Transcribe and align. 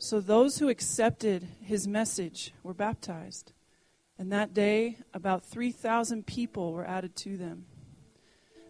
So 0.00 0.20
those 0.20 0.58
who 0.58 0.68
accepted 0.68 1.48
his 1.60 1.88
message 1.88 2.52
were 2.62 2.74
baptized. 2.74 3.52
And 4.16 4.32
that 4.32 4.54
day, 4.54 4.98
about 5.12 5.44
3,000 5.44 6.24
people 6.24 6.72
were 6.72 6.86
added 6.86 7.16
to 7.16 7.36
them. 7.36 7.66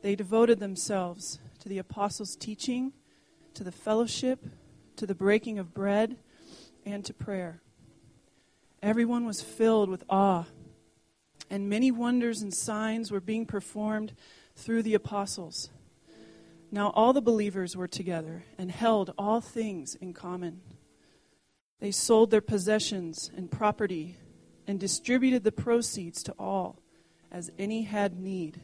They 0.02 0.14
devoted 0.14 0.58
themselves 0.58 1.38
to 1.60 1.68
the 1.68 1.78
apostles' 1.78 2.34
teaching, 2.34 2.92
to 3.54 3.62
the 3.62 3.72
fellowship, 3.72 4.44
to 4.96 5.06
the 5.06 5.14
breaking 5.14 5.58
of 5.58 5.74
bread, 5.74 6.16
and 6.86 7.04
to 7.04 7.12
prayer. 7.12 7.60
Everyone 8.82 9.26
was 9.26 9.42
filled 9.42 9.90
with 9.90 10.04
awe, 10.08 10.44
and 11.50 11.68
many 11.68 11.90
wonders 11.90 12.40
and 12.40 12.54
signs 12.54 13.10
were 13.10 13.20
being 13.20 13.44
performed 13.44 14.14
through 14.54 14.82
the 14.82 14.94
apostles. 14.94 15.68
Now 16.70 16.90
all 16.90 17.12
the 17.12 17.20
believers 17.20 17.76
were 17.76 17.88
together 17.88 18.44
and 18.56 18.70
held 18.70 19.12
all 19.18 19.40
things 19.40 19.94
in 19.94 20.12
common. 20.14 20.60
They 21.80 21.90
sold 21.90 22.30
their 22.30 22.40
possessions 22.40 23.30
and 23.36 23.50
property 23.50 24.16
and 24.66 24.80
distributed 24.80 25.44
the 25.44 25.52
proceeds 25.52 26.22
to 26.24 26.34
all 26.38 26.82
as 27.30 27.50
any 27.58 27.82
had 27.82 28.18
need. 28.18 28.60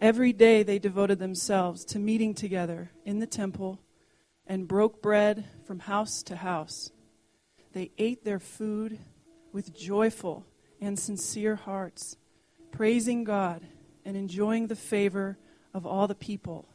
Every 0.00 0.32
day 0.32 0.62
they 0.62 0.78
devoted 0.78 1.18
themselves 1.18 1.84
to 1.86 1.98
meeting 1.98 2.34
together 2.34 2.90
in 3.04 3.18
the 3.18 3.26
temple 3.26 3.80
and 4.46 4.66
broke 4.66 5.02
bread 5.02 5.44
from 5.64 5.80
house 5.80 6.22
to 6.24 6.36
house. 6.36 6.90
They 7.72 7.92
ate 7.98 8.24
their 8.24 8.40
food 8.40 8.98
with 9.52 9.76
joyful 9.76 10.46
and 10.80 10.98
sincere 10.98 11.54
hearts, 11.54 12.16
praising 12.72 13.24
God 13.24 13.62
and 14.04 14.16
enjoying 14.16 14.66
the 14.66 14.76
favor 14.76 15.38
of 15.72 15.86
all 15.86 16.08
the 16.08 16.14
people. 16.14 16.66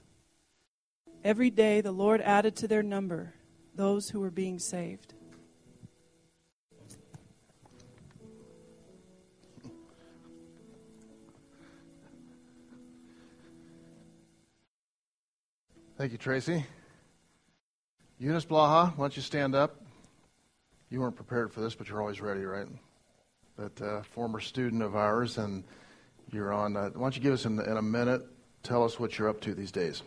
Every 1.24 1.50
day 1.50 1.82
the 1.82 1.92
Lord 1.92 2.22
added 2.22 2.56
to 2.58 2.68
their 2.68 2.84
number 2.84 3.34
those 3.74 4.12
who 4.12 4.20
were 4.20 4.32
being 4.32 4.60
saved. 4.60 5.15
Thank 15.98 16.12
you, 16.12 16.18
Tracy. 16.18 16.66
Eunice 18.20 18.44
Blaha, 18.44 18.90
why 18.98 19.04
don't 19.06 19.16
you 19.16 19.22
stand 19.22 19.56
up? 19.56 19.80
You 20.90 21.00
weren't 21.00 21.16
prepared 21.16 21.54
for 21.54 21.62
this, 21.62 21.74
but 21.74 21.88
you're 21.88 22.02
always 22.02 22.20
ready, 22.20 22.44
right? 22.44 22.68
But 23.56 23.82
uh, 23.82 24.02
former 24.02 24.42
student 24.42 24.84
of 24.84 24.98
ours, 24.98 25.38
and 25.38 25.64
you're 26.34 26.52
on. 26.52 26.76
Uh, 26.76 26.90
why 26.90 27.00
don't 27.00 27.16
you 27.16 27.22
give 27.22 27.32
us 27.32 27.46
in, 27.46 27.62
in, 27.62 27.78
a 27.78 27.82
minute? 27.82 28.24
Tell 28.62 28.84
us 28.84 29.00
what 29.00 29.18
you're 29.18 29.30
up 29.30 29.40
to 29.42 29.54
these 29.54 29.72
days. 29.72 30.04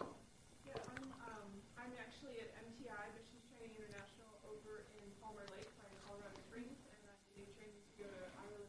Yeah, 0.67 0.75
I'm, 0.95 1.05
um, 1.05 1.49
I'm 1.79 1.93
actually 1.99 2.37
at 2.37 2.53
MTI, 2.53 3.09
Missions 3.17 3.49
Training 3.49 3.73
International, 3.81 4.29
over 4.45 4.85
in 4.93 5.09
Palmer 5.23 5.41
Lake, 5.57 5.73
in 5.73 5.97
Colorado 6.07 6.37
Springs, 6.51 6.77
and 6.85 7.01
I'm 7.09 7.17
getting 7.33 7.49
training 7.57 7.81
to 7.97 8.03
go 8.05 8.09
to 8.13 8.21
Ireland. 8.37 8.69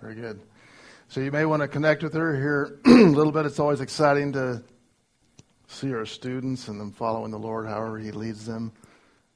Very 0.00 0.14
good. 0.14 0.40
So 1.08 1.20
you 1.20 1.30
may 1.30 1.44
want 1.44 1.60
to 1.60 1.68
connect 1.68 2.02
with 2.02 2.14
her 2.14 2.34
here 2.34 2.80
a 2.86 2.88
little 2.88 3.32
bit. 3.32 3.44
It's 3.44 3.58
always 3.58 3.82
exciting 3.82 4.32
to 4.32 4.62
see 5.70 5.94
our 5.94 6.04
students 6.04 6.68
and 6.68 6.80
them 6.80 6.92
following 6.92 7.30
the 7.30 7.38
Lord, 7.38 7.66
however 7.66 7.98
He 7.98 8.10
leads 8.10 8.44
them 8.44 8.72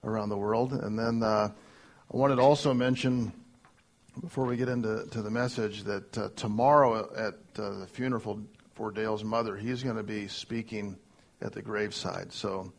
around 0.03 0.29
the 0.29 0.37
world. 0.37 0.73
And 0.73 0.99
then 0.99 1.23
uh, 1.23 1.51
I 2.13 2.17
wanted 2.17 2.37
to 2.37 2.43
also 2.43 2.75
mention, 2.75 3.33
before 4.21 4.45
we 4.45 4.57
get 4.57 4.69
into 4.69 5.07
to 5.11 5.23
the 5.23 5.31
message, 5.31 5.85
that 5.85 6.19
uh, 6.19 6.29
tomorrow 6.37 7.09
at 7.17 7.35
uh, 7.63 7.79
the 7.79 7.87
funeral 7.87 8.41
for 8.75 8.91
Dale's 8.91 9.25
mother, 9.25 9.57
he's 9.57 9.83
going 9.83 9.97
to 9.97 10.03
be 10.03 10.27
speaking 10.27 10.99
at 11.41 11.53
the 11.53 11.63
graveside. 11.63 12.33
So 12.33 12.73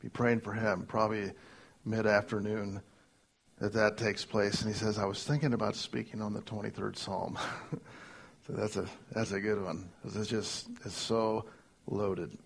be 0.00 0.08
praying 0.08 0.40
for 0.40 0.52
him, 0.52 0.84
probably 0.86 1.32
mid 1.84 2.06
afternoon 2.06 2.82
that 3.60 3.72
that 3.74 3.96
takes 3.96 4.24
place. 4.24 4.62
And 4.62 4.72
he 4.72 4.78
says, 4.78 4.98
I 4.98 5.04
was 5.04 5.22
thinking 5.22 5.54
about 5.54 5.76
speaking 5.76 6.20
on 6.20 6.32
the 6.32 6.40
23rd 6.42 6.96
Psalm. 6.96 7.38
so 8.46 8.52
that's 8.52 8.76
a, 8.76 8.88
that's 9.12 9.30
a 9.30 9.40
good 9.40 9.62
one. 9.62 9.88
It's 10.04 10.26
just, 10.26 10.68
it's 10.84 10.96
so 10.96 11.44
loaded. 11.86 12.36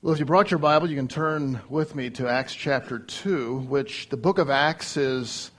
Well, 0.00 0.14
if 0.14 0.20
you 0.20 0.24
brought 0.24 0.50
your 0.52 0.58
Bible, 0.58 0.88
you 0.88 0.96
can 0.96 1.08
turn 1.08 1.60
with 1.68 1.94
me 1.96 2.10
to 2.10 2.28
Acts 2.28 2.54
chapter 2.54 3.00
2, 3.00 3.66
which 3.68 4.08
the 4.10 4.16
book 4.16 4.38
of 4.38 4.48
Acts 4.48 4.96
is 4.96 5.50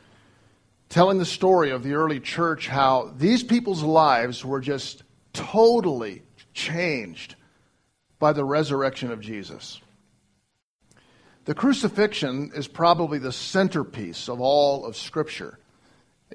telling 0.88 1.18
the 1.18 1.26
story 1.26 1.72
of 1.72 1.84
the 1.84 1.94
early 1.94 2.20
church, 2.20 2.68
how 2.68 3.14
these 3.18 3.44
people's 3.44 3.84
lives 3.84 4.46
were 4.46 4.62
just 4.62 5.04
totally 5.34 6.24
changed 6.54 7.36
by 8.18 8.34
the 8.34 8.46
resurrection 8.46 9.12
of 9.12 9.22
Jesus. 9.22 9.82
The 11.46 11.54
crucifixion 11.54 12.52
is 12.56 12.68
probably 12.68 13.20
the 13.20 13.32
centerpiece 13.32 14.30
of 14.30 14.40
all 14.40 14.86
of 14.86 14.96
Scripture. 14.96 15.60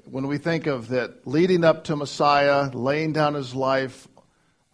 When 0.03 0.27
we 0.27 0.37
think 0.37 0.67
of 0.67 0.89
that 0.89 1.25
leading 1.27 1.63
up 1.63 1.85
to 1.85 1.95
Messiah, 1.95 2.69
laying 2.71 3.13
down 3.13 3.33
his 3.33 3.55
life, 3.55 4.07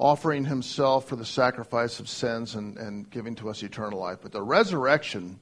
offering 0.02 0.44
himself 0.44 1.08
for 1.08 1.16
the 1.16 1.26
sacrifice 1.26 2.00
of 2.00 2.10
sins 2.10 2.56
and, 2.56 2.76
and 2.78 3.08
giving 3.12 3.36
to 3.36 3.50
us 3.50 3.62
eternal 3.62 4.00
life. 4.00 4.18
But 4.22 4.32
the 4.32 4.42
resurrection, 4.42 5.40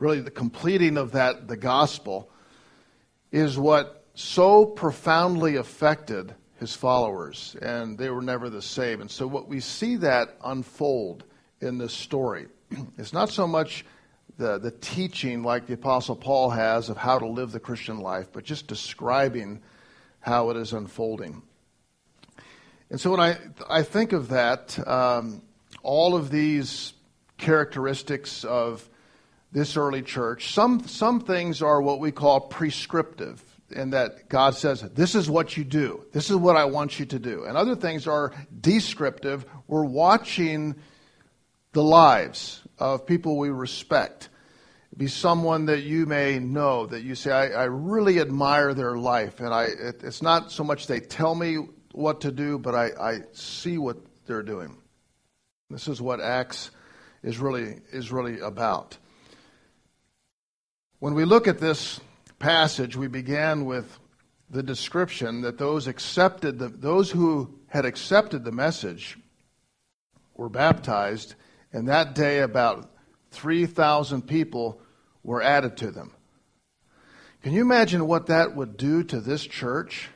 really 0.00 0.20
the 0.20 0.32
completing 0.32 0.98
of 0.98 1.12
that, 1.12 1.46
the 1.46 1.56
gospel, 1.56 2.28
is 3.30 3.56
what 3.56 4.04
so 4.14 4.66
profoundly 4.66 5.56
affected 5.56 6.34
his 6.58 6.74
followers, 6.74 7.54
and 7.62 7.96
they 7.96 8.10
were 8.10 8.22
never 8.22 8.50
the 8.50 8.62
same. 8.62 9.00
And 9.00 9.10
so, 9.10 9.26
what 9.26 9.46
we 9.46 9.60
see 9.60 9.96
that 9.96 10.36
unfold 10.42 11.22
in 11.60 11.78
this 11.78 11.92
story, 11.92 12.46
it's 12.98 13.12
not 13.12 13.28
so 13.28 13.46
much 13.46 13.84
the, 14.38 14.58
the 14.58 14.70
teaching 14.70 15.42
like 15.42 15.66
the 15.66 15.74
Apostle 15.74 16.16
Paul 16.16 16.50
has 16.50 16.88
of 16.88 16.96
how 16.96 17.18
to 17.18 17.26
live 17.26 17.52
the 17.52 17.60
Christian 17.60 18.00
life, 18.00 18.28
but 18.32 18.42
just 18.42 18.66
describing 18.66 19.62
how 20.20 20.50
it 20.50 20.56
is 20.56 20.72
unfolding. 20.72 21.42
And 22.90 23.00
so 23.00 23.10
when 23.10 23.20
I, 23.20 23.38
I 23.68 23.82
think 23.82 24.12
of 24.12 24.28
that, 24.28 24.78
um, 24.86 25.42
all 25.82 26.14
of 26.14 26.30
these 26.30 26.92
characteristics 27.38 28.44
of 28.44 28.88
this 29.52 29.76
early 29.76 30.02
church, 30.02 30.52
some, 30.52 30.86
some 30.86 31.20
things 31.20 31.62
are 31.62 31.80
what 31.80 32.00
we 32.00 32.12
call 32.12 32.40
prescriptive, 32.40 33.42
in 33.70 33.90
that 33.90 34.28
God 34.28 34.54
says, 34.54 34.82
This 34.82 35.14
is 35.14 35.28
what 35.28 35.56
you 35.56 35.64
do, 35.64 36.04
this 36.12 36.30
is 36.30 36.36
what 36.36 36.56
I 36.56 36.66
want 36.66 36.98
you 36.98 37.06
to 37.06 37.18
do. 37.18 37.44
And 37.44 37.56
other 37.56 37.76
things 37.76 38.06
are 38.06 38.32
descriptive. 38.60 39.44
We're 39.66 39.84
watching 39.84 40.76
the 41.72 41.82
lives 41.82 42.62
of 42.78 43.06
people 43.06 43.36
we 43.36 43.50
respect. 43.50 44.28
Be 44.96 45.08
someone 45.08 45.66
that 45.66 45.82
you 45.82 46.06
may 46.06 46.38
know 46.38 46.86
that 46.86 47.02
you 47.02 47.14
say, 47.14 47.30
I, 47.30 47.48
I 47.48 47.64
really 47.64 48.18
admire 48.18 48.72
their 48.72 48.96
life. 48.96 49.40
And 49.40 49.52
I, 49.52 49.64
it, 49.64 50.02
it's 50.02 50.22
not 50.22 50.50
so 50.50 50.64
much 50.64 50.86
they 50.86 51.00
tell 51.00 51.34
me 51.34 51.58
what 51.96 52.22
to 52.22 52.30
do, 52.30 52.58
but 52.58 52.74
I, 52.74 52.90
I 53.00 53.20
see 53.32 53.78
what 53.78 53.96
they're 54.26 54.42
doing. 54.42 54.76
This 55.70 55.88
is 55.88 56.00
what 56.00 56.20
Acts 56.20 56.70
is 57.22 57.38
really, 57.38 57.80
is 57.92 58.12
really 58.12 58.40
about. 58.40 58.96
When 60.98 61.14
we 61.14 61.24
look 61.24 61.48
at 61.48 61.58
this 61.58 62.00
passage, 62.38 62.96
we 62.96 63.08
began 63.08 63.64
with 63.64 63.98
the 64.48 64.62
description 64.62 65.40
that 65.40 65.58
those 65.58 65.86
accepted 65.86 66.58
the, 66.58 66.68
those 66.68 67.10
who 67.10 67.58
had 67.66 67.84
accepted 67.84 68.44
the 68.44 68.52
message 68.52 69.18
were 70.36 70.48
baptized, 70.48 71.34
and 71.72 71.88
that 71.88 72.14
day 72.14 72.40
about 72.40 72.90
3,000 73.32 74.22
people 74.22 74.80
were 75.22 75.42
added 75.42 75.76
to 75.78 75.90
them. 75.90 76.12
Can 77.42 77.52
you 77.52 77.62
imagine 77.62 78.06
what 78.06 78.26
that 78.26 78.54
would 78.54 78.76
do 78.76 79.02
to 79.04 79.20
this 79.20 79.44
church? 79.46 80.08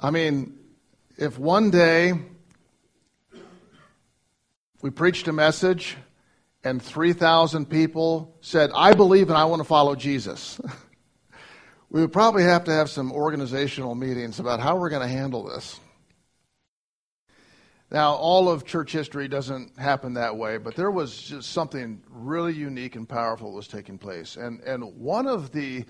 I 0.00 0.10
mean, 0.12 0.56
if 1.16 1.38
one 1.38 1.70
day 1.72 2.12
we 4.80 4.90
preached 4.90 5.26
a 5.26 5.32
message 5.32 5.96
and 6.62 6.80
3,000 6.80 7.66
people 7.68 8.36
said, 8.40 8.70
I 8.76 8.94
believe 8.94 9.28
and 9.28 9.36
I 9.36 9.46
want 9.46 9.58
to 9.58 9.64
follow 9.64 9.96
Jesus, 9.96 10.60
we 11.90 12.00
would 12.00 12.12
probably 12.12 12.44
have 12.44 12.62
to 12.64 12.72
have 12.72 12.88
some 12.88 13.10
organizational 13.10 13.96
meetings 13.96 14.38
about 14.38 14.60
how 14.60 14.76
we're 14.76 14.90
going 14.90 15.02
to 15.02 15.08
handle 15.08 15.42
this. 15.42 15.80
Now, 17.90 18.14
all 18.14 18.48
of 18.48 18.64
church 18.64 18.92
history 18.92 19.26
doesn't 19.26 19.78
happen 19.78 20.14
that 20.14 20.36
way, 20.36 20.58
but 20.58 20.76
there 20.76 20.92
was 20.92 21.20
just 21.22 21.50
something 21.50 22.02
really 22.08 22.52
unique 22.52 22.94
and 22.94 23.08
powerful 23.08 23.52
was 23.52 23.66
taking 23.66 23.98
place. 23.98 24.36
And, 24.36 24.60
and 24.60 24.84
one 24.94 25.26
of 25.26 25.50
the 25.50 25.86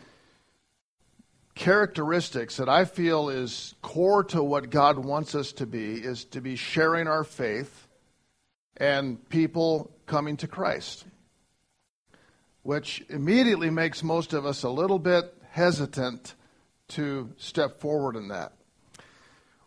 characteristics 1.58 2.58
that 2.58 2.68
I 2.68 2.84
feel 2.84 3.28
is 3.28 3.74
core 3.82 4.22
to 4.24 4.42
what 4.44 4.70
God 4.70 4.96
wants 4.96 5.34
us 5.34 5.50
to 5.54 5.66
be 5.66 5.94
is 5.94 6.24
to 6.26 6.40
be 6.40 6.54
sharing 6.54 7.08
our 7.08 7.24
faith 7.24 7.88
and 8.76 9.28
people 9.28 9.90
coming 10.06 10.36
to 10.36 10.46
Christ, 10.46 11.04
which 12.62 13.04
immediately 13.08 13.70
makes 13.70 14.04
most 14.04 14.34
of 14.34 14.46
us 14.46 14.62
a 14.62 14.70
little 14.70 15.00
bit 15.00 15.34
hesitant 15.50 16.36
to 16.90 17.32
step 17.38 17.80
forward 17.80 18.14
in 18.14 18.28
that. 18.28 18.52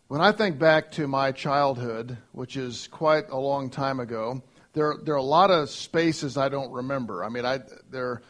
When 0.08 0.22
I 0.22 0.32
think 0.32 0.58
back 0.58 0.92
to 0.92 1.06
my 1.06 1.30
childhood, 1.30 2.16
which 2.32 2.56
is 2.56 2.88
quite 2.88 3.28
a 3.28 3.38
long 3.38 3.68
time 3.68 4.00
ago, 4.00 4.42
there 4.72 4.96
there 5.02 5.12
are 5.12 5.18
a 5.18 5.22
lot 5.22 5.50
of 5.50 5.68
spaces 5.68 6.38
I 6.38 6.48
don't 6.48 6.72
remember. 6.72 7.22
I 7.22 7.28
mean, 7.28 7.44
I 7.44 7.60
there. 7.90 8.22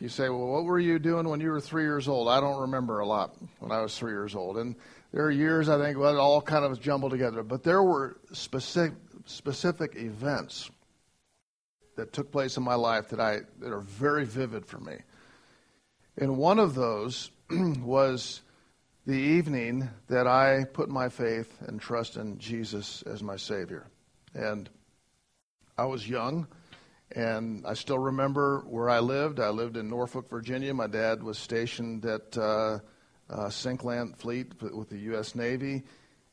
You 0.00 0.08
say, 0.08 0.28
well, 0.28 0.46
what 0.46 0.64
were 0.64 0.78
you 0.78 0.98
doing 1.00 1.28
when 1.28 1.40
you 1.40 1.50
were 1.50 1.60
three 1.60 1.82
years 1.82 2.06
old? 2.06 2.28
I 2.28 2.40
don't 2.40 2.60
remember 2.60 3.00
a 3.00 3.06
lot 3.06 3.34
when 3.58 3.72
I 3.72 3.80
was 3.80 3.98
three 3.98 4.12
years 4.12 4.36
old, 4.36 4.56
and 4.56 4.76
there 5.12 5.24
are 5.24 5.30
years 5.30 5.68
I 5.68 5.78
think 5.78 5.98
well, 5.98 6.14
it 6.14 6.18
all 6.18 6.40
kind 6.40 6.64
of 6.64 6.80
jumbled 6.80 7.10
together. 7.10 7.42
But 7.42 7.64
there 7.64 7.82
were 7.82 8.16
specific 8.32 8.94
specific 9.26 9.96
events 9.96 10.70
that 11.96 12.12
took 12.12 12.30
place 12.30 12.56
in 12.56 12.62
my 12.62 12.76
life 12.76 13.08
that 13.08 13.20
I 13.20 13.40
that 13.58 13.72
are 13.72 13.80
very 13.80 14.24
vivid 14.24 14.64
for 14.66 14.78
me. 14.78 14.98
And 16.16 16.36
one 16.36 16.58
of 16.58 16.74
those 16.74 17.30
was 17.50 18.42
the 19.06 19.18
evening 19.18 19.88
that 20.08 20.26
I 20.26 20.64
put 20.72 20.88
my 20.88 21.08
faith 21.08 21.56
and 21.66 21.80
trust 21.80 22.16
in 22.16 22.38
Jesus 22.38 23.02
as 23.02 23.22
my 23.22 23.36
Savior. 23.36 23.86
And 24.34 24.68
I 25.76 25.86
was 25.86 26.08
young, 26.08 26.46
and 27.12 27.64
I 27.66 27.74
still 27.74 27.98
remember 27.98 28.64
where 28.68 28.90
I 28.90 29.00
lived. 29.00 29.40
I 29.40 29.48
lived 29.48 29.76
in 29.76 29.88
Norfolk, 29.88 30.28
Virginia. 30.28 30.74
My 30.74 30.86
dad 30.86 31.22
was 31.22 31.38
stationed 31.38 32.04
at 32.04 32.36
uh, 32.36 32.80
uh, 33.30 33.48
CINCLANT 33.48 34.18
Fleet 34.18 34.60
with 34.60 34.88
the 34.90 34.98
U.S. 34.98 35.34
Navy, 35.34 35.84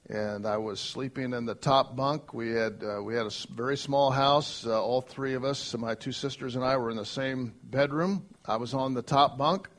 and 0.10 0.46
I 0.46 0.58
was 0.58 0.80
sleeping 0.80 1.34
in 1.34 1.46
the 1.46 1.56
top 1.56 1.96
bunk. 1.96 2.34
We 2.34 2.52
had 2.52 2.84
uh, 2.84 3.02
we 3.02 3.16
had 3.16 3.26
a 3.26 3.32
very 3.54 3.78
small 3.78 4.12
house. 4.12 4.66
Uh, 4.66 4.82
all 4.82 5.02
three 5.02 5.34
of 5.34 5.46
us, 5.46 5.76
my 5.78 5.96
two 5.96 6.12
sisters 6.12 6.56
and 6.56 6.66
I, 6.66 6.76
were 6.78 6.92
in 6.92 6.98
the 6.98 7.06
same 7.06 7.54
bedroom. 7.64 8.26
I 8.46 8.58
was 8.58 8.74
on 8.74 8.94
the 8.94 9.02
top 9.02 9.38
bunk, 9.38 9.70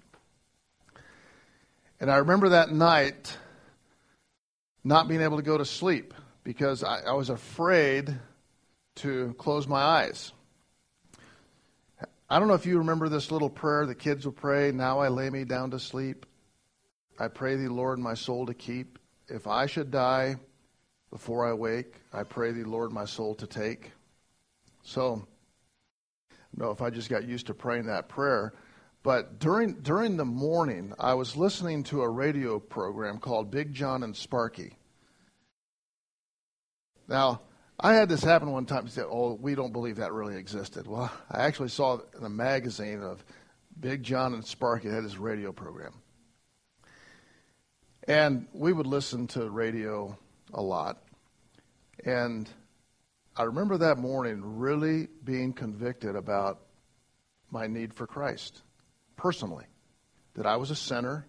and 2.00 2.10
I 2.10 2.16
remember 2.16 2.50
that 2.50 2.70
night 2.70 3.37
not 4.82 5.08
being 5.08 5.20
able 5.20 5.37
to 5.37 5.42
go 5.42 5.58
to 5.58 5.64
sleep 5.64 6.14
because 6.44 6.84
I, 6.84 7.00
I 7.00 7.12
was 7.12 7.28
afraid 7.28 8.14
to 8.96 9.34
close 9.37 9.66
my 9.66 9.82
eyes. 9.82 10.32
I 12.28 12.38
don't 12.38 12.49
know 12.49 12.55
if 12.55 12.67
you 12.67 12.78
remember 12.78 13.08
this 13.08 13.31
little 13.31 13.50
prayer 13.50 13.87
the 13.87 13.94
kids 13.94 14.25
will 14.25 14.32
pray. 14.32 14.73
Now 14.73 14.99
I 14.99 15.08
lay 15.08 15.31
me 15.31 15.44
down 15.44 15.70
to 15.70 15.78
sleep. 15.78 16.26
I 17.19 17.28
pray 17.28 17.56
thee, 17.56 17.69
Lord, 17.69 17.99
my 17.99 18.14
soul 18.14 18.46
to 18.46 18.55
keep 18.55 18.99
if 19.28 19.46
I 19.46 19.67
should 19.67 19.90
die 19.90 20.37
before 21.11 21.46
I 21.46 21.52
wake, 21.52 21.94
I 22.12 22.23
pray 22.23 22.52
thee, 22.52 22.64
Lord, 22.64 22.93
my 22.93 23.05
soul 23.05 23.34
to 23.37 23.46
take. 23.46 23.93
So, 24.82 25.26
no, 26.56 26.70
if 26.70 26.82
I 26.82 26.90
just 26.90 27.11
got 27.11 27.25
used 27.25 27.46
to 27.46 27.55
praying 27.55 27.87
that 27.87 28.08
prayer. 28.08 28.55
But 29.02 29.38
during, 29.38 29.75
during 29.75 30.17
the 30.17 30.25
morning, 30.25 30.93
I 30.99 31.14
was 31.14 31.37
listening 31.37 31.84
to 31.84 32.02
a 32.02 32.08
radio 32.08 32.58
program 32.58 33.19
called 33.19 33.50
Big 33.50 33.73
John 33.73 34.02
and 34.02 34.17
Sparky. 34.17 34.76
Now, 37.08 37.43
I 37.78 37.94
had 37.94 38.08
this 38.08 38.23
happen 38.23 38.50
one 38.50 38.64
time. 38.67 38.84
He 38.84 38.90
Said, 38.90 39.06
"Oh, 39.08 39.34
we 39.34 39.55
don't 39.55 39.73
believe 39.73 39.96
that 39.96 40.12
really 40.12 40.37
existed." 40.37 40.87
Well, 40.87 41.12
I 41.31 41.43
actually 41.43 41.69
saw 41.69 42.00
in 42.17 42.25
a 42.25 42.31
magazine 42.31 43.02
of 43.02 43.25
Big 43.78 44.02
John 44.02 44.32
and 44.32 44.44
Sparky 44.44 44.88
had 44.88 45.02
his 45.02 45.19
radio 45.19 45.52
program. 45.52 45.93
And 48.08 48.46
we 48.52 48.73
would 48.73 48.87
listen 48.87 49.26
to 49.28 49.50
radio 49.50 50.17
a 50.55 50.62
lot. 50.62 51.02
And 52.05 52.49
I 53.37 53.43
remember 53.43 53.78
that 53.78 53.99
morning 53.99 54.58
really 54.58 55.08
being 55.25 55.52
convicted 55.52 56.17
about 56.17 56.61
my 57.50 57.67
need 57.67 57.93
for 57.93 58.06
Christ 58.06 58.62
personally. 59.17 59.67
That 60.34 60.46
I 60.46 60.56
was 60.56 60.70
a 60.70 60.76
sinner 60.76 61.26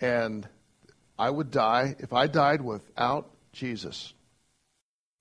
and 0.00 0.48
I 1.18 1.30
would 1.30 1.50
die. 1.50 1.96
If 1.98 2.12
I 2.12 2.26
died 2.26 2.60
without 2.60 3.30
Jesus, 3.52 4.12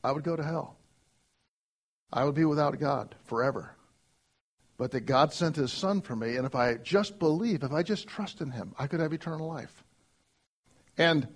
I 0.04 0.12
would 0.12 0.24
go 0.24 0.36
to 0.36 0.44
hell. 0.44 0.78
I 2.12 2.24
would 2.24 2.36
be 2.36 2.46
without 2.46 2.80
God 2.80 3.16
forever. 3.26 3.76
But 4.78 4.92
that 4.92 5.02
God 5.02 5.34
sent 5.34 5.58
His 5.58 5.74
Son 5.74 6.02
for 6.02 6.16
me, 6.16 6.38
and 6.38 6.46
if 6.46 6.56
I 6.56 6.76
just 6.76 7.20
believe, 7.20 7.64
if 7.64 7.74
I 7.74 7.84
just 7.84 8.08
trust 8.08 8.40
in 8.40 8.52
Him, 8.52 8.74
I 8.80 8.88
could 8.88 9.02
have 9.02 9.12
eternal 9.12 9.48
life. 9.48 9.84
And 10.98 11.28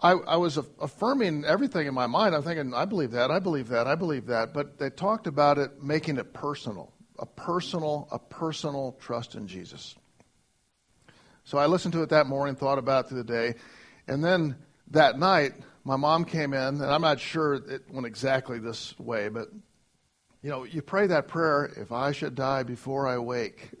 I, 0.00 0.12
I 0.12 0.36
was 0.36 0.56
affirming 0.80 1.44
everything 1.44 1.86
in 1.86 1.94
my 1.94 2.06
mind. 2.06 2.34
I'm 2.34 2.42
thinking, 2.42 2.72
I 2.72 2.84
believe 2.84 3.10
that, 3.12 3.30
I 3.30 3.38
believe 3.38 3.68
that, 3.68 3.86
I 3.86 3.94
believe 3.96 4.26
that. 4.26 4.54
But 4.54 4.78
they 4.78 4.90
talked 4.90 5.26
about 5.26 5.58
it 5.58 5.82
making 5.82 6.18
it 6.18 6.32
personal, 6.32 6.92
a 7.18 7.26
personal, 7.26 8.08
a 8.10 8.18
personal 8.18 8.96
trust 9.00 9.34
in 9.34 9.46
Jesus. 9.46 9.96
So 11.44 11.58
I 11.58 11.66
listened 11.66 11.94
to 11.94 12.02
it 12.02 12.10
that 12.10 12.26
morning, 12.26 12.54
thought 12.54 12.78
about 12.78 13.06
it 13.06 13.08
through 13.08 13.22
the 13.22 13.32
day, 13.32 13.54
and 14.06 14.22
then 14.22 14.56
that 14.90 15.18
night, 15.18 15.52
my 15.88 15.96
mom 15.96 16.26
came 16.26 16.52
in, 16.52 16.82
and 16.82 16.84
I'm 16.84 17.00
not 17.00 17.18
sure 17.18 17.54
it 17.54 17.90
went 17.90 18.06
exactly 18.06 18.58
this 18.58 18.96
way, 18.98 19.30
but 19.30 19.48
you 20.42 20.50
know, 20.50 20.64
you 20.64 20.82
pray 20.82 21.06
that 21.06 21.28
prayer, 21.28 21.72
if 21.78 21.92
I 21.92 22.12
should 22.12 22.34
die 22.34 22.62
before 22.62 23.08
I 23.08 23.18
wake. 23.18 23.70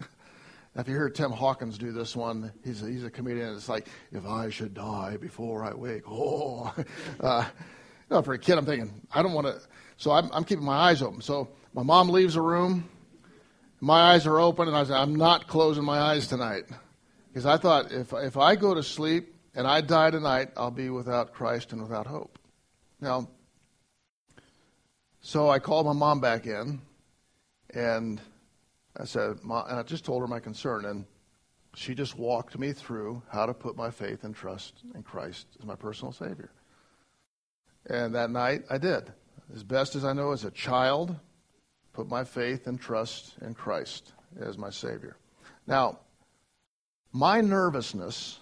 If 0.76 0.86
you 0.86 0.94
hear 0.94 1.10
Tim 1.10 1.32
Hawkins 1.32 1.76
do 1.76 1.90
this 1.90 2.14
one, 2.14 2.52
he's 2.64 2.84
a, 2.84 2.86
he's 2.88 3.02
a 3.02 3.10
comedian. 3.10 3.52
It's 3.52 3.68
like, 3.68 3.88
if 4.12 4.24
I 4.24 4.48
should 4.48 4.74
die 4.74 5.16
before 5.16 5.64
I 5.64 5.74
wake, 5.74 6.04
oh. 6.08 6.72
Uh, 7.20 7.44
you 8.08 8.14
know, 8.14 8.22
for 8.22 8.32
a 8.34 8.38
kid, 8.38 8.58
I'm 8.58 8.64
thinking, 8.64 9.02
I 9.12 9.22
don't 9.22 9.32
want 9.32 9.48
to. 9.48 9.60
So 9.96 10.12
I'm, 10.12 10.30
I'm 10.32 10.44
keeping 10.44 10.64
my 10.64 10.76
eyes 10.76 11.02
open. 11.02 11.20
So 11.20 11.48
my 11.74 11.82
mom 11.82 12.10
leaves 12.10 12.34
the 12.34 12.42
room. 12.42 12.88
My 13.80 14.12
eyes 14.12 14.24
are 14.24 14.38
open, 14.38 14.68
and 14.68 14.76
I 14.76 14.84
say, 14.84 14.94
I'm 14.94 15.16
not 15.16 15.48
closing 15.48 15.82
my 15.84 15.98
eyes 15.98 16.28
tonight. 16.28 16.64
Because 17.26 17.44
I 17.44 17.56
thought, 17.56 17.90
if, 17.90 18.12
if 18.12 18.36
I 18.36 18.54
go 18.54 18.72
to 18.72 18.84
sleep 18.84 19.34
and 19.58 19.66
I 19.66 19.80
die 19.80 20.12
tonight, 20.12 20.50
I'll 20.56 20.70
be 20.70 20.88
without 20.88 21.32
Christ 21.32 21.72
and 21.72 21.82
without 21.82 22.06
hope. 22.06 22.38
Now, 23.00 23.28
so 25.20 25.50
I 25.50 25.58
called 25.58 25.84
my 25.84 25.92
mom 25.92 26.20
back 26.20 26.46
in, 26.46 26.80
and 27.74 28.20
I 28.96 29.04
said, 29.04 29.38
and 29.42 29.52
I 29.52 29.82
just 29.82 30.04
told 30.04 30.20
her 30.20 30.28
my 30.28 30.38
concern, 30.38 30.84
and 30.84 31.04
she 31.74 31.96
just 31.96 32.16
walked 32.16 32.56
me 32.56 32.72
through 32.72 33.20
how 33.32 33.46
to 33.46 33.52
put 33.52 33.76
my 33.76 33.90
faith 33.90 34.22
and 34.22 34.32
trust 34.32 34.74
in 34.94 35.02
Christ 35.02 35.48
as 35.58 35.66
my 35.66 35.74
personal 35.74 36.12
Savior. 36.12 36.52
And 37.86 38.14
that 38.14 38.30
night, 38.30 38.62
I 38.70 38.78
did. 38.78 39.12
As 39.52 39.64
best 39.64 39.96
as 39.96 40.04
I 40.04 40.12
know 40.12 40.30
as 40.30 40.44
a 40.44 40.52
child, 40.52 41.16
put 41.94 42.08
my 42.08 42.22
faith 42.22 42.68
and 42.68 42.80
trust 42.80 43.34
in 43.42 43.54
Christ 43.54 44.12
as 44.40 44.56
my 44.56 44.70
Savior. 44.70 45.16
Now, 45.66 45.98
my 47.10 47.40
nervousness 47.40 48.38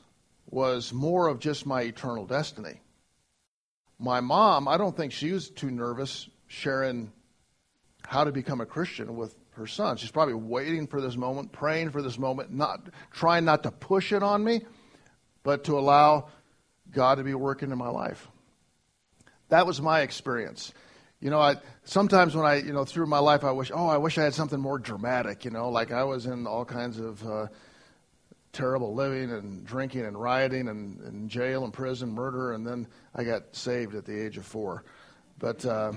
was 0.48 0.92
more 0.92 1.28
of 1.28 1.38
just 1.38 1.66
my 1.66 1.82
eternal 1.82 2.26
destiny. 2.26 2.80
My 3.98 4.20
mom, 4.20 4.68
I 4.68 4.76
don't 4.76 4.96
think 4.96 5.12
she 5.12 5.32
was 5.32 5.50
too 5.50 5.70
nervous 5.70 6.28
sharing 6.46 7.12
how 8.06 8.24
to 8.24 8.32
become 8.32 8.60
a 8.60 8.66
Christian 8.66 9.16
with 9.16 9.34
her 9.52 9.66
son. 9.66 9.96
She's 9.96 10.10
probably 10.10 10.34
waiting 10.34 10.86
for 10.86 11.00
this 11.00 11.16
moment, 11.16 11.52
praying 11.52 11.90
for 11.90 12.02
this 12.02 12.18
moment, 12.18 12.52
not 12.52 12.88
trying 13.10 13.44
not 13.44 13.62
to 13.64 13.70
push 13.70 14.12
it 14.12 14.22
on 14.22 14.44
me, 14.44 14.60
but 15.42 15.64
to 15.64 15.78
allow 15.78 16.28
God 16.92 17.16
to 17.16 17.24
be 17.24 17.34
working 17.34 17.70
in 17.72 17.78
my 17.78 17.88
life. 17.88 18.28
That 19.48 19.66
was 19.66 19.80
my 19.80 20.00
experience. 20.00 20.72
You 21.20 21.30
know, 21.30 21.40
I 21.40 21.56
sometimes 21.84 22.34
when 22.34 22.44
I, 22.44 22.56
you 22.56 22.72
know, 22.72 22.84
through 22.84 23.06
my 23.06 23.18
life, 23.18 23.44
I 23.44 23.52
wish, 23.52 23.70
oh, 23.74 23.86
I 23.86 23.96
wish 23.96 24.18
I 24.18 24.24
had 24.24 24.34
something 24.34 24.60
more 24.60 24.78
dramatic. 24.78 25.44
You 25.44 25.50
know, 25.50 25.70
like 25.70 25.90
I 25.90 26.04
was 26.04 26.26
in 26.26 26.46
all 26.46 26.64
kinds 26.64 26.98
of 27.00 27.26
uh, 27.26 27.46
terrible 28.56 28.94
living 28.94 29.30
and 29.30 29.64
drinking 29.66 30.06
and 30.06 30.18
rioting 30.18 30.68
and, 30.68 30.98
and 31.00 31.28
jail 31.28 31.64
and 31.64 31.74
prison, 31.74 32.10
murder, 32.10 32.52
and 32.52 32.66
then 32.66 32.86
I 33.14 33.22
got 33.22 33.54
saved 33.54 33.94
at 33.94 34.06
the 34.06 34.18
age 34.18 34.38
of 34.38 34.46
four. 34.46 34.82
But 35.38 35.64
uh, 35.66 35.92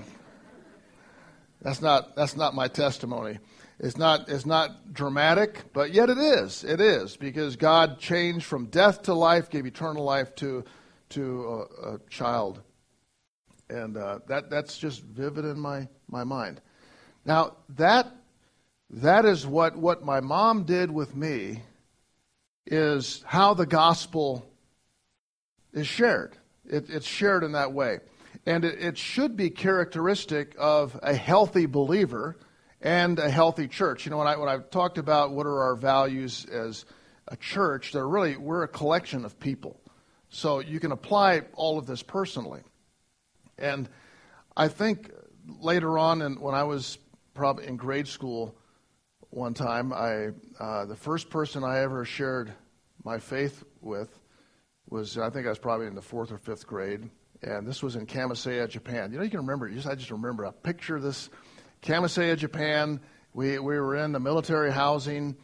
that's 1.62 1.80
not 1.80 2.14
that's 2.14 2.36
not 2.36 2.54
my 2.54 2.68
testimony. 2.68 3.38
It's 3.78 3.96
not 3.96 4.28
it's 4.28 4.44
not 4.44 4.92
dramatic, 4.92 5.72
but 5.72 5.92
yet 5.92 6.10
it 6.10 6.18
is. 6.18 6.62
It 6.62 6.82
is 6.82 7.16
because 7.16 7.56
God 7.56 7.98
changed 7.98 8.44
from 8.44 8.66
death 8.66 9.04
to 9.04 9.14
life, 9.14 9.48
gave 9.48 9.64
eternal 9.64 10.04
life 10.04 10.34
to 10.36 10.62
to 11.10 11.66
a, 11.82 11.94
a 11.94 11.98
child, 12.10 12.60
and 13.70 13.96
uh, 13.96 14.18
that 14.28 14.50
that's 14.50 14.76
just 14.76 15.02
vivid 15.02 15.46
in 15.46 15.58
my 15.58 15.88
my 16.08 16.24
mind. 16.24 16.60
Now 17.24 17.56
that 17.70 18.14
that 18.90 19.24
is 19.24 19.46
what 19.46 19.76
what 19.76 20.04
my 20.04 20.20
mom 20.20 20.64
did 20.64 20.90
with 20.90 21.16
me 21.16 21.62
is 22.70 23.22
how 23.26 23.52
the 23.52 23.66
gospel 23.66 24.48
is 25.72 25.86
shared. 25.86 26.36
It, 26.64 26.88
it's 26.88 27.06
shared 27.06 27.42
in 27.42 27.52
that 27.52 27.72
way. 27.72 27.98
And 28.46 28.64
it, 28.64 28.78
it 28.80 28.96
should 28.96 29.36
be 29.36 29.50
characteristic 29.50 30.54
of 30.58 30.98
a 31.02 31.14
healthy 31.14 31.66
believer 31.66 32.36
and 32.80 33.18
a 33.18 33.28
healthy 33.28 33.68
church. 33.68 34.06
You 34.06 34.10
know, 34.10 34.18
when, 34.18 34.28
I, 34.28 34.36
when 34.36 34.48
I've 34.48 34.70
talked 34.70 34.98
about 34.98 35.32
what 35.32 35.46
are 35.46 35.62
our 35.62 35.74
values 35.74 36.46
as 36.46 36.86
a 37.28 37.36
church, 37.36 37.92
they're 37.92 38.08
really, 38.08 38.36
we're 38.36 38.62
a 38.62 38.68
collection 38.68 39.24
of 39.24 39.38
people. 39.38 39.80
So 40.30 40.60
you 40.60 40.78
can 40.80 40.92
apply 40.92 41.42
all 41.54 41.76
of 41.76 41.86
this 41.86 42.02
personally. 42.02 42.62
And 43.58 43.88
I 44.56 44.68
think 44.68 45.10
later 45.60 45.98
on, 45.98 46.22
in, 46.22 46.40
when 46.40 46.54
I 46.54 46.62
was 46.62 46.98
probably 47.34 47.66
in 47.66 47.76
grade 47.76 48.06
school 48.08 48.54
one 49.30 49.54
time, 49.54 49.92
I, 49.92 50.28
uh, 50.58 50.84
the 50.86 50.96
first 50.96 51.30
person 51.30 51.64
I 51.64 51.80
ever 51.80 52.04
shared 52.04 52.52
my 53.04 53.18
faith 53.18 53.64
with 53.80 54.18
was, 54.88 55.16
I 55.18 55.30
think 55.30 55.46
I 55.46 55.50
was 55.50 55.58
probably 55.58 55.86
in 55.86 55.94
the 55.94 56.02
fourth 56.02 56.32
or 56.32 56.38
fifth 56.38 56.66
grade 56.66 57.08
and 57.42 57.66
this 57.66 57.82
was 57.82 57.96
in 57.96 58.06
Kamiseya, 58.06 58.68
Japan. 58.68 59.12
You 59.12 59.18
know, 59.18 59.24
you 59.24 59.30
can 59.30 59.40
remember. 59.40 59.68
Just 59.68 59.86
I 59.86 59.94
just 59.94 60.10
remember 60.10 60.44
a 60.44 60.52
picture 60.52 60.96
of 60.96 61.02
this 61.02 61.30
Kamiseya, 61.82 62.36
Japan. 62.36 63.00
We 63.32 63.58
we 63.58 63.78
were 63.78 63.96
in 63.96 64.12
the 64.12 64.20
military 64.20 64.72
housing, 64.72 65.36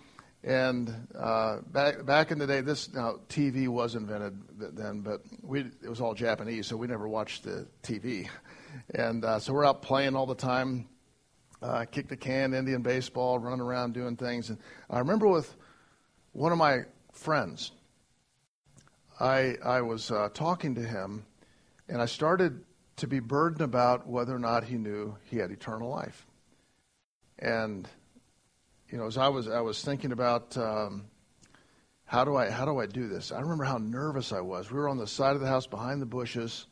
and 0.43 0.93
uh, 1.19 1.59
back 1.73 2.05
back 2.05 2.31
in 2.31 2.39
the 2.39 2.47
day, 2.47 2.61
this 2.61 2.93
now 2.93 3.21
TV 3.29 3.69
was 3.69 3.95
invented 3.95 4.39
then, 4.77 5.01
but 5.01 5.23
we 5.43 5.61
it 5.61 5.89
was 5.89 6.01
all 6.01 6.15
Japanese, 6.15 6.67
so 6.67 6.77
we 6.77 6.87
never 6.87 7.09
watched 7.09 7.45
the 7.45 7.67
TV, 7.83 8.29
and 8.95 9.25
uh, 9.25 9.39
so 9.39 9.53
we're 9.53 9.65
out 9.65 9.83
playing 9.83 10.17
all 10.17 10.27
the 10.27 10.35
time. 10.35 10.89
Uh, 11.63 11.85
kick 11.85 12.09
the 12.09 12.17
can, 12.17 12.53
Indian 12.55 12.83
baseball, 12.83 13.39
running 13.39 13.61
around 13.61 13.95
doing 13.95 14.17
things. 14.17 14.51
And 14.51 14.59
I 14.91 14.99
remember 14.99 15.27
with 15.27 15.55
one 16.33 16.53
of 16.53 16.59
my 16.59 16.81
friends, 17.13 17.73
I 19.19 19.57
I 19.65 19.81
was 19.81 20.11
uh, 20.11 20.29
talking 20.35 20.75
to 20.75 20.83
him 20.83 21.25
and 21.89 22.03
I 22.03 22.07
started 22.07 22.65
to 22.97 23.07
be 23.07 23.21
burdened 23.21 23.63
about 23.63 24.07
whether 24.07 24.35
or 24.35 24.39
not 24.39 24.65
he 24.65 24.77
knew 24.77 25.17
he 25.25 25.37
had 25.39 25.51
eternal 25.51 25.91
life. 25.91 26.27
And 27.39 27.89
you 28.91 28.99
know, 28.99 29.07
as 29.07 29.19
I 29.19 29.29
was 29.29 29.49
I 29.49 29.61
was 29.61 29.83
thinking 29.83 30.13
about 30.13 30.57
um, 30.57 31.07
how 32.05 32.25
do 32.25 32.37
I 32.37 32.51
how 32.51 32.65
do 32.65 32.79
I 32.79 32.87
do 32.87 33.09
this? 33.09 33.33
I 33.33 33.41
remember 33.41 33.65
how 33.65 33.79
nervous 33.79 34.33
I 34.33 34.41
was. 34.41 34.71
We 34.71 34.79
were 34.79 34.89
on 34.89 34.99
the 34.99 35.07
side 35.07 35.35
of 35.35 35.41
the 35.41 35.49
house 35.49 35.67
behind 35.67 36.01
the 36.01 36.07
bushes. 36.07 36.67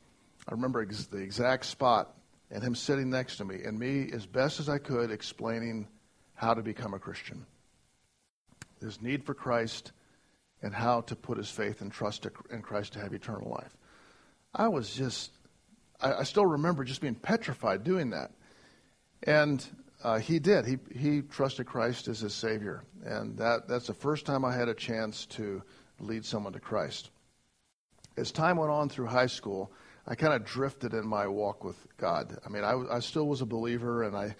I 0.49 0.53
remember 0.53 0.83
ex- 0.83 1.07
the 1.07 1.19
exact 1.19 1.67
spot 1.67 2.14
and 2.50 2.62
him 2.62 2.74
sitting 2.74 3.10
next 3.10 3.36
to 3.36 3.44
me 3.44 3.62
and 3.64 3.78
me 3.78 4.10
as 4.12 4.26
best 4.26 4.60
as 4.60 4.68
I 4.68 4.78
could 4.78 5.10
explaining 5.10 5.88
how 6.34 6.54
to 6.54 6.62
become 6.62 6.94
a 6.94 6.98
Christian. 6.98 7.46
His 8.80 9.00
need 9.00 9.24
for 9.24 9.34
Christ 9.34 9.92
and 10.62 10.74
how 10.74 11.02
to 11.02 11.16
put 11.16 11.38
his 11.38 11.50
faith 11.50 11.80
and 11.80 11.92
trust 11.92 12.26
in 12.50 12.62
Christ 12.62 12.94
to 12.94 13.00
have 13.00 13.12
eternal 13.12 13.50
life. 13.50 13.76
I 14.54 14.68
was 14.68 14.94
just, 14.94 15.30
I, 16.00 16.14
I 16.14 16.22
still 16.22 16.46
remember 16.46 16.84
just 16.84 17.00
being 17.00 17.14
petrified 17.14 17.84
doing 17.84 18.10
that. 18.10 18.30
And 19.22 19.64
uh, 20.02 20.18
he 20.18 20.38
did. 20.38 20.66
He, 20.66 20.78
he 20.94 21.22
trusted 21.22 21.66
Christ 21.66 22.08
as 22.08 22.20
his 22.20 22.34
Savior. 22.34 22.84
And 23.04 23.36
that, 23.38 23.68
that's 23.68 23.86
the 23.86 23.94
first 23.94 24.26
time 24.26 24.44
I 24.44 24.54
had 24.54 24.68
a 24.68 24.74
chance 24.74 25.26
to 25.26 25.62
lead 25.98 26.24
someone 26.24 26.52
to 26.52 26.60
Christ. 26.60 27.10
As 28.16 28.30
time 28.30 28.56
went 28.56 28.70
on 28.70 28.88
through 28.88 29.06
high 29.06 29.26
school, 29.26 29.72
I 30.06 30.14
kind 30.14 30.34
of 30.34 30.44
drifted 30.44 30.92
in 30.92 31.06
my 31.06 31.26
walk 31.26 31.64
with 31.64 31.76
God. 31.96 32.38
I 32.44 32.49
mean, 32.49 32.64
I, 32.64 32.96
I 32.96 33.00
still 33.00 33.26
was 33.26 33.40
a 33.40 33.46
believer, 33.46 34.02
and 34.02 34.16
I, 34.16 34.37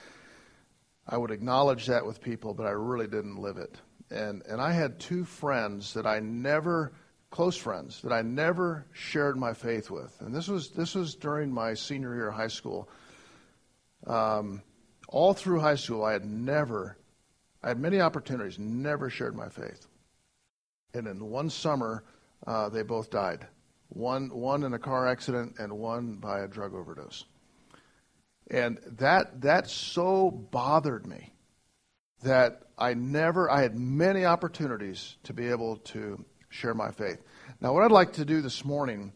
I 1.09 1.17
would 1.17 1.31
acknowledge 1.31 1.87
that 1.87 2.05
with 2.05 2.21
people, 2.21 2.55
but 2.55 2.67
I 2.67 2.71
really 2.71 3.07
didn't 3.07 3.37
live 3.37 3.57
it. 3.57 3.75
And, 4.11 4.43
and 4.47 4.61
I 4.61 4.73
had 4.73 5.01
two 5.01 5.25
friends 5.25 5.95
that 5.95 6.07
I 6.07 6.21
never 6.21 6.93
close 7.35 7.57
friends 7.57 8.01
that 8.03 8.13
I 8.13 8.23
never 8.23 8.87
shared 8.93 9.37
my 9.37 9.55
faith 9.55 9.91
with. 9.91 10.17
And 10.21 10.33
this 10.33 10.47
was, 10.47 10.71
this 10.71 10.95
was 10.95 11.17
during 11.17 11.53
my 11.53 11.75
senior 11.75 12.15
year 12.15 12.29
of 12.29 12.35
high 12.35 12.47
school. 12.47 12.89
Um, 14.07 14.63
all 15.09 15.35
through 15.35 15.59
high 15.59 15.75
school, 15.75 16.05
I 16.05 16.13
had 16.13 16.25
never, 16.25 16.97
I 17.61 17.69
had 17.69 17.81
many 17.81 18.01
opportunities, 18.01 18.61
never 18.61 19.11
shared 19.11 19.35
my 19.35 19.49
faith. 19.49 19.89
And 20.95 21.09
in 21.09 21.29
one 21.29 21.51
summer, 21.51 22.05
uh, 22.47 22.69
they 22.69 22.83
both 22.83 23.11
died. 23.11 23.49
One, 23.89 24.29
one 24.31 24.65
in 24.65 24.75
a 24.75 24.79
car 24.79 25.07
accident 25.07 25.57
and 25.59 25.73
one 25.73 26.17
by 26.17 26.41
a 26.41 26.49
drug 26.49 26.75
overdose. 26.75 27.25
And 28.51 28.79
that, 28.99 29.41
that 29.43 29.69
so 29.69 30.31
bothered 30.31 31.07
me 31.07 31.33
that 32.23 32.63
I 32.77 32.95
never, 32.95 33.51
I 33.51 33.63
had 33.63 33.79
many 33.79 34.25
opportunities 34.25 35.17
to 35.25 35.33
be 35.33 35.49
able 35.49 35.77
to 35.77 36.25
share 36.49 36.75
my 36.75 36.91
faith. 36.91 37.23
Now, 37.61 37.73
what 37.73 37.85
I'd 37.85 37.93
like 37.93 38.15
to 38.15 38.25
do 38.25 38.41
this 38.43 38.65
morning 38.65 39.13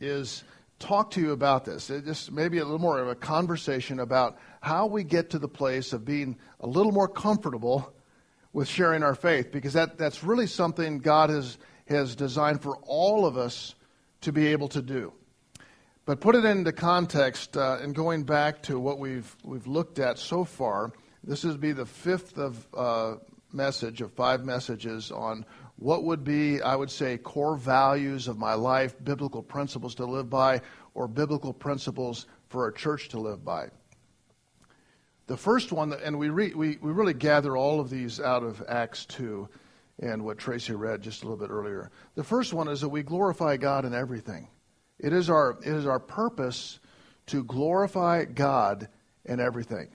is 0.00 0.44
talk 0.78 1.10
to 1.12 1.20
you 1.20 1.32
about 1.32 1.64
this. 1.64 1.90
It 1.90 2.04
just 2.04 2.30
maybe 2.30 2.58
a 2.58 2.64
little 2.64 2.78
more 2.78 2.98
of 2.98 3.08
a 3.08 3.14
conversation 3.14 4.00
about 4.00 4.38
how 4.60 4.86
we 4.86 5.04
get 5.04 5.30
to 5.30 5.38
the 5.38 5.48
place 5.48 5.92
of 5.92 6.04
being 6.04 6.38
a 6.60 6.66
little 6.66 6.92
more 6.92 7.08
comfortable 7.08 7.92
with 8.52 8.68
sharing 8.68 9.02
our 9.02 9.14
faith, 9.14 9.52
because 9.52 9.74
that, 9.74 9.98
that's 9.98 10.24
really 10.24 10.46
something 10.46 10.98
God 10.98 11.30
has, 11.30 11.58
has 11.88 12.14
designed 12.14 12.62
for 12.62 12.76
all 12.82 13.26
of 13.26 13.36
us 13.36 13.74
to 14.20 14.32
be 14.32 14.48
able 14.48 14.68
to 14.68 14.82
do. 14.82 15.12
But 16.04 16.20
put 16.20 16.34
it 16.34 16.44
into 16.44 16.72
context, 16.72 17.56
uh, 17.56 17.78
and 17.82 17.94
going 17.94 18.24
back 18.24 18.62
to 18.62 18.78
what 18.78 18.98
we've, 18.98 19.36
we've 19.44 19.66
looked 19.66 19.98
at 19.98 20.18
so 20.18 20.44
far, 20.44 20.92
this 21.22 21.44
would 21.44 21.60
be 21.60 21.72
the 21.72 21.86
fifth 21.86 22.38
of 22.38 22.66
uh, 22.74 23.16
message 23.52 24.00
of 24.00 24.12
five 24.12 24.44
messages 24.44 25.10
on 25.10 25.44
what 25.76 26.04
would 26.04 26.24
be, 26.24 26.60
I 26.60 26.74
would 26.74 26.90
say, 26.90 27.18
core 27.18 27.56
values 27.56 28.26
of 28.26 28.38
my 28.38 28.54
life, 28.54 28.94
biblical 29.02 29.42
principles 29.42 29.94
to 29.96 30.06
live 30.06 30.28
by, 30.28 30.62
or 30.94 31.08
biblical 31.08 31.52
principles 31.52 32.26
for 32.48 32.68
a 32.68 32.74
church 32.74 33.10
to 33.10 33.20
live 33.20 33.44
by. 33.44 33.68
The 35.26 35.36
first 35.36 35.72
one, 35.72 35.92
and 35.92 36.18
we, 36.18 36.30
re, 36.30 36.54
we, 36.54 36.78
we 36.80 36.90
really 36.90 37.12
gather 37.12 37.56
all 37.56 37.80
of 37.80 37.90
these 37.90 38.18
out 38.18 38.42
of 38.42 38.64
Acts 38.66 39.04
2 39.06 39.48
and 39.98 40.24
what 40.24 40.38
Tracy 40.38 40.74
read 40.74 41.02
just 41.02 41.22
a 41.22 41.26
little 41.26 41.38
bit 41.38 41.50
earlier. 41.52 41.90
The 42.14 42.24
first 42.24 42.52
one 42.52 42.68
is 42.68 42.80
that 42.82 42.88
we 42.88 43.02
glorify 43.02 43.56
God 43.56 43.84
in 43.84 43.94
everything. 43.94 44.48
It 44.98 45.12
is 45.12 45.30
our, 45.30 45.58
it 45.60 45.72
is 45.72 45.86
our 45.86 45.98
purpose 45.98 46.78
to 47.26 47.44
glorify 47.44 48.24
God 48.24 48.88
in 49.24 49.40
everything. 49.40 49.88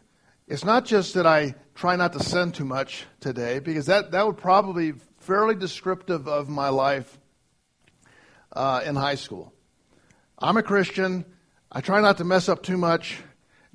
It's 0.48 0.66
not 0.66 0.86
just 0.86 1.14
that 1.14 1.26
I 1.26 1.56
try 1.74 1.96
not 1.96 2.14
to 2.14 2.20
sin 2.20 2.52
too 2.52 2.66
much 2.66 3.06
today, 3.20 3.60
because 3.60 3.86
that, 3.86 4.12
that 4.12 4.26
would 4.26 4.38
probably 4.38 4.92
be 4.92 5.00
fairly 5.20 5.56
descriptive 5.56 6.28
of 6.28 6.50
my 6.50 6.70
life 6.70 7.18
uh, 8.52 8.82
in 8.86 8.96
high 8.96 9.16
school. 9.16 9.54
I'm 10.38 10.58
a 10.58 10.64
Christian. 10.64 11.26
I 11.72 11.82
try 11.82 12.02
not 12.02 12.18
to 12.18 12.24
mess 12.24 12.50
up 12.50 12.62
too 12.62 12.78
much, 12.78 13.20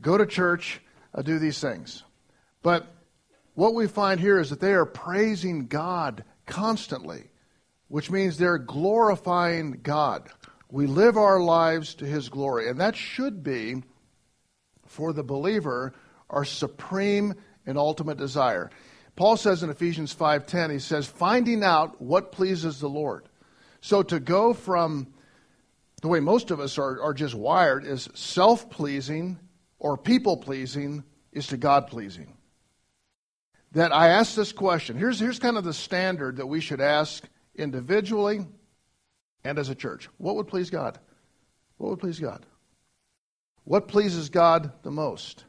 go 0.00 0.16
to 0.16 0.24
church, 0.24 0.80
I 1.12 1.22
do 1.22 1.40
these 1.40 1.58
things. 1.58 2.04
But 2.62 2.86
what 3.58 3.74
we 3.74 3.88
find 3.88 4.20
here 4.20 4.38
is 4.38 4.50
that 4.50 4.60
they 4.60 4.72
are 4.72 4.86
praising 4.86 5.66
God 5.66 6.22
constantly, 6.46 7.24
which 7.88 8.08
means 8.08 8.38
they're 8.38 8.56
glorifying 8.56 9.80
God. 9.82 10.30
We 10.70 10.86
live 10.86 11.16
our 11.16 11.40
lives 11.40 11.96
to 11.96 12.04
His 12.04 12.28
glory, 12.28 12.68
and 12.68 12.78
that 12.78 12.94
should 12.94 13.42
be, 13.42 13.82
for 14.86 15.12
the 15.12 15.24
believer, 15.24 15.92
our 16.30 16.44
supreme 16.44 17.34
and 17.66 17.76
ultimate 17.76 18.16
desire. 18.16 18.70
Paul 19.16 19.36
says 19.36 19.64
in 19.64 19.70
Ephesians 19.70 20.14
5:10, 20.14 20.70
he 20.70 20.78
says, 20.78 21.08
finding 21.08 21.64
out 21.64 22.00
what 22.00 22.30
pleases 22.30 22.78
the 22.78 22.88
Lord. 22.88 23.28
So 23.80 24.04
to 24.04 24.20
go 24.20 24.54
from 24.54 25.08
the 26.00 26.06
way 26.06 26.20
most 26.20 26.52
of 26.52 26.60
us 26.60 26.78
are, 26.78 27.02
are 27.02 27.12
just 27.12 27.34
wired 27.34 27.84
is 27.84 28.08
self-pleasing 28.14 29.36
or 29.80 29.98
people-pleasing 29.98 31.02
is 31.32 31.48
to 31.48 31.56
God-pleasing. 31.56 32.37
That 33.72 33.92
I 33.92 34.08
ask 34.08 34.34
this 34.34 34.52
question. 34.52 34.96
Here's, 34.96 35.20
here's 35.20 35.38
kind 35.38 35.58
of 35.58 35.64
the 35.64 35.74
standard 35.74 36.36
that 36.36 36.46
we 36.46 36.60
should 36.60 36.80
ask 36.80 37.24
individually 37.54 38.46
and 39.44 39.58
as 39.58 39.68
a 39.68 39.74
church. 39.74 40.08
What 40.18 40.36
would 40.36 40.48
please 40.48 40.70
God? 40.70 40.98
What 41.76 41.90
would 41.90 42.00
please 42.00 42.18
God? 42.18 42.46
What 43.64 43.88
pleases 43.88 44.30
God 44.30 44.72
the 44.82 44.90
most? 44.90 45.44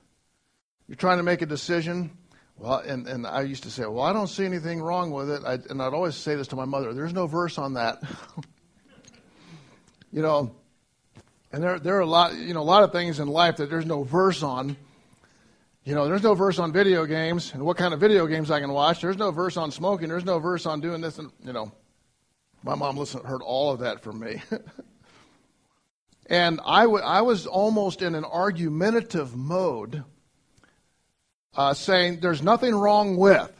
You're 0.87 0.95
trying 0.95 1.17
to 1.17 1.23
make 1.23 1.41
a 1.41 1.45
decision 1.45 2.11
well, 2.59 2.79
and, 2.79 3.07
and 3.07 3.25
I 3.25 3.43
used 3.43 3.63
to 3.63 3.71
say, 3.71 3.85
well, 3.85 4.03
I 4.03 4.11
don't 4.11 4.27
see 4.27 4.43
anything 4.43 4.81
wrong 4.81 5.11
with 5.11 5.29
it. 5.29 5.43
I, 5.45 5.53
and 5.69 5.81
I'd 5.81 5.93
always 5.93 6.15
say 6.15 6.35
this 6.35 6.49
to 6.49 6.57
my 6.57 6.65
mother 6.65 6.93
there's 6.93 7.13
no 7.13 7.25
verse 7.25 7.57
on 7.57 7.75
that. 7.75 8.03
you 10.11 10.21
know, 10.21 10.53
and 11.53 11.63
there, 11.63 11.79
there 11.79 11.95
are 11.95 12.01
a 12.01 12.05
lot, 12.05 12.35
you 12.35 12.53
know, 12.53 12.59
a 12.59 12.63
lot 12.63 12.83
of 12.83 12.91
things 12.91 13.19
in 13.19 13.29
life 13.29 13.57
that 13.57 13.69
there's 13.69 13.85
no 13.85 14.03
verse 14.03 14.43
on. 14.43 14.75
You 15.89 15.95
know, 15.95 16.07
there's 16.07 16.21
no 16.21 16.35
verse 16.35 16.59
on 16.59 16.71
video 16.71 17.07
games 17.07 17.51
and 17.51 17.65
what 17.65 17.75
kind 17.75 17.95
of 17.95 17.99
video 17.99 18.27
games 18.27 18.51
I 18.51 18.59
can 18.59 18.71
watch. 18.71 19.01
There's 19.01 19.17
no 19.17 19.31
verse 19.31 19.57
on 19.57 19.71
smoking. 19.71 20.09
There's 20.09 20.23
no 20.23 20.37
verse 20.37 20.67
on 20.67 20.81
doing 20.81 21.01
this. 21.01 21.17
And, 21.17 21.31
you 21.43 21.51
know, 21.51 21.71
my 22.61 22.75
mom 22.75 22.95
listened, 22.95 23.25
heard 23.25 23.41
all 23.41 23.71
of 23.71 23.79
that 23.79 24.03
from 24.03 24.19
me. 24.19 24.39
and 26.27 26.59
I, 26.63 26.83
w- 26.83 27.03
I 27.03 27.23
was 27.23 27.47
almost 27.47 28.03
in 28.03 28.13
an 28.13 28.23
argumentative 28.23 29.35
mode 29.35 30.03
uh, 31.55 31.73
saying 31.73 32.19
there's 32.19 32.43
nothing 32.43 32.75
wrong 32.75 33.17
with, 33.17 33.51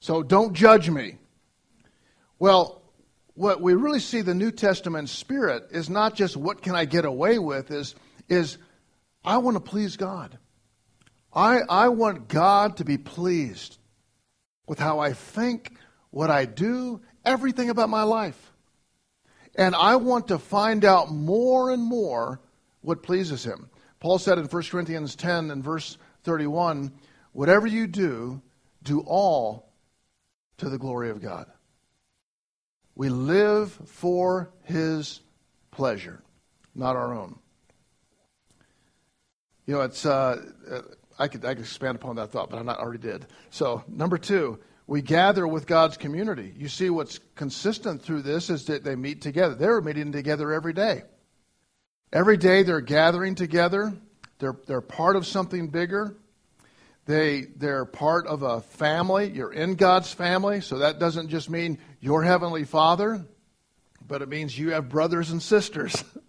so 0.00 0.24
don't 0.24 0.52
judge 0.52 0.90
me. 0.90 1.16
Well, 2.40 2.82
what 3.34 3.60
we 3.60 3.74
really 3.74 4.00
see 4.00 4.20
the 4.20 4.34
New 4.34 4.50
Testament 4.50 5.10
spirit 5.10 5.68
is 5.70 5.88
not 5.88 6.16
just 6.16 6.36
what 6.36 6.60
can 6.60 6.74
I 6.74 6.86
get 6.86 7.04
away 7.04 7.38
with, 7.38 7.70
is, 7.70 7.94
is 8.28 8.58
I 9.24 9.38
want 9.38 9.54
to 9.54 9.60
please 9.60 9.96
God. 9.96 10.38
I, 11.36 11.60
I 11.68 11.88
want 11.88 12.28
God 12.28 12.78
to 12.78 12.84
be 12.84 12.96
pleased 12.96 13.76
with 14.66 14.78
how 14.78 15.00
I 15.00 15.12
think, 15.12 15.76
what 16.10 16.30
I 16.30 16.46
do, 16.46 17.02
everything 17.26 17.68
about 17.68 17.90
my 17.90 18.04
life. 18.04 18.52
And 19.54 19.74
I 19.74 19.96
want 19.96 20.28
to 20.28 20.38
find 20.38 20.82
out 20.82 21.12
more 21.12 21.70
and 21.70 21.82
more 21.82 22.40
what 22.80 23.02
pleases 23.02 23.44
Him. 23.44 23.68
Paul 24.00 24.18
said 24.18 24.38
in 24.38 24.46
1 24.46 24.62
Corinthians 24.64 25.14
10 25.14 25.50
and 25.50 25.62
verse 25.62 25.98
31 26.24 26.90
Whatever 27.32 27.66
you 27.66 27.86
do, 27.86 28.40
do 28.82 29.00
all 29.00 29.68
to 30.56 30.70
the 30.70 30.78
glory 30.78 31.10
of 31.10 31.20
God. 31.20 31.46
We 32.94 33.10
live 33.10 33.72
for 33.84 34.50
His 34.64 35.20
pleasure. 35.70 36.22
not 36.74 36.96
our 36.96 37.12
own. 37.12 37.38
You 39.66 39.74
know, 39.74 39.80
it's, 39.82 40.06
uh, 40.06 40.40
I, 41.18 41.28
could, 41.28 41.44
I 41.44 41.54
could 41.54 41.64
expand 41.64 41.96
upon 41.96 42.16
that 42.16 42.30
thought, 42.30 42.50
but 42.50 42.58
I'm 42.58 42.66
not 42.66 42.78
already 42.78 42.98
did. 42.98 43.26
So, 43.50 43.84
number 43.88 44.18
two, 44.18 44.58
we 44.86 45.02
gather 45.02 45.46
with 45.48 45.66
God's 45.66 45.96
community. 45.96 46.54
You 46.56 46.68
see, 46.68 46.90
what's 46.90 47.18
consistent 47.34 48.02
through 48.02 48.22
this 48.22 48.50
is 48.50 48.66
that 48.66 48.84
they 48.84 48.94
meet 48.94 49.20
together. 49.20 49.54
They're 49.54 49.80
meeting 49.80 50.12
together 50.12 50.52
every 50.52 50.72
day. 50.72 51.02
Every 52.12 52.36
day 52.36 52.62
they're 52.62 52.80
gathering 52.80 53.34
together. 53.34 53.92
They're, 54.38 54.56
they're 54.66 54.80
part 54.80 55.16
of 55.16 55.26
something 55.26 55.68
bigger. 55.68 56.16
They, 57.06 57.42
they're 57.56 57.84
part 57.84 58.26
of 58.26 58.42
a 58.42 58.60
family. 58.60 59.30
You're 59.30 59.52
in 59.52 59.74
God's 59.74 60.12
family, 60.12 60.60
so 60.60 60.78
that 60.78 60.98
doesn't 60.98 61.28
just 61.28 61.48
mean 61.48 61.78
your 62.00 62.22
Heavenly 62.22 62.64
Father, 62.64 63.24
but 64.06 64.22
it 64.22 64.28
means 64.28 64.56
you 64.58 64.70
have 64.70 64.88
brothers 64.88 65.30
and 65.30 65.42
sisters. 65.42 66.04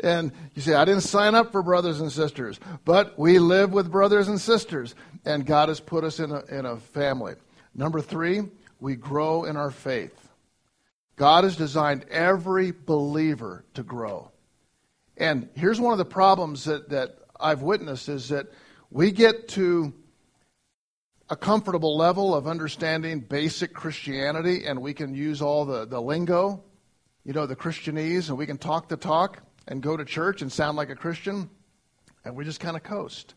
and 0.00 0.32
you 0.54 0.62
say, 0.62 0.74
I 0.74 0.84
didn't 0.84 1.02
sign 1.02 1.34
up 1.34 1.52
for 1.52 1.62
brothers 1.62 2.00
and 2.00 2.10
sisters, 2.10 2.58
but 2.84 3.18
we 3.18 3.38
live 3.38 3.72
with 3.72 3.90
brothers 3.90 4.28
and 4.28 4.40
sisters, 4.40 4.94
and 5.24 5.44
God 5.44 5.68
has 5.68 5.80
put 5.80 6.04
us 6.04 6.20
in 6.20 6.30
a, 6.32 6.44
in 6.46 6.66
a 6.66 6.76
family. 6.76 7.34
Number 7.74 8.00
three, 8.00 8.42
we 8.80 8.96
grow 8.96 9.44
in 9.44 9.56
our 9.56 9.70
faith. 9.70 10.28
God 11.16 11.44
has 11.44 11.56
designed 11.56 12.06
every 12.10 12.72
believer 12.72 13.64
to 13.74 13.82
grow. 13.82 14.30
And 15.16 15.50
here's 15.54 15.78
one 15.78 15.92
of 15.92 15.98
the 15.98 16.04
problems 16.06 16.64
that, 16.64 16.88
that 16.88 17.18
I've 17.38 17.60
witnessed 17.60 18.08
is 18.08 18.30
that 18.30 18.46
we 18.90 19.10
get 19.10 19.48
to 19.48 19.92
a 21.28 21.36
comfortable 21.36 21.96
level 21.96 22.34
of 22.34 22.48
understanding 22.48 23.20
basic 23.20 23.72
Christianity 23.72 24.64
and 24.66 24.80
we 24.80 24.94
can 24.94 25.14
use 25.14 25.40
all 25.40 25.64
the, 25.64 25.84
the 25.84 26.00
lingo, 26.00 26.64
you 27.24 27.32
know, 27.32 27.46
the 27.46 27.56
Christianese, 27.56 28.28
and 28.28 28.38
we 28.38 28.46
can 28.46 28.58
talk 28.58 28.88
the 28.88 28.96
talk 28.96 29.42
and 29.68 29.82
go 29.82 29.96
to 29.96 30.04
church 30.04 30.42
and 30.42 30.50
sound 30.50 30.76
like 30.76 30.90
a 30.90 30.96
Christian, 30.96 31.50
and 32.24 32.36
we 32.36 32.44
just 32.44 32.60
kind 32.60 32.76
of 32.76 32.82
coast. 32.82 33.34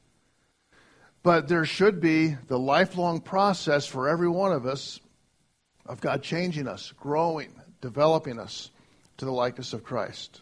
But 1.21 1.47
there 1.47 1.65
should 1.65 2.01
be 2.01 2.35
the 2.47 2.59
lifelong 2.59 3.21
process 3.21 3.85
for 3.85 4.09
every 4.09 4.27
one 4.27 4.51
of 4.51 4.65
us 4.65 4.99
of 5.85 6.01
God 6.01 6.23
changing 6.23 6.67
us, 6.67 6.93
growing, 6.99 7.53
developing 7.81 8.39
us 8.39 8.71
to 9.17 9.25
the 9.25 9.31
likeness 9.31 9.73
of 9.73 9.83
Christ. 9.83 10.41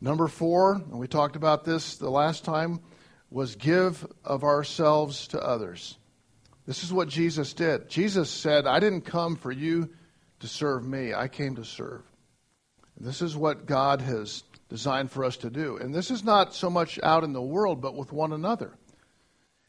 Number 0.00 0.28
four, 0.28 0.74
and 0.74 0.98
we 0.98 1.08
talked 1.08 1.36
about 1.36 1.64
this 1.64 1.96
the 1.96 2.10
last 2.10 2.44
time, 2.44 2.80
was 3.30 3.56
give 3.56 4.06
of 4.24 4.44
ourselves 4.44 5.28
to 5.28 5.40
others. 5.40 5.98
This 6.66 6.84
is 6.84 6.92
what 6.92 7.08
Jesus 7.08 7.54
did. 7.54 7.88
Jesus 7.88 8.30
said, 8.30 8.66
I 8.66 8.80
didn't 8.80 9.02
come 9.02 9.36
for 9.36 9.52
you 9.52 9.90
to 10.40 10.48
serve 10.48 10.84
me, 10.84 11.14
I 11.14 11.28
came 11.28 11.56
to 11.56 11.64
serve. 11.64 12.02
This 13.00 13.22
is 13.22 13.36
what 13.36 13.66
God 13.66 14.00
has 14.00 14.42
designed 14.68 15.10
for 15.10 15.24
us 15.24 15.36
to 15.38 15.50
do. 15.50 15.76
And 15.76 15.94
this 15.94 16.10
is 16.10 16.24
not 16.24 16.54
so 16.54 16.68
much 16.68 16.98
out 17.02 17.24
in 17.24 17.32
the 17.32 17.42
world, 17.42 17.80
but 17.80 17.94
with 17.94 18.12
one 18.12 18.32
another. 18.32 18.74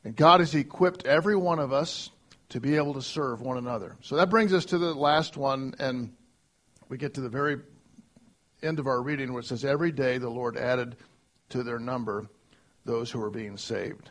And 0.03 0.15
God 0.15 0.39
has 0.39 0.55
equipped 0.55 1.05
every 1.05 1.35
one 1.35 1.59
of 1.59 1.71
us 1.71 2.09
to 2.49 2.59
be 2.59 2.75
able 2.75 2.95
to 2.95 3.01
serve 3.01 3.41
one 3.41 3.57
another. 3.57 3.95
So 4.01 4.15
that 4.15 4.29
brings 4.29 4.53
us 4.53 4.65
to 4.65 4.77
the 4.77 4.93
last 4.93 5.37
one, 5.37 5.75
and 5.79 6.13
we 6.89 6.97
get 6.97 7.13
to 7.15 7.21
the 7.21 7.29
very 7.29 7.57
end 8.63 8.79
of 8.79 8.87
our 8.87 9.01
reading 9.01 9.31
where 9.31 9.41
it 9.41 9.45
says, 9.45 9.63
Every 9.63 9.91
day 9.91 10.17
the 10.17 10.29
Lord 10.29 10.57
added 10.57 10.95
to 11.49 11.63
their 11.63 11.79
number 11.79 12.27
those 12.85 13.11
who 13.11 13.19
were 13.19 13.29
being 13.29 13.57
saved. 13.57 14.09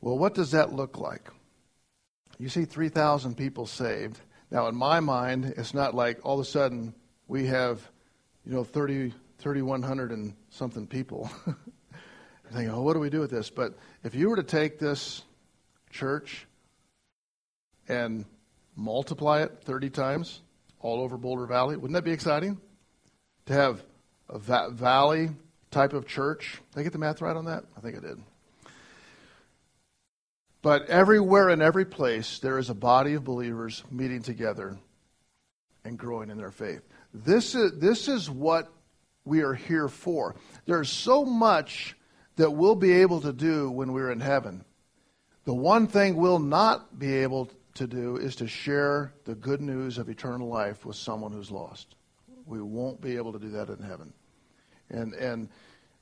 Well, 0.00 0.16
what 0.18 0.34
does 0.34 0.52
that 0.52 0.72
look 0.72 0.98
like? 0.98 1.28
You 2.38 2.48
see 2.48 2.64
3,000 2.64 3.36
people 3.36 3.66
saved. 3.66 4.20
Now, 4.50 4.68
in 4.68 4.76
my 4.76 5.00
mind, 5.00 5.54
it's 5.56 5.74
not 5.74 5.94
like 5.94 6.24
all 6.24 6.38
of 6.38 6.46
a 6.46 6.48
sudden 6.48 6.94
we 7.28 7.46
have, 7.46 7.80
you 8.44 8.52
know, 8.52 8.64
30, 8.64 9.12
3,100 9.38 10.10
and 10.10 10.34
something 10.50 10.86
people. 10.86 11.30
thinking, 12.52 12.70
oh, 12.70 12.82
what 12.82 12.94
do 12.94 13.00
we 13.00 13.10
do 13.10 13.20
with 13.20 13.30
this? 13.30 13.50
But 13.50 13.74
if 14.02 14.14
you 14.14 14.28
were 14.28 14.36
to 14.36 14.42
take 14.42 14.78
this 14.78 15.22
church 15.90 16.46
and 17.88 18.24
multiply 18.74 19.42
it 19.42 19.60
30 19.62 19.90
times 19.90 20.40
all 20.80 21.00
over 21.00 21.16
Boulder 21.16 21.46
Valley, 21.46 21.76
wouldn't 21.76 21.94
that 21.94 22.04
be 22.04 22.12
exciting? 22.12 22.58
To 23.46 23.52
have 23.52 23.82
a 24.28 24.38
va- 24.38 24.70
valley 24.70 25.30
type 25.70 25.92
of 25.92 26.06
church. 26.06 26.60
Did 26.72 26.80
I 26.80 26.82
get 26.84 26.92
the 26.92 26.98
math 26.98 27.20
right 27.20 27.36
on 27.36 27.46
that? 27.46 27.64
I 27.76 27.80
think 27.80 27.96
I 27.96 28.00
did. 28.00 28.18
But 30.60 30.88
everywhere 30.88 31.50
in 31.50 31.62
every 31.62 31.84
place, 31.84 32.40
there 32.40 32.58
is 32.58 32.68
a 32.68 32.74
body 32.74 33.14
of 33.14 33.24
believers 33.24 33.84
meeting 33.90 34.22
together 34.22 34.78
and 35.84 35.98
growing 35.98 36.30
in 36.30 36.38
their 36.38 36.50
faith. 36.50 36.82
This 37.12 37.54
is, 37.54 37.78
this 37.78 38.08
is 38.08 38.30
what 38.30 38.72
we 39.24 39.42
are 39.42 39.54
here 39.54 39.88
for. 39.88 40.36
There's 40.66 40.90
so 40.90 41.24
much 41.24 41.96
that 42.36 42.50
we'll 42.50 42.76
be 42.76 42.92
able 42.92 43.20
to 43.20 43.32
do 43.32 43.70
when 43.70 43.92
we're 43.92 44.10
in 44.10 44.20
heaven. 44.20 44.64
The 45.44 45.54
one 45.54 45.86
thing 45.86 46.16
we'll 46.16 46.38
not 46.38 46.98
be 46.98 47.14
able 47.16 47.50
to 47.74 47.86
do 47.86 48.16
is 48.16 48.36
to 48.36 48.46
share 48.46 49.12
the 49.24 49.34
good 49.34 49.60
news 49.60 49.98
of 49.98 50.08
eternal 50.08 50.48
life 50.48 50.84
with 50.84 50.96
someone 50.96 51.32
who's 51.32 51.50
lost. 51.50 51.94
We 52.46 52.60
won't 52.60 53.00
be 53.00 53.16
able 53.16 53.32
to 53.32 53.38
do 53.38 53.50
that 53.50 53.68
in 53.68 53.82
heaven. 53.82 54.12
And 54.90 55.14
and 55.14 55.48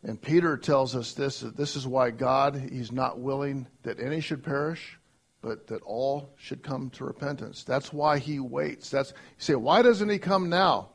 and 0.02 0.20
Peter 0.20 0.56
tells 0.56 0.94
us 0.94 1.12
this 1.12 1.40
that 1.40 1.56
this 1.56 1.76
is 1.76 1.86
why 1.86 2.10
God 2.10 2.68
he's 2.70 2.92
not 2.92 3.18
willing 3.18 3.66
that 3.82 4.00
any 4.00 4.20
should 4.20 4.42
perish, 4.42 4.98
but 5.46 5.68
that 5.68 5.80
all 5.82 6.28
should 6.36 6.60
come 6.60 6.90
to 6.90 7.04
repentance. 7.04 7.62
That's 7.62 7.92
why 7.92 8.18
he 8.18 8.40
waits. 8.40 8.90
That's 8.90 9.10
you 9.10 9.16
say, 9.38 9.54
why 9.54 9.80
doesn't 9.80 10.08
he 10.08 10.18
come 10.18 10.50
now? 10.50 10.88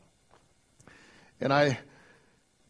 And 1.40 1.50
I 1.50 1.78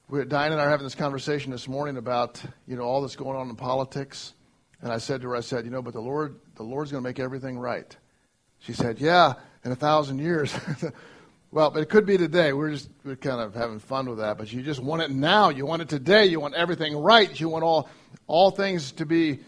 we're 0.09 0.25
Diane 0.25 0.53
and 0.53 0.61
I 0.61 0.67
are 0.67 0.71
having 0.71 0.85
this 0.85 0.95
conversation 0.95 1.51
this 1.51 1.67
morning 1.67 1.97
about 1.97 2.41
you 2.69 2.77
know 2.77 2.85
all 2.85 3.01
that's 3.01 3.17
going 3.17 3.37
on 3.37 3.51
in 3.51 3.57
politics, 3.57 4.33
and 4.81 4.93
I 4.93 4.99
said 4.99 5.23
to 5.23 5.31
her, 5.31 5.37
I 5.37 5.41
said, 5.41 5.65
you 5.65 5.73
know, 5.73 5.83
but 5.83 5.93
the 5.93 6.01
Lord, 6.01 6.39
the 6.55 6.63
Lord's 6.63 6.93
going 6.93 7.03
to 7.03 7.09
make 7.09 7.19
everything 7.19 7.59
right. 7.59 7.97
She 8.61 8.75
said, 8.75 9.01
yeah, 9.01 9.35
in 9.65 9.73
a 9.73 9.77
thousand 9.77 10.21
years. 10.21 10.55
well, 11.51 11.73
but 11.73 11.83
it 11.83 11.89
could 11.89 12.07
be 12.07 12.17
today. 12.17 12.53
We're 12.53 12.71
just 12.71 12.91
we're 13.03 13.17
kind 13.17 13.41
of 13.41 13.57
having 13.57 13.81
fun 13.81 14.09
with 14.09 14.19
that. 14.19 14.39
But 14.39 14.53
you 14.53 14.63
just 14.63 14.81
want 14.81 15.03
it 15.03 15.11
now. 15.11 15.49
You 15.49 15.67
want 15.67 15.83
it 15.83 15.89
today. 15.89 16.27
You 16.27 16.39
want 16.39 16.55
everything 16.55 16.97
right. 16.97 17.41
You 17.41 17.49
want 17.49 17.65
all 17.65 17.89
all 18.29 18.53
things 18.53 18.93
to 18.93 19.05
be, 19.05 19.41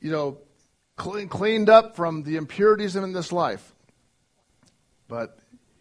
you 0.00 0.12
know, 0.12 0.38
cleaned 0.96 1.68
up 1.68 1.96
from 1.96 2.22
the 2.22 2.36
impurities 2.36 2.96
in 2.96 3.12
this 3.12 3.32
life. 3.32 3.72
But 5.08 5.38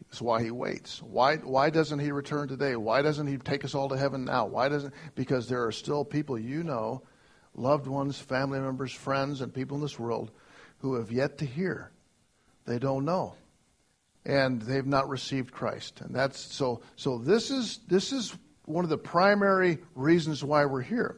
it's 0.10 0.22
why 0.22 0.44
he 0.44 0.52
waits. 0.52 1.02
Why, 1.02 1.38
why 1.38 1.70
doesn't 1.70 2.00
he 2.00 2.12
return 2.12 2.48
today? 2.48 2.76
Why 2.76 3.02
doesn't 3.02 3.26
he 3.26 3.38
take 3.38 3.66
us 3.66 3.74
all 3.74 3.90
to 3.90 3.98
heaven 3.98 4.26
now? 4.26 4.46
Why 4.46 4.70
doesn't? 4.70 4.94
Because 5.16 5.50
there 5.50 5.66
are 5.66 5.72
still 5.72 6.06
people 6.06 6.38
you 6.38 6.64
know, 6.64 7.02
loved 7.56 7.88
ones, 7.88 8.20
family 8.20 8.60
members, 8.60 8.94
friends, 8.94 9.42
and 9.42 9.54
people 9.54 9.78
in 9.78 9.82
this 9.82 9.98
world 9.98 10.32
who 10.80 10.96
have 10.96 11.12
yet 11.12 11.40
to 11.40 11.46
hear. 11.46 11.90
They 12.66 12.78
don't 12.78 13.06
know. 13.06 13.36
And 14.26 14.62
they've 14.62 14.86
not 14.86 15.10
received 15.10 15.52
Christ. 15.52 16.02
And 16.02 16.16
that's 16.16 16.40
so 16.40 16.82
so 16.96 17.18
this 17.18 17.52
is 17.52 17.80
this 17.88 18.14
is 18.14 18.34
one 18.66 18.84
of 18.84 18.90
the 18.90 18.98
primary 18.98 19.80
reasons 19.96 20.44
why 20.44 20.66
we're 20.66 20.82
here. 20.82 21.18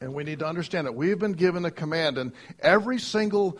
And 0.00 0.14
we 0.14 0.24
need 0.24 0.38
to 0.40 0.46
understand 0.46 0.86
that 0.86 0.94
we've 0.94 1.18
been 1.18 1.32
given 1.32 1.64
a 1.64 1.70
command, 1.70 2.18
and 2.18 2.32
every 2.60 2.98
single 2.98 3.58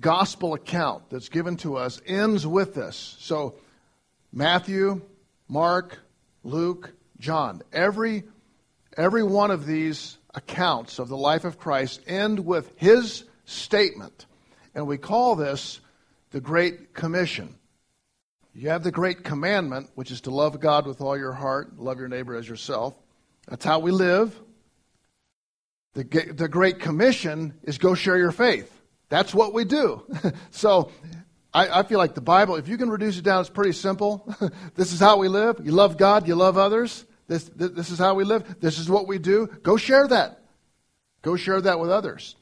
gospel 0.00 0.54
account 0.54 1.10
that's 1.10 1.28
given 1.28 1.56
to 1.58 1.76
us 1.76 2.00
ends 2.06 2.46
with 2.46 2.74
this. 2.74 3.16
So, 3.20 3.56
Matthew, 4.32 5.02
Mark, 5.48 5.98
Luke, 6.42 6.92
John, 7.18 7.62
every, 7.72 8.24
every 8.96 9.22
one 9.22 9.50
of 9.50 9.66
these 9.66 10.18
accounts 10.34 10.98
of 10.98 11.08
the 11.08 11.16
life 11.16 11.44
of 11.44 11.58
Christ 11.58 12.02
end 12.06 12.44
with 12.44 12.70
his 12.76 13.24
statement. 13.44 14.26
And 14.74 14.86
we 14.86 14.98
call 14.98 15.36
this 15.36 15.80
the 16.30 16.40
Great 16.40 16.92
Commission. 16.92 17.54
You 18.54 18.70
have 18.70 18.82
the 18.82 18.92
Great 18.92 19.22
Commandment, 19.22 19.90
which 19.94 20.10
is 20.10 20.22
to 20.22 20.30
love 20.30 20.60
God 20.60 20.86
with 20.86 21.00
all 21.00 21.16
your 21.16 21.32
heart, 21.32 21.78
love 21.78 21.98
your 21.98 22.08
neighbor 22.08 22.36
as 22.36 22.48
yourself. 22.48 22.94
That's 23.48 23.64
how 23.64 23.78
we 23.78 23.90
live. 23.90 24.38
The, 25.96 26.34
the 26.34 26.46
Great 26.46 26.78
Commission 26.78 27.54
is 27.62 27.78
go 27.78 27.94
share 27.94 28.18
your 28.18 28.30
faith. 28.30 28.70
That's 29.08 29.34
what 29.34 29.54
we 29.54 29.64
do. 29.64 30.04
so 30.50 30.92
I, 31.54 31.80
I, 31.80 31.82
feel 31.84 31.96
like 31.96 32.14
the 32.14 32.20
Bible, 32.20 32.56
if 32.56 32.68
you 32.68 32.76
can 32.76 32.90
reduce 32.90 33.16
it 33.16 33.24
down, 33.24 33.40
it's 33.40 33.48
pretty 33.48 33.72
simple. 33.72 34.30
this 34.74 34.92
is 34.92 35.00
how 35.00 35.16
we 35.16 35.28
live. 35.28 35.58
You 35.64 35.72
love 35.72 35.96
God, 35.96 36.28
you 36.28 36.34
love 36.34 36.58
others. 36.58 37.06
This, 37.28 37.44
this, 37.44 37.70
this 37.70 37.90
is 37.90 37.98
how 37.98 38.14
we 38.14 38.24
live. 38.24 38.60
This 38.60 38.78
is 38.78 38.90
what 38.90 39.08
we 39.08 39.18
do. 39.18 39.46
Go 39.62 39.78
share 39.78 40.06
that. 40.08 40.42
Go 41.22 41.36
share 41.36 41.62
that 41.62 41.80
with 41.80 41.90
others. 41.90 42.36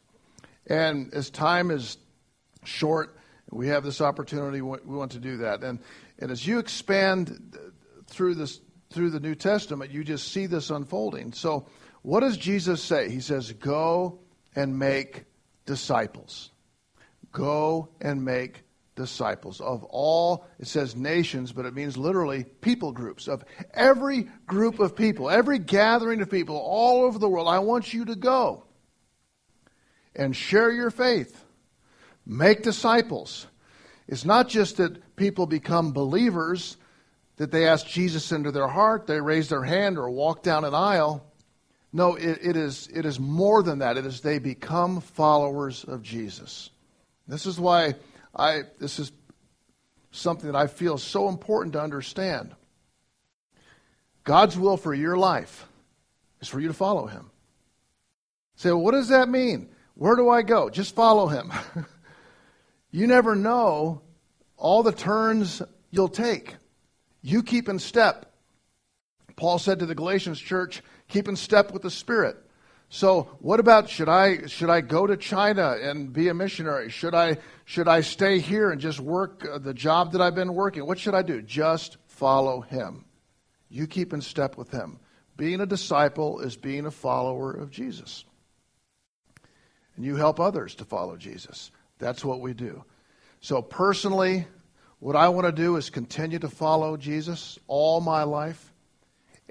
And 0.67 1.15
as 1.15 1.31
time 1.31 1.71
is 1.71 1.97
short, 2.65 3.17
we 3.53 3.69
have 3.69 3.85
this 3.85 4.01
opportunity. 4.01 4.63
We 4.63 4.79
want 4.85 5.13
to 5.13 5.21
do 5.21 5.37
that. 5.37 5.63
And, 5.63 5.79
and 6.19 6.33
as 6.33 6.45
you 6.45 6.59
expand 6.59 7.57
through 8.09 8.35
this 8.35 8.61
through 8.91 9.11
the 9.11 9.21
New 9.21 9.35
Testament, 9.37 9.91
you 9.91 10.03
just 10.03 10.33
see 10.33 10.47
this 10.47 10.71
unfolding. 10.71 11.33
So, 11.33 11.67
what 12.05 12.21
does 12.21 12.37
Jesus 12.37 12.81
say? 12.83 13.11
He 13.11 13.21
says, 13.21 13.53
"Go 13.53 14.21
and 14.55 14.79
make 14.79 15.25
disciples." 15.67 16.51
Go 17.33 17.89
and 18.01 18.25
make 18.25 18.63
disciples 18.95 19.61
of 19.61 19.83
all, 19.85 20.47
it 20.61 20.69
says 20.69 20.95
nations, 20.95 21.51
but 21.51 21.67
it 21.67 21.75
means 21.75 21.97
literally 21.97 22.45
people 22.61 22.93
groups, 22.93 23.27
of 23.27 23.45
every 23.73 24.29
group 24.47 24.79
of 24.79 24.95
people, 24.95 25.29
every 25.29 25.59
gathering 25.59 26.21
of 26.21 26.31
people 26.31 26.57
all 26.57 27.03
over 27.03 27.19
the 27.19 27.29
world. 27.29 27.49
I 27.49 27.59
want 27.59 27.93
you 27.93 28.05
to 28.05 28.15
go 28.15 28.63
and 30.15 30.37
share 30.37 30.71
your 30.71 30.91
faith, 30.91 31.45
make 32.25 32.63
disciples. 32.63 33.49
It's 34.07 34.25
not 34.25 34.49
just 34.49 34.77
that 34.77 35.17
people 35.17 35.47
become 35.47 35.93
believers, 35.93 36.77
that 37.37 37.51
they 37.51 37.67
ask 37.67 37.87
Jesus 37.87 38.31
into 38.31 38.53
their 38.53 38.69
heart, 38.69 39.09
they 39.09 39.21
raise 39.21 39.49
their 39.49 39.65
hand 39.65 39.99
or 39.99 40.09
walk 40.09 40.45
down 40.45 40.65
an 40.65 40.75
aisle. 40.75 41.27
No, 41.97 42.17
it, 42.17 42.41
it, 42.43 42.57
is, 42.57 42.89
it 42.93 43.07
is 43.07 43.21
more 43.21 43.63
than 43.63 43.79
that. 43.79 43.97
It 43.97 44.05
is 44.05 44.21
they 44.21 44.41
become 44.41 45.01
followers 45.01 45.85
of 45.85 46.03
Jesus. 46.03 46.71
This 47.29 47.47
is 47.47 47.59
why 47.59 47.95
I, 48.35 48.63
this 48.81 48.99
is 48.99 49.13
something 50.11 50.51
that 50.51 50.59
I 50.59 50.67
feel 50.67 50.99
so 50.99 51.29
important 51.29 51.75
to 51.75 51.81
understand. 51.81 52.53
God's 54.25 54.59
will 54.59 54.77
for 54.77 54.93
your 54.93 55.17
life 55.17 55.67
is 56.41 56.49
for 56.49 56.59
you 56.59 56.67
to 56.67 56.75
follow 56.75 57.07
Him. 57.07 57.31
Say, 58.57 58.71
well, 58.71 58.81
what 58.81 58.93
does 58.93 59.11
that 59.11 59.29
mean? 59.29 59.69
Where 59.95 60.17
do 60.17 60.29
I 60.29 60.43
go? 60.43 60.71
Just 60.71 60.97
follow 60.97 61.29
Him. 61.29 61.53
you 62.91 63.07
never 63.07 63.37
know 63.37 64.03
all 64.57 64.83
the 64.83 64.91
turns 64.91 65.63
you'll 65.93 66.09
take. 66.09 66.57
You 67.23 67.45
keep 67.45 67.69
in 67.69 67.79
step. 67.79 68.33
Paul 69.37 69.61
said 69.61 69.79
to 69.79 69.87
the 69.87 69.95
Galatians 69.95 70.41
church, 70.41 70.83
keep 71.09 71.29
in 71.29 71.37
step 71.37 71.73
with 71.73 71.83
the 71.83 71.91
Spirit. 71.91 72.37
So, 72.89 73.25
what 73.41 73.61
about 73.61 73.89
should 73.89 74.09
I 74.09 74.47
should 74.47 74.71
I 74.71 74.81
go 74.81 75.07
to 75.07 75.17
China 75.17 75.77
and 75.81 76.13
be 76.13 76.29
a 76.29 76.35
missionary? 76.35 76.91
Should 76.91 77.15
I 77.15 77.39
should 77.65 77.89
I 77.89 78.03
stay 78.03 78.39
here 78.39 78.71
and 78.71 78.81
just 78.81 79.01
work 79.01 79.45
uh, 79.51 79.59
the 79.59 79.75
job 79.75 80.13
that 80.13 80.21
I've 80.21 80.35
been 80.35 80.55
working? 80.55 80.87
What 80.87 80.99
should 80.99 81.15
I 81.15 81.23
do? 81.23 81.43
Just 81.43 81.97
follow 82.07 82.61
him. 82.61 83.05
You 83.69 83.87
keep 83.87 84.13
in 84.13 84.21
step 84.21 84.57
with 84.57 84.71
him. 84.71 85.01
Being 85.37 85.61
a 85.61 85.67
disciple 85.67 86.41
is 86.41 86.57
being 86.57 86.87
a 86.87 86.91
follower 86.91 87.53
of 87.53 87.71
Jesus. 87.71 88.25
And 89.97 90.05
you 90.05 90.17
help 90.17 90.39
others 90.39 90.75
to 90.77 90.85
follow 90.85 91.17
Jesus. 91.17 91.71
That's 91.99 92.25
what 92.25 92.41
we 92.41 92.55
do. 92.55 92.85
So 93.41 93.61
personally, 93.63 94.47
what 95.01 95.17
I 95.17 95.29
want 95.29 95.47
to 95.47 95.53
do 95.53 95.77
is 95.77 95.91
continue 95.91 96.39
to 96.39 96.49
follow 96.49 96.97
Jesus 96.97 97.59
all 97.67 98.01
my 98.01 98.23
life. 98.23 98.73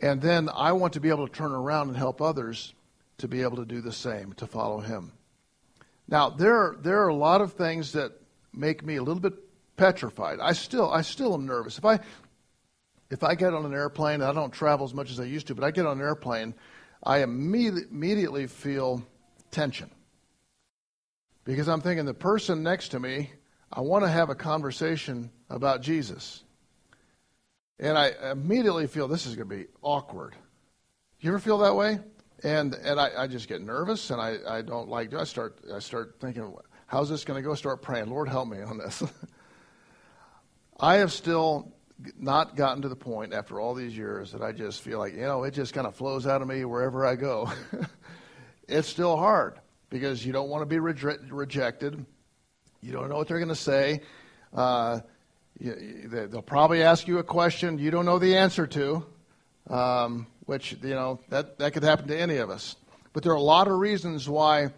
And 0.03 0.21
then 0.21 0.49
I 0.53 0.73
want 0.73 0.93
to 0.93 0.99
be 0.99 1.07
able 1.07 1.25
to 1.25 1.33
turn 1.33 1.53
around 1.53 1.87
and 1.87 1.95
help 1.95 2.21
others 2.21 2.73
to 3.19 3.29
be 3.29 3.41
able 3.41 3.55
to 3.55 3.65
do 3.65 3.79
the 3.79 3.93
same, 3.93 4.33
to 4.33 4.45
follow 4.45 4.81
him. 4.81 5.13
Now, 6.09 6.29
there 6.29 6.75
there 6.77 7.03
are 7.03 7.07
a 7.07 7.15
lot 7.15 7.39
of 7.39 7.53
things 7.53 7.93
that 7.93 8.11
make 8.53 8.85
me 8.85 8.97
a 8.97 9.01
little 9.01 9.21
bit 9.21 9.35
petrified. 9.77 10.39
I 10.41 10.51
still 10.51 10.91
I 10.91 11.03
still 11.03 11.33
am 11.33 11.45
nervous. 11.45 11.77
If 11.77 11.85
I 11.85 12.01
if 13.11 13.23
I 13.23 13.35
get 13.35 13.53
on 13.53 13.63
an 13.65 13.73
airplane, 13.73 14.21
I 14.21 14.33
don't 14.33 14.51
travel 14.51 14.85
as 14.85 14.93
much 14.93 15.09
as 15.09 15.21
I 15.21 15.23
used 15.23 15.47
to, 15.47 15.55
but 15.55 15.63
I 15.63 15.71
get 15.71 15.85
on 15.85 16.01
an 16.01 16.03
airplane, 16.03 16.53
I 17.01 17.19
immediately, 17.19 17.83
immediately 17.89 18.47
feel 18.47 19.07
tension. 19.51 19.89
Because 21.45 21.69
I'm 21.69 21.79
thinking 21.79 22.03
the 22.05 22.13
person 22.13 22.61
next 22.61 22.89
to 22.89 22.99
me, 22.99 23.31
I 23.71 23.79
want 23.79 24.03
to 24.03 24.11
have 24.11 24.29
a 24.29 24.35
conversation 24.35 25.31
about 25.49 25.81
Jesus. 25.81 26.42
And 27.79 27.97
I 27.97 28.11
immediately 28.31 28.87
feel 28.87 29.07
this 29.07 29.25
is 29.25 29.35
going 29.35 29.49
to 29.49 29.55
be 29.55 29.65
awkward. 29.81 30.35
You 31.19 31.29
ever 31.29 31.39
feel 31.39 31.59
that 31.59 31.75
way? 31.75 31.99
and 32.43 32.73
and 32.73 32.99
I, 32.99 33.11
I 33.19 33.27
just 33.27 33.47
get 33.47 33.61
nervous 33.61 34.09
and 34.09 34.21
I, 34.21 34.37
I 34.47 34.61
don't 34.61 34.89
like 34.89 35.13
I 35.13 35.23
start 35.23 35.59
I 35.73 35.79
start 35.79 36.17
thinking 36.19 36.53
how's 36.87 37.09
this 37.09 37.23
going 37.23 37.41
to 37.41 37.47
go 37.47 37.55
start 37.55 37.81
praying 37.81 38.07
Lord 38.09 38.27
help 38.27 38.49
me 38.49 38.61
on 38.61 38.77
this. 38.77 39.03
I 40.79 40.95
have 40.95 41.11
still 41.11 41.71
not 42.19 42.55
gotten 42.55 42.81
to 42.81 42.89
the 42.89 42.95
point 42.95 43.33
after 43.33 43.59
all 43.59 43.73
these 43.73 43.95
years 43.95 44.31
that 44.33 44.41
I 44.41 44.51
just 44.51 44.81
feel 44.81 44.99
like 44.99 45.13
you 45.13 45.21
know 45.21 45.43
it 45.43 45.51
just 45.51 45.73
kind 45.73 45.87
of 45.87 45.95
flows 45.95 46.27
out 46.27 46.41
of 46.41 46.47
me 46.47 46.65
wherever 46.65 47.05
I 47.05 47.15
go. 47.15 47.51
It's 48.65 48.87
still 48.87 49.17
hard 49.17 49.59
because 49.89 50.25
you 50.25 50.31
don't 50.31 50.49
want 50.49 50.61
to 50.61 50.65
be 50.65 50.77
reje- 50.77 51.27
rejected. 51.29 52.05
You 52.81 52.93
don't 52.93 53.09
know 53.09 53.17
what 53.17 53.27
they're 53.27 53.37
going 53.37 53.49
to 53.49 53.55
say. 53.55 53.99
Uh, 54.53 55.01
they'll 55.59 56.41
probably 56.41 56.83
ask 56.83 57.07
you 57.07 57.19
a 57.19 57.23
question 57.23 57.77
you 57.77 57.91
don't 57.91 58.05
know 58.05 58.19
the 58.19 58.37
answer 58.37 58.67
to 58.67 59.05
um, 59.69 60.27
which, 60.45 60.73
you 60.81 60.89
know, 60.89 61.19
that, 61.29 61.57
that 61.59 61.73
could 61.73 61.83
happen 61.83 62.07
to 62.07 62.19
any 62.19 62.37
of 62.37 62.49
us. 62.49 62.75
But 63.13 63.23
there 63.23 63.31
are 63.31 63.35
a 63.37 63.41
lot 63.41 63.67
of 63.67 63.77
reasons 63.77 64.27
why 64.27 64.69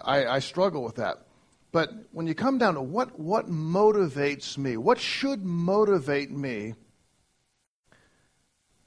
I, 0.00 0.26
I 0.26 0.38
struggle 0.38 0.82
with 0.82 0.96
that. 0.96 1.26
But 1.72 1.90
when 2.12 2.26
you 2.26 2.34
come 2.34 2.58
down 2.58 2.74
to 2.74 2.82
what, 2.82 3.18
what 3.18 3.48
motivates 3.48 4.56
me, 4.56 4.76
what 4.76 4.98
should 4.98 5.44
motivate 5.44 6.30
me 6.30 6.74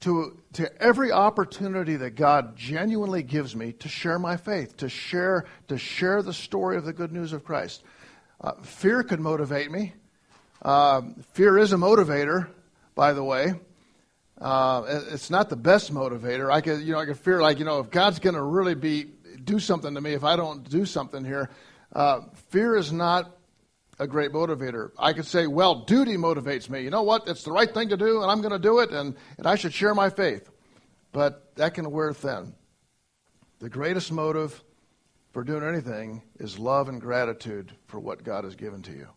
to, 0.00 0.38
to 0.54 0.82
every 0.82 1.12
opportunity 1.12 1.96
that 1.96 2.10
God 2.10 2.56
genuinely 2.56 3.22
gives 3.22 3.54
me 3.54 3.72
to 3.74 3.88
share 3.88 4.18
my 4.18 4.36
faith, 4.36 4.76
to 4.78 4.88
share, 4.88 5.44
to 5.68 5.76
share 5.76 6.22
the 6.22 6.32
story 6.32 6.76
of 6.76 6.84
the 6.84 6.92
good 6.92 7.12
news 7.12 7.32
of 7.32 7.44
Christ. 7.44 7.82
Uh, 8.40 8.52
fear 8.62 9.02
could 9.02 9.20
motivate 9.20 9.70
me. 9.70 9.94
Uh, 10.60 11.02
fear 11.32 11.56
is 11.58 11.72
a 11.72 11.76
motivator, 11.76 12.48
by 12.94 13.12
the 13.12 13.22
way. 13.22 13.54
Uh, 14.40 15.02
it's 15.10 15.30
not 15.30 15.48
the 15.48 15.56
best 15.56 15.92
motivator. 15.92 16.50
I 16.50 16.60
could, 16.60 16.80
you 16.80 16.92
know, 16.92 16.98
I 16.98 17.06
could 17.06 17.18
fear 17.18 17.40
like, 17.40 17.58
you 17.58 17.64
know, 17.64 17.80
if 17.80 17.90
God's 17.90 18.18
going 18.18 18.34
to 18.34 18.42
really 18.42 18.74
be 18.74 19.06
do 19.44 19.58
something 19.58 19.94
to 19.94 20.00
me, 20.00 20.12
if 20.12 20.24
I 20.24 20.36
don't 20.36 20.68
do 20.68 20.84
something 20.84 21.24
here, 21.24 21.50
uh, 21.92 22.20
fear 22.50 22.76
is 22.76 22.92
not 22.92 23.36
a 23.98 24.06
great 24.06 24.32
motivator. 24.32 24.90
I 24.98 25.12
could 25.12 25.26
say, 25.26 25.46
well, 25.46 25.84
duty 25.84 26.16
motivates 26.16 26.68
me. 26.68 26.82
You 26.82 26.90
know 26.90 27.02
what? 27.02 27.26
It's 27.26 27.42
the 27.42 27.52
right 27.52 27.72
thing 27.72 27.88
to 27.88 27.96
do, 27.96 28.22
and 28.22 28.30
I'm 28.30 28.40
going 28.40 28.52
to 28.52 28.58
do 28.58 28.78
it, 28.80 28.90
and, 28.90 29.16
and 29.38 29.46
I 29.46 29.56
should 29.56 29.72
share 29.72 29.94
my 29.94 30.10
faith. 30.10 30.48
But 31.12 31.54
that 31.56 31.74
can 31.74 31.90
wear 31.90 32.12
thin. 32.12 32.54
The 33.58 33.68
greatest 33.68 34.12
motive 34.12 34.62
for 35.32 35.42
doing 35.42 35.64
anything 35.64 36.22
is 36.38 36.58
love 36.58 36.88
and 36.88 37.00
gratitude 37.00 37.72
for 37.86 37.98
what 37.98 38.22
God 38.22 38.44
has 38.44 38.54
given 38.54 38.82
to 38.82 38.92
you 38.92 39.08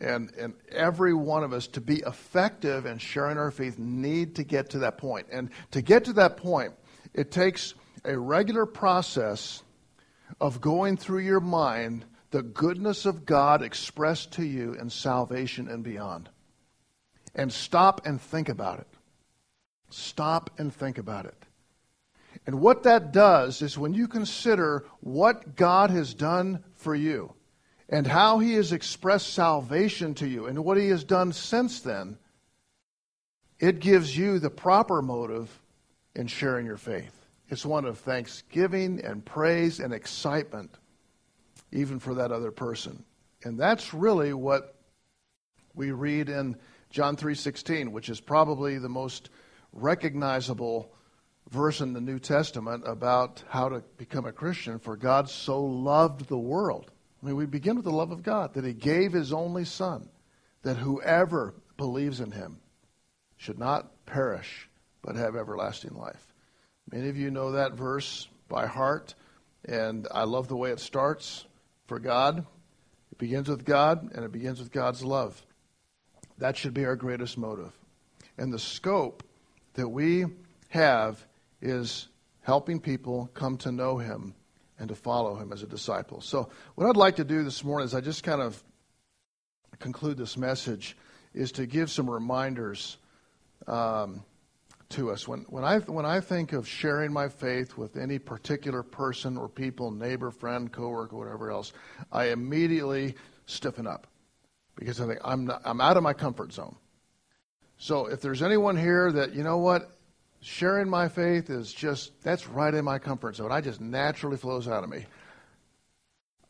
and, 0.00 0.32
and 0.38 0.54
every 0.70 1.12
one 1.12 1.44
of 1.44 1.52
us 1.52 1.66
to 1.68 1.80
be 1.80 2.02
effective 2.06 2.86
in 2.86 2.98
sharing 2.98 3.38
our 3.38 3.50
faith 3.50 3.78
need 3.78 4.36
to 4.36 4.44
get 4.44 4.70
to 4.70 4.78
that 4.80 4.98
point. 4.98 5.26
point 5.26 5.38
and 5.38 5.50
to 5.72 5.82
get 5.82 6.04
to 6.04 6.12
that 6.14 6.36
point 6.36 6.72
it 7.14 7.30
takes 7.30 7.74
a 8.04 8.16
regular 8.18 8.66
process 8.66 9.62
of 10.40 10.60
going 10.60 10.96
through 10.96 11.20
your 11.20 11.40
mind 11.40 12.04
the 12.30 12.42
goodness 12.42 13.06
of 13.06 13.26
god 13.26 13.62
expressed 13.62 14.32
to 14.32 14.44
you 14.44 14.74
in 14.74 14.88
salvation 14.88 15.68
and 15.68 15.82
beyond. 15.82 16.28
And 17.34 17.52
stop 17.52 18.06
and 18.06 18.20
think 18.20 18.48
about 18.48 18.80
it. 18.80 18.86
Stop 19.90 20.50
and 20.58 20.72
think 20.72 20.98
about 20.98 21.26
it. 21.26 21.46
And 22.46 22.60
what 22.60 22.84
that 22.84 23.12
does 23.12 23.62
is 23.62 23.78
when 23.78 23.94
you 23.94 24.08
consider 24.08 24.84
what 25.00 25.56
god 25.56 25.90
has 25.90 26.14
done 26.14 26.62
for 26.74 26.94
you 26.94 27.34
and 27.90 28.06
how 28.06 28.38
he 28.38 28.54
has 28.54 28.72
expressed 28.72 29.34
salvation 29.34 30.14
to 30.14 30.28
you 30.28 30.46
and 30.46 30.64
what 30.64 30.76
he 30.76 30.88
has 30.88 31.02
done 31.02 31.32
since 31.32 31.80
then, 31.80 32.16
it 33.58 33.80
gives 33.80 34.16
you 34.16 34.38
the 34.38 34.48
proper 34.48 35.02
motive 35.02 35.60
in 36.14 36.28
sharing 36.28 36.64
your 36.64 36.76
faith. 36.76 37.26
It's 37.48 37.66
one 37.66 37.84
of 37.84 37.98
thanksgiving 37.98 39.04
and 39.04 39.24
praise 39.24 39.80
and 39.80 39.92
excitement, 39.92 40.76
even 41.72 41.98
for 41.98 42.14
that 42.14 42.30
other 42.30 42.52
person. 42.52 43.04
And 43.42 43.58
that's 43.58 43.92
really 43.92 44.32
what 44.32 44.76
we 45.74 45.90
read 45.90 46.28
in 46.28 46.56
John 46.90 47.16
3:16, 47.16 47.90
which 47.90 48.08
is 48.08 48.20
probably 48.20 48.78
the 48.78 48.88
most 48.88 49.30
recognizable 49.72 50.92
verse 51.50 51.80
in 51.80 51.92
the 51.92 52.00
New 52.00 52.20
Testament 52.20 52.84
about 52.86 53.42
how 53.48 53.68
to 53.68 53.82
become 53.96 54.26
a 54.26 54.32
Christian. 54.32 54.78
For 54.78 54.96
God 54.96 55.28
so 55.28 55.60
loved 55.60 56.28
the 56.28 56.38
world 56.38 56.92
I 57.22 57.26
mean, 57.26 57.36
we 57.36 57.46
begin 57.46 57.76
with 57.76 57.84
the 57.84 57.90
love 57.90 58.12
of 58.12 58.22
God, 58.22 58.54
that 58.54 58.64
He 58.64 58.72
gave 58.72 59.12
His 59.12 59.32
only 59.32 59.64
Son, 59.64 60.08
that 60.62 60.78
whoever 60.78 61.54
believes 61.76 62.20
in 62.20 62.30
Him 62.30 62.60
should 63.36 63.58
not 63.58 64.06
perish, 64.06 64.68
but 65.02 65.16
have 65.16 65.36
everlasting 65.36 65.94
life. 65.94 66.34
Many 66.90 67.08
of 67.08 67.16
you 67.16 67.30
know 67.30 67.52
that 67.52 67.74
verse 67.74 68.28
by 68.48 68.66
heart, 68.66 69.14
and 69.64 70.08
I 70.10 70.24
love 70.24 70.48
the 70.48 70.56
way 70.56 70.70
it 70.70 70.80
starts 70.80 71.44
for 71.86 71.98
God. 71.98 72.38
It 73.12 73.18
begins 73.18 73.48
with 73.48 73.64
God, 73.64 74.12
and 74.14 74.24
it 74.24 74.32
begins 74.32 74.58
with 74.58 74.72
God's 74.72 75.04
love. 75.04 75.40
That 76.38 76.56
should 76.56 76.74
be 76.74 76.86
our 76.86 76.96
greatest 76.96 77.36
motive. 77.36 77.72
And 78.38 78.52
the 78.52 78.58
scope 78.58 79.22
that 79.74 79.88
we 79.88 80.24
have 80.70 81.24
is 81.60 82.08
helping 82.40 82.80
people 82.80 83.30
come 83.34 83.58
to 83.58 83.70
know 83.70 83.98
Him 83.98 84.34
and 84.80 84.88
to 84.88 84.94
follow 84.96 85.36
him 85.36 85.52
as 85.52 85.62
a 85.62 85.66
disciple. 85.66 86.20
So, 86.20 86.48
what 86.74 86.88
I'd 86.88 86.96
like 86.96 87.16
to 87.16 87.24
do 87.24 87.44
this 87.44 87.62
morning 87.62 87.84
is 87.84 87.94
I 87.94 88.00
just 88.00 88.24
kind 88.24 88.40
of 88.40 88.60
conclude 89.78 90.16
this 90.16 90.36
message 90.36 90.96
is 91.34 91.52
to 91.52 91.66
give 91.66 91.90
some 91.90 92.10
reminders 92.10 92.96
um, 93.68 94.24
to 94.88 95.10
us. 95.12 95.28
When, 95.28 95.40
when, 95.42 95.62
I, 95.62 95.78
when 95.80 96.04
I 96.06 96.20
think 96.20 96.52
of 96.52 96.66
sharing 96.66 97.12
my 97.12 97.28
faith 97.28 97.76
with 97.76 97.96
any 97.96 98.18
particular 98.18 98.82
person 98.82 99.36
or 99.36 99.48
people, 99.48 99.90
neighbor, 99.92 100.30
friend, 100.30 100.72
coworker, 100.72 101.16
whatever 101.16 101.52
else, 101.52 101.72
I 102.10 102.30
immediately 102.30 103.14
stiffen 103.46 103.86
up. 103.86 104.06
because 104.76 105.00
I 105.00 105.06
think 105.06 105.20
I'm, 105.22 105.44
not, 105.44 105.62
I'm 105.64 105.80
out 105.80 105.96
of 105.96 106.02
my 106.02 106.14
comfort 106.14 106.52
zone. 106.52 106.74
So 107.76 108.06
if 108.06 108.20
there's 108.20 108.42
anyone 108.42 108.76
here 108.76 109.12
that, 109.12 109.34
you 109.34 109.42
know 109.42 109.58
what, 109.58 109.96
sharing 110.40 110.88
my 110.88 111.08
faith 111.08 111.50
is 111.50 111.72
just, 111.72 112.12
that's 112.22 112.48
right 112.48 112.72
in 112.72 112.84
my 112.84 112.98
comfort 112.98 113.36
zone. 113.36 113.52
I 113.52 113.60
just 113.60 113.80
naturally 113.80 114.36
flows 114.36 114.68
out 114.68 114.84
of 114.84 114.90
me. 114.90 115.06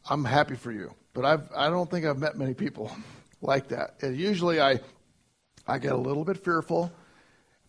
I'm 0.08 0.24
happy 0.24 0.54
for 0.54 0.72
you. 0.72 0.94
But 1.12 1.24
I've, 1.24 1.48
I 1.54 1.68
don't 1.68 1.90
think 1.90 2.06
I've 2.06 2.18
met 2.18 2.36
many 2.36 2.54
people 2.54 2.90
like 3.42 3.68
that. 3.68 3.96
And 4.02 4.16
usually 4.16 4.60
I, 4.60 4.80
I 5.66 5.78
get 5.78 5.92
a 5.92 5.96
little 5.96 6.24
bit 6.24 6.44
fearful 6.44 6.92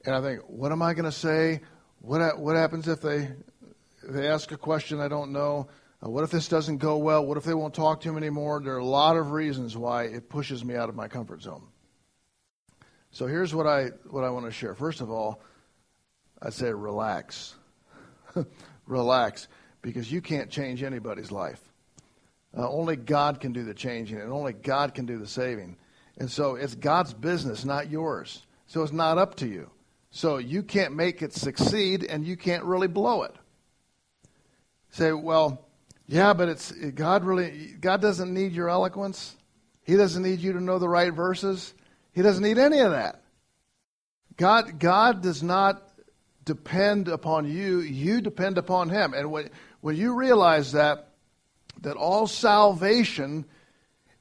and 0.06 0.16
I 0.16 0.22
think, 0.22 0.42
what 0.48 0.72
am 0.72 0.82
I 0.82 0.94
going 0.94 1.06
to 1.06 1.12
say? 1.12 1.62
What, 2.00 2.40
what 2.40 2.56
happens 2.56 2.88
if 2.88 3.02
they, 3.02 3.30
they 4.04 4.28
ask 4.28 4.52
a 4.52 4.58
question 4.58 5.00
I 5.00 5.08
don't 5.08 5.32
know? 5.32 5.68
Uh, 6.04 6.10
what 6.10 6.24
if 6.24 6.32
this 6.32 6.48
doesn't 6.48 6.78
go 6.78 6.98
well? 6.98 7.26
What 7.26 7.38
if 7.38 7.44
they 7.44 7.54
won't 7.54 7.74
talk 7.74 8.02
to 8.02 8.12
me 8.12 8.18
anymore? 8.18 8.62
There 8.64 8.74
are 8.74 8.80
a 8.80 8.86
lot 8.86 9.18
of 9.18 9.32
reasons 9.32 9.78
why 9.78 10.06
it 10.06 10.30
pushes 10.30 10.66
me 10.66 10.76
out 10.76 10.90
of 10.90 10.96
my 10.96 11.08
comfort 11.08 11.44
zone. 11.44 11.68
So 13.12 13.28
here's 13.28 13.54
what 13.54 13.68
I, 13.68 13.88
what 14.10 14.24
I 14.24 14.30
want 14.30 14.46
to 14.46 14.52
share. 14.52 14.74
First 14.74 15.02
of 15.02 15.12
all, 15.12 15.44
I'd 16.42 16.54
say 16.54 16.72
relax. 16.72 17.56
relax, 18.88 19.48
because 19.82 20.12
you 20.12 20.22
can't 20.22 20.50
change 20.50 20.84
anybody's 20.84 21.32
life. 21.32 21.62
Uh, 22.58 22.70
only 22.70 22.96
God 22.96 23.40
can 23.40 23.54
do 23.54 23.64
the 23.64 23.74
changing, 23.74 24.20
and 24.20 24.32
only 24.32 24.54
God 24.54 24.94
can 24.94 25.06
do 25.06 25.18
the 25.18 25.28
saving. 25.28 25.78
And 26.18 26.30
so 26.30 26.56
it's 26.56 26.76
God's 26.76 27.14
business, 27.14 27.64
not 27.64 27.90
yours. 27.90 28.46
So 28.68 28.84
it's 28.84 28.92
not 28.92 29.18
up 29.18 29.36
to 29.36 29.48
you. 29.48 29.70
So 30.12 30.38
you 30.38 30.64
can't 30.64 30.94
make 30.94 31.22
it 31.22 31.34
succeed, 31.34 32.04
and 32.04 32.26
you 32.26 32.36
can't 32.36 32.64
really 32.66 32.88
blow 32.88 33.24
it. 33.24 33.36
Say, 34.90 35.14
well, 35.14 35.66
yeah, 36.08 36.34
but 36.34 36.50
it's 36.50 36.72
God 36.72 37.24
really 37.24 37.76
God 37.80 38.02
doesn't 38.02 38.34
need 38.34 38.52
your 38.52 38.70
eloquence. 38.70 39.38
He 39.84 39.96
doesn't 39.96 40.22
need 40.22 40.40
you 40.40 40.54
to 40.54 40.62
know 40.62 40.78
the 40.78 40.90
right 40.90 41.14
verses. 41.14 41.74
He 42.12 42.22
doesn't 42.22 42.44
need 42.44 42.58
any 42.58 42.80
of 42.80 42.92
that. 42.92 43.22
God 44.36 44.78
God 44.78 45.22
does 45.22 45.42
not 45.42 45.82
depend 46.54 47.08
upon 47.08 47.50
you, 47.50 47.80
you 47.80 48.20
depend 48.20 48.58
upon 48.58 48.90
him. 48.90 49.14
And 49.14 49.32
when 49.32 49.50
when 49.80 49.96
you 49.96 50.16
realize 50.16 50.74
that 50.74 51.08
that 51.82 51.96
all 51.96 52.28
salvation 52.28 53.46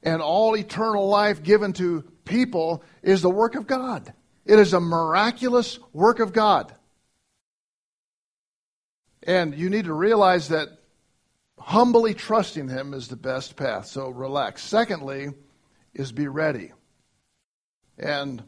and 0.01 0.21
all 0.21 0.55
eternal 0.55 1.09
life 1.09 1.43
given 1.43 1.73
to 1.73 2.03
people 2.23 2.83
is 3.03 3.21
the 3.21 3.29
work 3.29 3.55
of 3.55 3.67
God. 3.67 4.13
It 4.45 4.59
is 4.59 4.71
a 4.71 4.79
miraculous 4.79 5.77
work 5.91 6.21
of 6.21 6.31
God. 6.31 6.73
And 9.23 9.53
you 9.53 9.69
need 9.69 9.85
to 9.85 9.93
realize 9.93 10.47
that 10.47 10.69
humbly 11.59 12.13
trusting 12.13 12.69
Him 12.69 12.93
is 12.93 13.09
the 13.09 13.17
best 13.17 13.57
path. 13.57 13.87
So 13.87 14.07
relax. 14.07 14.63
Secondly, 14.63 15.31
is 15.93 16.13
be 16.13 16.29
ready. 16.29 16.71
And 17.97 18.41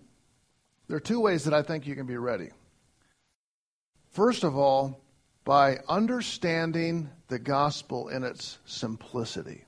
there 0.88 0.96
are 0.96 1.02
two 1.02 1.20
ways 1.20 1.44
that 1.44 1.54
I 1.54 1.62
think 1.62 1.86
you 1.86 1.96
can 1.96 2.08
be 2.08 2.18
ready. 2.18 2.50
First 4.14 4.44
of 4.44 4.56
all, 4.56 5.02
by 5.44 5.80
understanding 5.90 7.10
the 7.28 7.40
gospel 7.40 8.10
in 8.10 8.24
its 8.24 8.60
simplicity. 8.64 9.66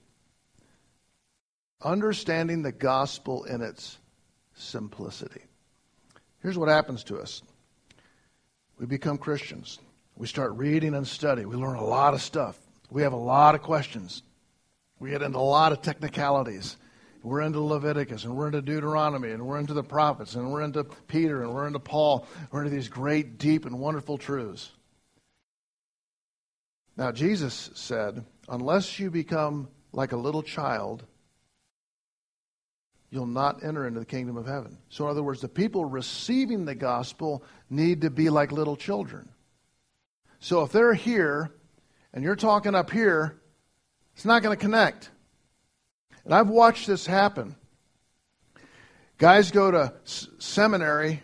Understanding 1.81 2.62
the 2.62 2.71
gospel 2.71 3.43
in 3.45 3.62
its 3.62 3.97
simplicity. 4.53 5.41
Here's 6.41 6.60
what 6.60 6.69
happens 6.69 7.03
to 7.05 7.17
us 7.17 7.41
we 8.77 8.86
become 8.86 9.17
Christians. 9.17 9.79
We 10.15 10.27
start 10.27 10.53
reading 10.53 10.93
and 10.93 11.08
studying. 11.08 11.49
We 11.49 11.55
learn 11.55 11.75
a 11.75 11.84
lot 11.84 12.13
of 12.13 12.21
stuff. 12.21 12.58
We 12.89 13.01
have 13.01 13.13
a 13.13 13.17
lot 13.17 13.55
of 13.55 13.63
questions. 13.63 14.21
We 14.99 15.10
get 15.10 15.23
into 15.23 15.39
a 15.39 15.39
lot 15.39 15.71
of 15.71 15.81
technicalities. 15.81 16.77
We're 17.25 17.41
into 17.41 17.59
Leviticus 17.59 18.23
and 18.23 18.35
we're 18.38 18.45
into 18.45 18.61
Deuteronomy 18.61 19.31
and 19.31 19.47
we're 19.47 19.57
into 19.57 19.73
the 19.73 19.81
prophets 19.81 20.35
and 20.35 20.51
we're 20.51 20.61
into 20.61 20.83
Peter 20.83 21.41
and 21.41 21.55
we're 21.55 21.65
into 21.65 21.79
Paul. 21.79 22.27
We're 22.51 22.63
into 22.63 22.75
these 22.75 22.88
great, 22.88 23.39
deep, 23.39 23.65
and 23.65 23.79
wonderful 23.79 24.19
truths. 24.19 24.69
Now, 26.95 27.11
Jesus 27.11 27.71
said, 27.73 28.23
unless 28.47 28.99
you 28.99 29.09
become 29.09 29.69
like 29.91 30.11
a 30.11 30.17
little 30.17 30.43
child, 30.43 31.03
you'll 33.09 33.25
not 33.25 33.63
enter 33.63 33.88
into 33.88 33.99
the 33.99 34.05
kingdom 34.05 34.38
of 34.38 34.45
heaven. 34.45 34.77
So, 34.89 35.05
in 35.05 35.09
other 35.09 35.23
words, 35.23 35.41
the 35.41 35.49
people 35.49 35.83
receiving 35.83 36.65
the 36.65 36.75
gospel 36.75 37.43
need 37.71 38.01
to 38.01 38.11
be 38.11 38.29
like 38.29 38.51
little 38.51 38.77
children. 38.77 39.29
So, 40.39 40.61
if 40.61 40.71
they're 40.71 40.93
here 40.93 41.49
and 42.13 42.23
you're 42.23 42.35
talking 42.35 42.75
up 42.75 42.91
here, 42.91 43.41
it's 44.13 44.25
not 44.25 44.43
going 44.43 44.55
to 44.55 44.61
connect. 44.61 45.09
And 46.25 46.33
I've 46.33 46.49
watched 46.49 46.88
this 46.88 47.05
happen. 47.05 47.55
Guys 49.17 49.51
go 49.51 49.71
to 49.71 49.93
s- 50.05 50.27
seminary, 50.39 51.23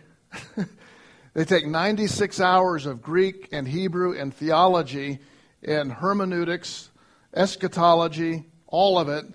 they 1.34 1.44
take 1.44 1.66
96 1.66 2.40
hours 2.40 2.86
of 2.86 3.02
Greek 3.02 3.48
and 3.52 3.68
Hebrew 3.68 4.18
and 4.18 4.32
theology 4.32 5.18
and 5.62 5.92
hermeneutics, 5.92 6.90
eschatology, 7.34 8.44
all 8.66 8.98
of 8.98 9.08
it, 9.08 9.26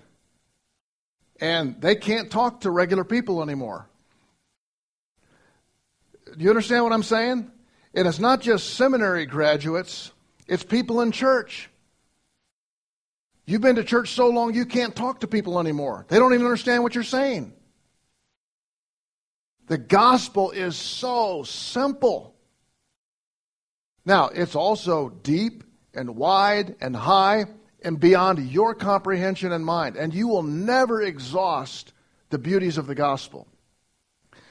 and 1.40 1.80
they 1.80 1.94
can't 1.94 2.30
talk 2.30 2.62
to 2.62 2.70
regular 2.70 3.04
people 3.04 3.42
anymore. 3.42 3.88
Do 6.36 6.44
you 6.44 6.50
understand 6.50 6.82
what 6.82 6.92
I'm 6.92 7.02
saying? 7.02 7.50
And 7.94 8.08
it's 8.08 8.18
not 8.18 8.40
just 8.40 8.74
seminary 8.74 9.26
graduates, 9.26 10.12
it's 10.46 10.64
people 10.64 11.00
in 11.00 11.12
church. 11.12 11.70
You've 13.48 13.62
been 13.62 13.76
to 13.76 13.84
church 13.84 14.10
so 14.10 14.28
long 14.28 14.52
you 14.52 14.66
can't 14.66 14.94
talk 14.94 15.20
to 15.20 15.26
people 15.26 15.58
anymore. 15.58 16.04
They 16.08 16.18
don't 16.18 16.34
even 16.34 16.44
understand 16.44 16.82
what 16.82 16.94
you're 16.94 17.02
saying. 17.02 17.54
The 19.68 19.78
gospel 19.78 20.50
is 20.50 20.76
so 20.76 21.44
simple. 21.44 22.34
Now, 24.04 24.26
it's 24.26 24.54
also 24.54 25.08
deep 25.08 25.64
and 25.94 26.14
wide 26.14 26.76
and 26.82 26.94
high 26.94 27.46
and 27.82 27.98
beyond 27.98 28.50
your 28.50 28.74
comprehension 28.74 29.50
and 29.50 29.64
mind. 29.64 29.96
And 29.96 30.12
you 30.12 30.28
will 30.28 30.42
never 30.42 31.00
exhaust 31.00 31.94
the 32.28 32.38
beauties 32.38 32.76
of 32.76 32.86
the 32.86 32.94
gospel. 32.94 33.48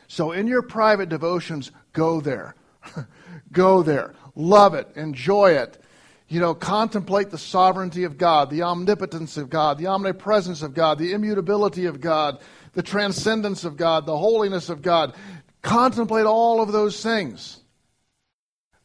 So, 0.07 0.31
in 0.31 0.47
your 0.47 0.63
private 0.63 1.09
devotions, 1.09 1.71
go 1.93 2.19
there. 2.19 2.55
go 3.51 3.83
there. 3.83 4.15
Love 4.33 4.73
it. 4.73 4.87
Enjoy 4.95 5.51
it. 5.51 5.83
You 6.29 6.41
know, 6.41 6.53
contemplate 6.53 7.29
the 7.29 7.37
sovereignty 7.37 8.03
of 8.03 8.17
God, 8.17 8.49
the 8.49 8.63
omnipotence 8.63 9.37
of 9.37 9.49
God, 9.49 9.77
the 9.77 9.87
omnipresence 9.87 10.61
of 10.61 10.73
God, 10.73 10.97
the 10.97 11.13
immutability 11.13 11.85
of 11.85 12.01
God, 12.01 12.39
the 12.73 12.83
transcendence 12.83 13.63
of 13.63 13.77
God, 13.77 14.05
the 14.05 14.17
holiness 14.17 14.69
of 14.69 14.81
God. 14.81 15.15
Contemplate 15.61 16.25
all 16.25 16.61
of 16.61 16.71
those 16.71 17.01
things. 17.01 17.59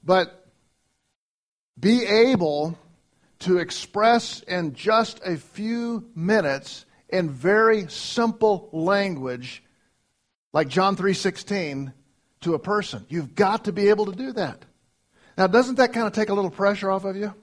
But 0.05 0.47
be 1.79 2.05
able 2.05 2.79
to 3.41 3.59
express 3.59 4.41
in 4.43 4.75
just 4.75 5.21
a 5.25 5.37
few 5.37 6.09
minutes 6.15 6.87
in 7.09 7.29
very 7.29 7.89
simple 7.89 8.69
language 8.73 9.65
like 10.53 10.69
John 10.69 10.97
3:16 10.97 11.93
to 12.43 12.55
a 12.55 12.59
person. 12.59 13.05
You've 13.09 13.35
got 13.35 13.65
to 13.65 13.73
be 13.73 13.89
able 13.89 14.07
to 14.07 14.13
do 14.13 14.33
that. 14.33 14.65
Now 15.37 15.47
doesn't 15.47 15.77
that 15.77 15.93
kind 15.93 16.07
of 16.07 16.13
take 16.13 16.29
a 16.29 16.35
little 16.35 16.51
pressure 16.51 16.91
off 16.91 17.05
of 17.05 17.17
you? 17.17 17.35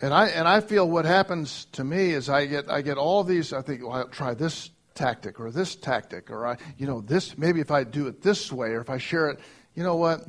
And 0.00 0.12
I 0.12 0.28
and 0.28 0.48
I 0.48 0.60
feel 0.60 0.88
what 0.88 1.04
happens 1.04 1.66
to 1.72 1.84
me 1.84 2.10
is 2.10 2.28
I 2.28 2.46
get 2.46 2.70
I 2.70 2.82
get 2.82 2.98
all 2.98 3.22
these 3.22 3.52
I 3.52 3.62
think 3.62 3.82
well, 3.82 3.92
I'll 3.92 4.08
try 4.08 4.34
this 4.34 4.70
tactic 4.94 5.40
or 5.40 5.50
this 5.50 5.76
tactic 5.76 6.30
or 6.30 6.46
I 6.46 6.56
you 6.76 6.86
know 6.86 7.00
this 7.00 7.38
maybe 7.38 7.60
if 7.60 7.70
I 7.70 7.84
do 7.84 8.08
it 8.08 8.20
this 8.22 8.52
way 8.52 8.70
or 8.70 8.80
if 8.80 8.90
I 8.90 8.98
share 8.98 9.30
it 9.30 9.38
you 9.74 9.82
know 9.82 9.96
what 9.96 10.26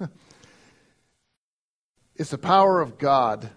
it's 2.16 2.30
the 2.30 2.38
power 2.38 2.80
of 2.80 2.98
God 2.98 3.50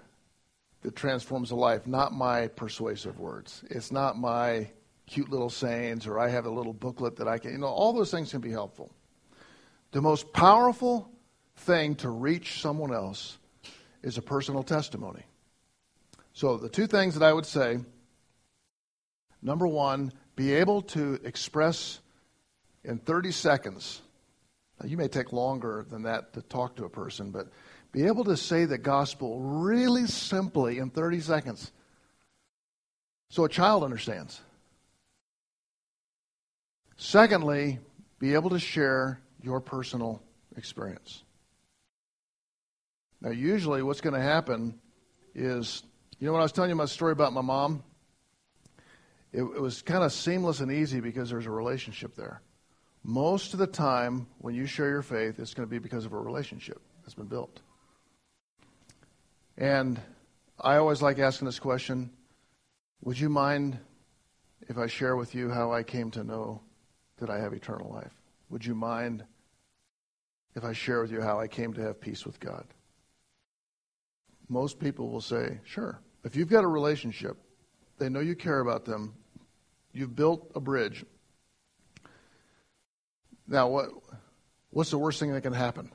that 0.88 0.96
transforms 0.96 1.52
a 1.52 1.56
life, 1.56 1.86
not 1.86 2.14
my 2.14 2.48
persuasive 2.48 3.20
words. 3.20 3.64
It's 3.70 3.92
not 3.92 4.18
my 4.18 4.70
cute 5.06 5.30
little 5.30 5.50
sayings 5.50 6.08
or 6.08 6.18
I 6.20 6.30
have 6.30 6.46
a 6.46 6.50
little 6.50 6.74
booklet 6.74 7.18
that 7.18 7.28
I 7.28 7.38
can, 7.40 7.52
you 7.52 7.58
know, 7.58 7.68
all 7.68 7.94
those 7.94 8.10
things 8.10 8.32
can 8.32 8.42
be 8.42 8.52
helpful. 8.52 8.92
The 9.92 10.02
most 10.02 10.34
powerful 10.34 11.12
thing 11.58 11.96
to 11.96 12.10
reach 12.10 12.62
someone 12.62 12.94
else 12.94 13.38
is 14.04 14.18
a 14.18 14.22
personal 14.22 14.64
testimony. 14.64 15.24
So, 16.34 16.58
the 16.58 16.70
two 16.70 16.88
things 16.88 17.16
that 17.16 17.26
I 17.26 17.34
would 17.34 17.46
say 17.46 17.80
number 19.42 19.68
one, 19.68 20.12
be 20.36 20.54
able 20.54 20.82
to 20.82 21.20
express 21.24 22.00
in 22.84 22.98
30 23.00 23.32
seconds. 23.32 24.02
Now, 24.80 24.88
you 24.90 24.98
may 24.98 25.08
take 25.08 25.32
longer 25.32 25.86
than 25.90 26.04
that 26.04 26.34
to 26.34 26.42
talk 26.42 26.76
to 26.76 26.86
a 26.86 26.90
person, 26.90 27.32
but 27.32 27.48
be 27.92 28.06
able 28.06 28.26
to 28.26 28.38
say 28.38 28.66
the 28.66 28.78
gospel 28.78 29.40
really 29.40 30.06
simply 30.06 30.80
in 30.80 30.90
30 30.90 31.22
seconds 31.22 31.72
so 33.30 33.44
a 33.44 33.50
child 33.50 33.84
understands. 33.84 34.42
Secondly, 36.96 37.80
be 38.20 38.34
able 38.34 38.50
to 38.52 38.60
share 38.60 39.20
your 39.42 39.60
personal 39.60 40.22
experience. 40.56 41.24
Now, 43.22 43.32
usually 43.32 43.82
what's 43.82 44.02
going 44.02 44.14
to 44.14 44.22
happen 44.22 44.80
is, 45.34 45.84
you 46.20 46.28
know, 46.28 46.34
when 46.34 46.42
I 46.42 46.46
was 46.46 46.52
telling 46.52 46.70
you 46.70 46.76
my 46.76 46.86
story 46.86 47.12
about 47.12 47.34
my 47.34 47.42
mom, 47.42 47.84
it, 49.34 49.42
it 49.42 49.62
was 49.62 49.82
kind 49.82 50.04
of 50.04 50.12
seamless 50.12 50.60
and 50.60 50.72
easy 50.72 51.00
because 51.00 51.30
there's 51.30 51.46
a 51.46 51.52
relationship 51.52 52.16
there. 52.16 52.42
Most 53.04 53.54
of 53.54 53.60
the 53.60 53.68
time, 53.68 54.28
when 54.40 54.54
you 54.54 54.66
share 54.66 54.90
your 54.90 55.02
faith, 55.02 55.40
it's 55.40 55.54
going 55.54 55.68
to 55.68 55.70
be 55.70 55.80
because 55.80 56.06
of 56.06 56.14
a 56.14 56.20
relationship 56.20 56.82
that's 57.02 57.14
been 57.14 57.28
built. 57.28 57.62
And 59.58 60.00
I 60.60 60.78
always 60.78 61.02
like 61.02 61.20
asking 61.20 61.46
this 61.46 61.60
question 61.60 62.12
Would 63.02 63.20
you 63.20 63.30
mind 63.30 63.80
if 64.68 64.78
I 64.78 64.88
share 64.88 65.16
with 65.16 65.34
you 65.34 65.50
how 65.50 65.72
I 65.72 65.84
came 65.84 66.12
to 66.12 66.24
know 66.24 66.62
that 67.18 67.30
I 67.30 67.40
have 67.40 67.54
eternal 67.54 67.92
life? 67.92 68.17
Would 68.50 68.66
you 68.66 68.76
mind 68.76 69.24
if 70.56 70.64
I 70.64 70.74
share 70.74 71.02
with 71.02 71.12
you 71.12 71.22
how 71.22 71.40
I 71.40 71.48
came 71.48 71.74
to 71.74 71.82
have 71.82 72.00
peace 72.00 72.26
with 72.26 72.40
God? 72.40 72.66
Most 74.50 74.80
people 74.80 75.10
will 75.10 75.22
say, 75.22 75.60
Sure. 75.64 76.00
If 76.24 76.36
you've 76.36 76.50
got 76.50 76.64
a 76.64 76.68
relationship, 76.68 77.38
they 78.00 78.10
know 78.10 78.20
you 78.20 78.36
care 78.36 78.60
about 78.60 78.86
them, 78.86 79.14
you've 79.94 80.16
built 80.16 80.52
a 80.56 80.60
bridge. 80.60 81.06
Now, 83.48 83.70
what, 83.70 83.90
what's 84.70 84.92
the 84.92 84.98
worst 84.98 85.20
thing 85.20 85.32
that 85.32 85.42
can 85.42 85.54
happen? 85.54 85.92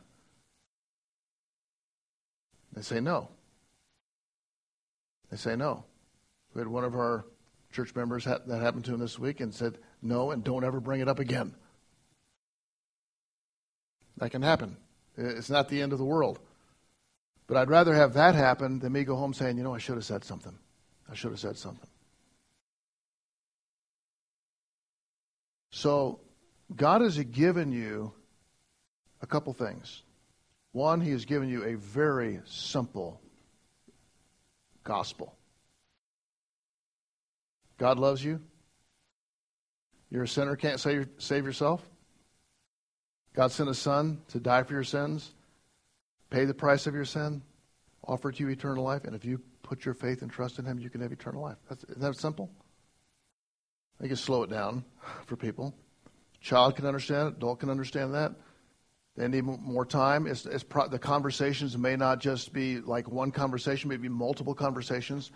They 2.73 2.83
say 2.83 3.01
no. 3.01 3.29
They 5.31 5.37
say 5.37 5.57
no. 5.57 5.85
We 6.55 6.61
had 6.61 6.69
one 6.69 6.85
of 6.85 6.95
our 6.95 7.27
church 7.71 7.95
members 7.95 8.25
that 8.25 8.47
happened 8.49 8.85
to 8.87 8.95
him 8.95 9.01
this 9.01 9.19
week 9.19 9.41
and 9.41 9.55
said 9.55 9.79
no 10.01 10.31
and 10.31 10.45
don't 10.45 10.65
ever 10.65 10.81
bring 10.81 11.01
it 11.01 11.09
up 11.09 11.19
again. 11.19 11.55
That 14.19 14.31
can 14.31 14.43
happen. 14.43 14.77
It's 15.17 15.51
not 15.51 15.69
the 15.69 15.81
end 15.81 15.93
of 15.93 15.99
the 15.99 16.05
world. 16.05 16.39
But 17.47 17.57
I'd 17.57 17.71
rather 17.71 17.95
have 17.95 18.15
that 18.15 18.35
happen 18.35 18.79
than 18.79 18.93
me 18.93 19.05
go 19.05 19.17
home 19.17 19.35
saying, 19.35 19.59
you 19.59 19.65
know, 19.65 19.75
I 19.75 19.79
should 19.79 19.97
have 19.97 20.05
said 20.05 20.25
something. 20.25 20.57
I 21.11 21.15
should 21.15 21.33
have 21.33 21.41
said 21.41 21.59
something. 21.59 21.89
So, 25.71 26.21
God 26.75 27.01
has 27.01 27.19
given 27.19 27.73
you 27.73 28.13
a 29.21 29.27
couple 29.27 29.53
things. 29.53 30.03
One, 30.73 31.01
He 31.01 31.11
has 31.11 31.25
given 31.25 31.49
you 31.49 31.65
a 31.65 31.75
very 31.75 32.41
simple 32.45 33.21
gospel. 34.85 35.35
God 37.79 37.99
loves 37.99 38.25
you. 38.25 38.41
You're 40.11 40.25
a 40.25 40.29
sinner, 40.29 40.57
can't 40.57 40.79
save, 40.79 41.09
save 41.19 41.45
yourself. 41.45 41.83
God 43.35 43.51
sent 43.51 43.71
a 43.71 43.75
son 43.75 44.21
to 44.29 44.41
die 44.41 44.63
for 44.63 44.75
your 44.75 44.85
sins, 44.85 45.33
pay 46.31 46.45
the 46.45 46.55
price 46.55 46.87
of 46.87 46.95
your 46.95 47.05
sin, 47.05 47.43
offer 48.05 48.31
to 48.31 48.43
you 48.43 48.49
eternal 48.51 48.85
life, 48.85 49.05
and 49.05 49.15
if 49.15 49.25
you 49.25 49.41
put 49.63 49.85
your 49.85 49.95
faith 49.95 50.23
and 50.23 50.31
trust 50.31 50.59
in 50.59 50.65
him, 50.65 50.79
you 50.79 50.91
can 50.91 51.01
have 51.01 51.13
eternal 51.13 51.43
life. 51.43 51.57
That's, 51.69 51.85
isn't 51.85 52.01
that 52.01 52.17
simple? 52.17 52.51
I 54.03 54.07
can 54.07 54.17
slow 54.17 54.43
it 54.43 54.51
down 54.51 54.85
for 55.27 55.37
people. 55.37 55.75
Child 56.41 56.77
can 56.77 56.87
understand 56.87 57.29
it, 57.29 57.37
adult 57.37 57.61
can 57.61 57.71
understand 57.71 58.15
that. 58.15 58.33
They 59.17 59.29
need 59.29 59.45
more 59.45 59.85
time. 59.85 60.27
It's, 60.27 60.47
it's 60.47 60.65
pro- 60.65 60.89
the 60.89 60.99
conversations 60.99 61.77
may 61.77 61.97
not 61.97 62.19
just 62.19 62.53
be 62.53 62.81
like 62.81 63.11
one 63.11 63.31
conversation, 63.31 63.91
maybe 63.91 64.09
multiple 64.09 64.55
conversations, 64.55 65.31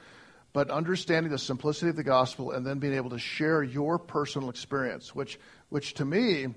but 0.55 0.71
understanding 0.71 1.31
the 1.31 1.39
simplicity 1.39 1.91
of 1.91 1.97
the 1.97 2.03
gospel 2.03 2.53
and 2.53 2.67
then 2.67 2.79
being 2.79 2.95
able 2.95 3.11
to 3.11 3.19
share 3.19 3.63
your 3.63 3.99
personal 3.99 4.49
experience, 4.49 5.15
which, 5.15 5.39
which 5.69 5.93
to 5.95 6.07
me 6.07 6.55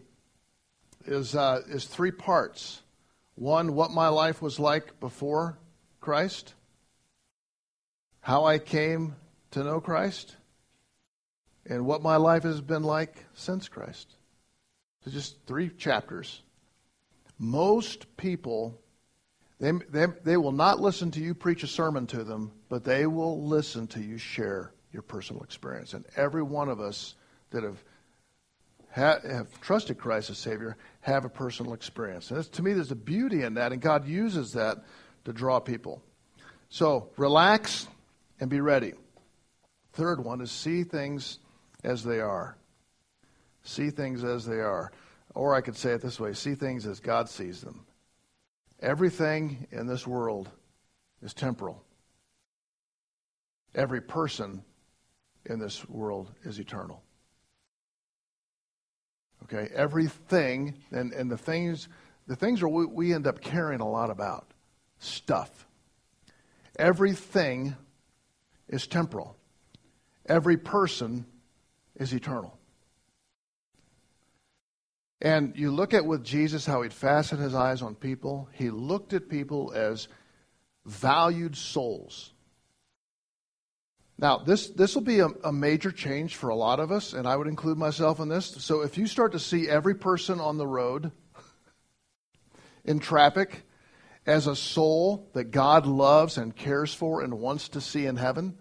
is, 1.09 1.35
uh, 1.35 1.61
is 1.67 1.85
three 1.85 2.11
parts. 2.11 2.81
One, 3.35 3.73
what 3.73 3.91
my 3.91 4.09
life 4.09 4.41
was 4.41 4.59
like 4.59 4.99
before 4.99 5.57
Christ, 5.99 6.53
how 8.21 8.45
I 8.45 8.59
came 8.59 9.15
to 9.51 9.63
know 9.63 9.81
Christ, 9.81 10.35
and 11.65 11.85
what 11.85 12.01
my 12.01 12.17
life 12.17 12.43
has 12.43 12.61
been 12.61 12.83
like 12.83 13.25
since 13.33 13.67
Christ. 13.67 14.15
So 15.03 15.11
just 15.11 15.37
three 15.45 15.69
chapters. 15.69 16.41
Most 17.37 18.15
people, 18.17 18.77
they, 19.59 19.71
they, 19.89 20.07
they 20.23 20.37
will 20.37 20.51
not 20.51 20.79
listen 20.79 21.09
to 21.11 21.21
you 21.21 21.33
preach 21.33 21.63
a 21.63 21.67
sermon 21.67 22.05
to 22.07 22.23
them, 22.23 22.51
but 22.67 22.83
they 22.83 23.07
will 23.07 23.45
listen 23.45 23.87
to 23.87 24.01
you 24.01 24.17
share 24.17 24.73
your 24.91 25.01
personal 25.01 25.43
experience. 25.43 25.93
And 25.93 26.05
every 26.15 26.43
one 26.43 26.69
of 26.69 26.79
us 26.79 27.15
that 27.51 27.63
have 27.63 27.81
have 28.91 29.59
trusted 29.61 29.97
Christ 29.97 30.29
as 30.29 30.37
Savior 30.37 30.77
have 31.01 31.25
a 31.25 31.29
personal 31.29 31.73
experience. 31.73 32.31
And 32.31 32.43
to 32.51 32.63
me, 32.63 32.73
there's 32.73 32.91
a 32.91 32.95
beauty 32.95 33.43
in 33.43 33.53
that, 33.55 33.71
and 33.71 33.81
God 33.81 34.07
uses 34.07 34.53
that 34.53 34.83
to 35.25 35.33
draw 35.33 35.59
people. 35.59 36.01
So 36.69 37.09
relax 37.17 37.87
and 38.39 38.49
be 38.49 38.61
ready. 38.61 38.93
Third 39.93 40.23
one 40.23 40.41
is 40.41 40.51
see 40.51 40.83
things 40.83 41.39
as 41.83 42.03
they 42.03 42.19
are. 42.19 42.57
See 43.63 43.89
things 43.89 44.23
as 44.23 44.45
they 44.45 44.59
are. 44.59 44.91
Or 45.35 45.55
I 45.55 45.61
could 45.61 45.75
say 45.75 45.91
it 45.91 46.01
this 46.01 46.19
way 46.19 46.33
see 46.33 46.55
things 46.55 46.85
as 46.85 46.99
God 46.99 47.29
sees 47.29 47.61
them. 47.61 47.85
Everything 48.81 49.67
in 49.71 49.87
this 49.87 50.07
world 50.07 50.49
is 51.21 51.33
temporal, 51.33 51.83
every 53.75 54.01
person 54.01 54.63
in 55.45 55.59
this 55.59 55.87
world 55.89 56.31
is 56.43 56.59
eternal. 56.59 57.03
Okay, 59.51 59.73
everything 59.73 60.75
and, 60.91 61.11
and 61.11 61.31
the 61.31 61.37
things 61.37 61.89
the 62.27 62.35
things 62.35 62.61
are 62.61 62.69
we, 62.69 62.85
we 62.85 63.13
end 63.13 63.25
up 63.25 63.41
caring 63.41 63.79
a 63.81 63.89
lot 63.89 64.11
about 64.11 64.45
stuff. 64.99 65.65
Everything 66.77 67.75
is 68.67 68.85
temporal. 68.85 69.35
Every 70.27 70.57
person 70.57 71.25
is 71.95 72.13
eternal. 72.13 72.55
And 75.21 75.53
you 75.55 75.71
look 75.71 75.95
at 75.95 76.05
with 76.05 76.23
Jesus 76.23 76.67
how 76.67 76.83
he'd 76.83 76.93
fastened 76.93 77.41
his 77.41 77.55
eyes 77.55 77.81
on 77.81 77.95
people. 77.95 78.47
He 78.53 78.69
looked 78.69 79.13
at 79.13 79.27
people 79.27 79.73
as 79.75 80.07
valued 80.85 81.57
souls. 81.57 82.31
Now, 84.19 84.39
this, 84.39 84.67
this 84.71 84.95
will 84.95 85.01
be 85.01 85.19
a, 85.21 85.27
a, 85.45 85.53
major 85.53 85.93
change 85.93 86.35
for 86.35 86.49
a 86.49 86.55
lot 86.55 86.81
of 86.81 86.91
us, 86.91 87.13
and 87.13 87.25
I 87.25 87.37
would 87.37 87.47
include 87.47 87.77
myself 87.77 88.19
in 88.19 88.27
this. 88.27 88.47
So, 88.47 88.81
if 88.81 88.97
you 88.97 89.07
start 89.07 89.31
to 89.31 89.39
see 89.39 89.69
every 89.69 89.95
person 89.95 90.41
on 90.41 90.57
the 90.57 90.67
road 90.67 91.13
in 92.83 92.99
traffic 92.99 93.63
as 94.25 94.45
a 94.45 94.57
soul 94.57 95.29
that 95.33 95.51
God 95.51 95.85
loves 95.85 96.37
and 96.37 96.53
cares 96.53 96.93
for 96.93 97.21
and 97.21 97.39
wants 97.39 97.69
to 97.69 97.81
see 97.81 98.05
in 98.05 98.17
heaven, 98.17 98.57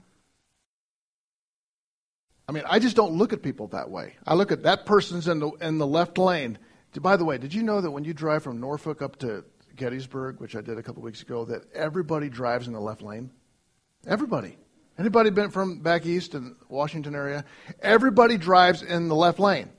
I 2.49 2.53
mean, 2.53 2.63
I 2.71 2.79
just 2.79 2.95
don't 2.95 3.15
look 3.15 3.33
at 3.33 3.43
people 3.43 3.67
that 3.69 3.91
way. 3.91 4.15
I 4.25 4.35
look 4.35 4.53
at 4.53 4.63
that 4.63 4.87
person's 4.87 5.27
in 5.27 5.41
the, 5.41 5.51
in 5.61 5.79
the 5.79 5.87
left 5.89 6.19
lane. 6.19 6.57
By 7.01 7.17
the 7.17 7.25
way, 7.25 7.37
did 7.37 7.53
you 7.53 7.65
know 7.65 7.81
that 7.81 7.91
when 7.91 8.05
you 8.05 8.15
drive 8.15 8.45
from 8.45 8.61
Norfolk 8.61 9.03
up 9.03 9.17
to 9.19 9.45
Gettysburg, 9.75 10.39
which 10.39 10.55
I 10.55 10.61
did 10.61 10.79
a 10.79 10.85
couple 10.85 11.03
weeks 11.03 11.23
ago, 11.23 11.45
that 11.47 11.65
everybody 11.75 12.29
drives 12.29 12.69
in 12.69 12.75
the 12.75 12.81
left 12.81 13.03
lane? 13.03 13.31
Everybody. 14.07 14.57
Anybody 14.99 15.31
been 15.31 15.51
from 15.51 15.79
back 15.79 16.07
east 16.07 16.35
in 16.35 16.57
Washington 16.69 17.15
area? 17.15 17.45
Everybody 17.81 18.37
drives 18.37 18.83
in 18.83 19.09
the 19.09 19.15
left 19.15 19.39
lane. 19.39 19.71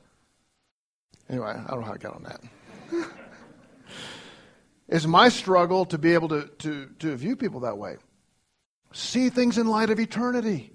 Anyway, 1.30 1.50
I 1.50 1.70
don't 1.70 1.82
know 1.82 1.86
how 1.86 1.94
I 1.94 1.98
got 1.98 2.16
on 2.16 2.24
that. 2.24 2.42
it's 4.88 5.06
my 5.06 5.28
struggle 5.28 5.86
to 5.86 5.98
be 5.98 6.14
able 6.14 6.30
to, 6.30 6.48
to, 6.60 6.90
to 7.00 7.16
view 7.18 7.36
people 7.36 7.60
that 7.62 7.78
way. 7.78 7.98
See 8.94 9.30
things 9.30 9.58
in 9.58 9.68
light 9.68 9.90
of 9.90 10.00
eternity 10.00 10.72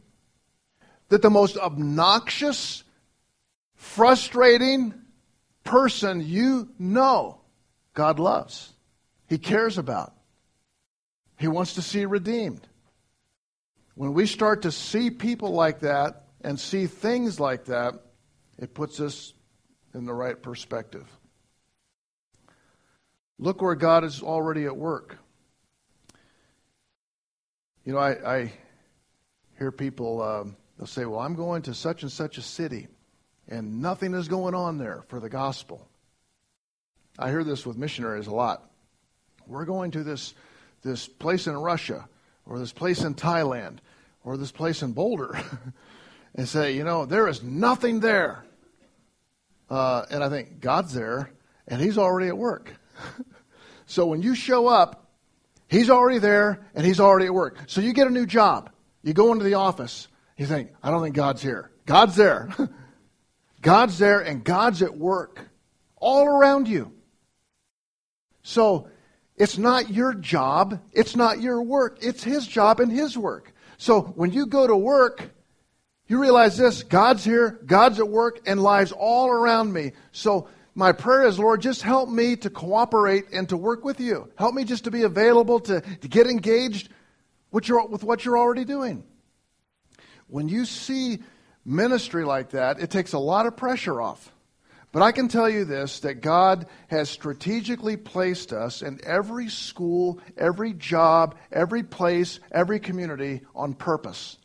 that 1.08 1.22
the 1.22 1.30
most 1.30 1.56
obnoxious, 1.56 2.84
frustrating 3.76 4.94
person 5.64 6.20
you 6.20 6.68
know, 6.78 7.40
God 7.94 8.18
loves. 8.18 8.74
He 9.26 9.38
cares 9.38 9.78
about. 9.78 10.12
He 11.38 11.48
wants 11.48 11.74
to 11.74 11.82
see 11.82 12.04
redeemed. 12.04 12.68
When 13.94 14.14
we 14.14 14.26
start 14.26 14.62
to 14.62 14.72
see 14.72 15.10
people 15.10 15.50
like 15.50 15.80
that 15.80 16.24
and 16.40 16.58
see 16.58 16.86
things 16.86 17.38
like 17.38 17.66
that, 17.66 17.94
it 18.58 18.74
puts 18.74 19.00
us 19.00 19.32
in 19.94 20.04
the 20.04 20.14
right 20.14 20.40
perspective. 20.40 21.06
Look 23.38 23.62
where 23.62 23.74
God 23.74 24.04
is 24.04 24.22
already 24.22 24.64
at 24.64 24.76
work. 24.76 25.18
You 27.84 27.92
know, 27.92 27.98
I, 27.98 28.36
I 28.36 28.52
hear 29.58 29.70
people 29.70 30.22
um, 30.22 30.56
They'll 30.76 30.86
say, 30.86 31.04
Well, 31.04 31.20
I'm 31.20 31.34
going 31.34 31.62
to 31.62 31.74
such 31.74 32.02
and 32.02 32.10
such 32.10 32.38
a 32.38 32.42
city, 32.42 32.88
and 33.48 33.80
nothing 33.80 34.14
is 34.14 34.28
going 34.28 34.54
on 34.54 34.78
there 34.78 35.04
for 35.08 35.20
the 35.20 35.28
gospel. 35.28 35.86
I 37.18 37.30
hear 37.30 37.44
this 37.44 37.64
with 37.64 37.76
missionaries 37.76 38.26
a 38.26 38.34
lot. 38.34 38.70
We're 39.46 39.66
going 39.66 39.92
to 39.92 40.02
this, 40.02 40.34
this 40.82 41.06
place 41.06 41.46
in 41.46 41.56
Russia, 41.56 42.08
or 42.46 42.58
this 42.58 42.72
place 42.72 43.02
in 43.02 43.14
Thailand, 43.14 43.78
or 44.24 44.36
this 44.36 44.50
place 44.50 44.82
in 44.82 44.92
Boulder, 44.92 45.38
and 46.34 46.48
say, 46.48 46.72
You 46.72 46.84
know, 46.84 47.06
there 47.06 47.28
is 47.28 47.42
nothing 47.42 48.00
there. 48.00 48.44
Uh, 49.70 50.04
and 50.10 50.22
I 50.22 50.28
think 50.28 50.60
God's 50.60 50.92
there, 50.92 51.30
and 51.68 51.80
He's 51.80 51.98
already 51.98 52.28
at 52.28 52.36
work. 52.36 52.74
so 53.86 54.06
when 54.06 54.22
you 54.22 54.34
show 54.34 54.66
up, 54.66 55.10
He's 55.68 55.90
already 55.90 56.18
there, 56.18 56.66
and 56.74 56.84
He's 56.84 57.00
already 57.00 57.26
at 57.26 57.34
work. 57.34 57.58
So 57.66 57.80
you 57.80 57.92
get 57.92 58.06
a 58.06 58.10
new 58.10 58.26
job. 58.26 58.70
You 59.02 59.12
go 59.12 59.32
into 59.32 59.44
the 59.44 59.54
office. 59.54 60.08
You 60.36 60.46
think, 60.46 60.70
I 60.82 60.90
don't 60.90 61.02
think 61.02 61.14
God's 61.14 61.42
here. 61.42 61.70
God's 61.86 62.16
there. 62.16 62.48
God's 63.64 63.98
there 63.98 64.20
and 64.20 64.44
God's 64.44 64.82
at 64.82 64.96
work 64.96 65.40
all 65.96 66.26
around 66.26 66.68
you. 66.68 66.92
So 68.42 68.88
it's 69.36 69.56
not 69.56 69.90
your 69.90 70.12
job, 70.12 70.80
it's 70.92 71.16
not 71.16 71.40
your 71.40 71.62
work, 71.62 71.98
it's 72.02 72.22
His 72.22 72.46
job 72.46 72.78
and 72.78 72.92
His 72.92 73.16
work. 73.16 73.53
So 73.84 74.00
when 74.00 74.32
you 74.32 74.46
go 74.46 74.66
to 74.66 74.74
work, 74.74 75.28
you 76.06 76.18
realize 76.18 76.56
this 76.56 76.82
God's 76.82 77.22
here, 77.22 77.60
God's 77.66 78.00
at 78.00 78.08
work, 78.08 78.40
and 78.46 78.62
lives 78.62 78.92
all 78.92 79.28
around 79.28 79.74
me. 79.74 79.92
So 80.10 80.48
my 80.74 80.92
prayer 80.92 81.26
is, 81.26 81.38
Lord, 81.38 81.60
just 81.60 81.82
help 81.82 82.08
me 82.08 82.34
to 82.36 82.48
cooperate 82.48 83.26
and 83.34 83.46
to 83.50 83.58
work 83.58 83.84
with 83.84 84.00
you. 84.00 84.32
Help 84.36 84.54
me 84.54 84.64
just 84.64 84.84
to 84.84 84.90
be 84.90 85.02
available, 85.02 85.60
to, 85.60 85.82
to 85.82 86.08
get 86.08 86.26
engaged 86.26 86.88
with, 87.50 87.68
your, 87.68 87.86
with 87.86 88.02
what 88.02 88.24
you're 88.24 88.38
already 88.38 88.64
doing. 88.64 89.04
When 90.28 90.48
you 90.48 90.64
see 90.64 91.18
ministry 91.62 92.24
like 92.24 92.52
that, 92.52 92.80
it 92.80 92.88
takes 92.88 93.12
a 93.12 93.18
lot 93.18 93.44
of 93.44 93.54
pressure 93.54 94.00
off. 94.00 94.33
But 94.94 95.02
I 95.02 95.10
can 95.10 95.26
tell 95.26 95.50
you 95.50 95.64
this 95.64 95.98
that 96.00 96.20
God 96.20 96.66
has 96.86 97.10
strategically 97.10 97.96
placed 97.96 98.52
us 98.52 98.80
in 98.80 99.00
every 99.02 99.48
school, 99.48 100.20
every 100.38 100.72
job, 100.72 101.34
every 101.50 101.82
place, 101.82 102.38
every 102.52 102.78
community 102.78 103.40
on 103.56 103.74
purpose. 103.74 104.38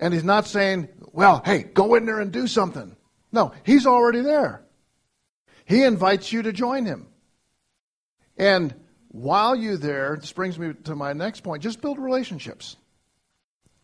And 0.00 0.14
He's 0.14 0.24
not 0.24 0.46
saying, 0.46 0.88
well, 1.12 1.42
hey, 1.44 1.64
go 1.64 1.94
in 1.94 2.06
there 2.06 2.20
and 2.20 2.32
do 2.32 2.46
something. 2.46 2.96
No, 3.32 3.52
He's 3.64 3.86
already 3.86 4.22
there. 4.22 4.64
He 5.66 5.82
invites 5.82 6.32
you 6.32 6.40
to 6.40 6.52
join 6.52 6.86
Him. 6.86 7.08
And 8.38 8.74
while 9.08 9.54
you're 9.54 9.76
there, 9.76 10.16
this 10.18 10.32
brings 10.32 10.58
me 10.58 10.72
to 10.84 10.96
my 10.96 11.12
next 11.12 11.42
point 11.42 11.62
just 11.62 11.82
build 11.82 11.98
relationships. 11.98 12.78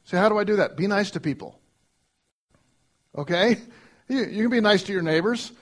So, 0.04 0.16
how 0.16 0.30
do 0.30 0.38
I 0.38 0.44
do 0.44 0.56
that? 0.56 0.78
Be 0.78 0.86
nice 0.86 1.10
to 1.10 1.20
people. 1.20 1.60
Okay? 3.14 3.58
You, 4.10 4.24
you 4.24 4.42
can 4.42 4.50
be 4.50 4.60
nice 4.60 4.82
to 4.82 4.92
your 4.92 5.02
neighbors. 5.02 5.52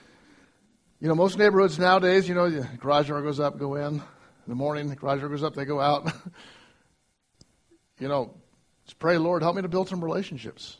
You 0.99 1.07
know, 1.07 1.13
most 1.13 1.37
neighborhoods 1.37 1.77
nowadays, 1.77 2.27
you 2.27 2.33
know, 2.33 2.49
the 2.49 2.67
garage 2.79 3.07
door 3.07 3.21
goes 3.21 3.39
up, 3.39 3.59
go 3.59 3.75
in. 3.75 3.93
In 3.97 4.01
the 4.47 4.55
morning, 4.55 4.89
the 4.89 4.95
garage 4.95 5.19
door 5.19 5.29
goes 5.29 5.43
up, 5.43 5.53
they 5.53 5.65
go 5.65 5.79
out. 5.79 6.11
you 7.99 8.07
know, 8.07 8.33
pray, 8.97 9.19
Lord, 9.19 9.43
help 9.43 9.55
me 9.55 9.61
to 9.61 9.67
build 9.67 9.87
some 9.87 10.03
relationships. 10.03 10.77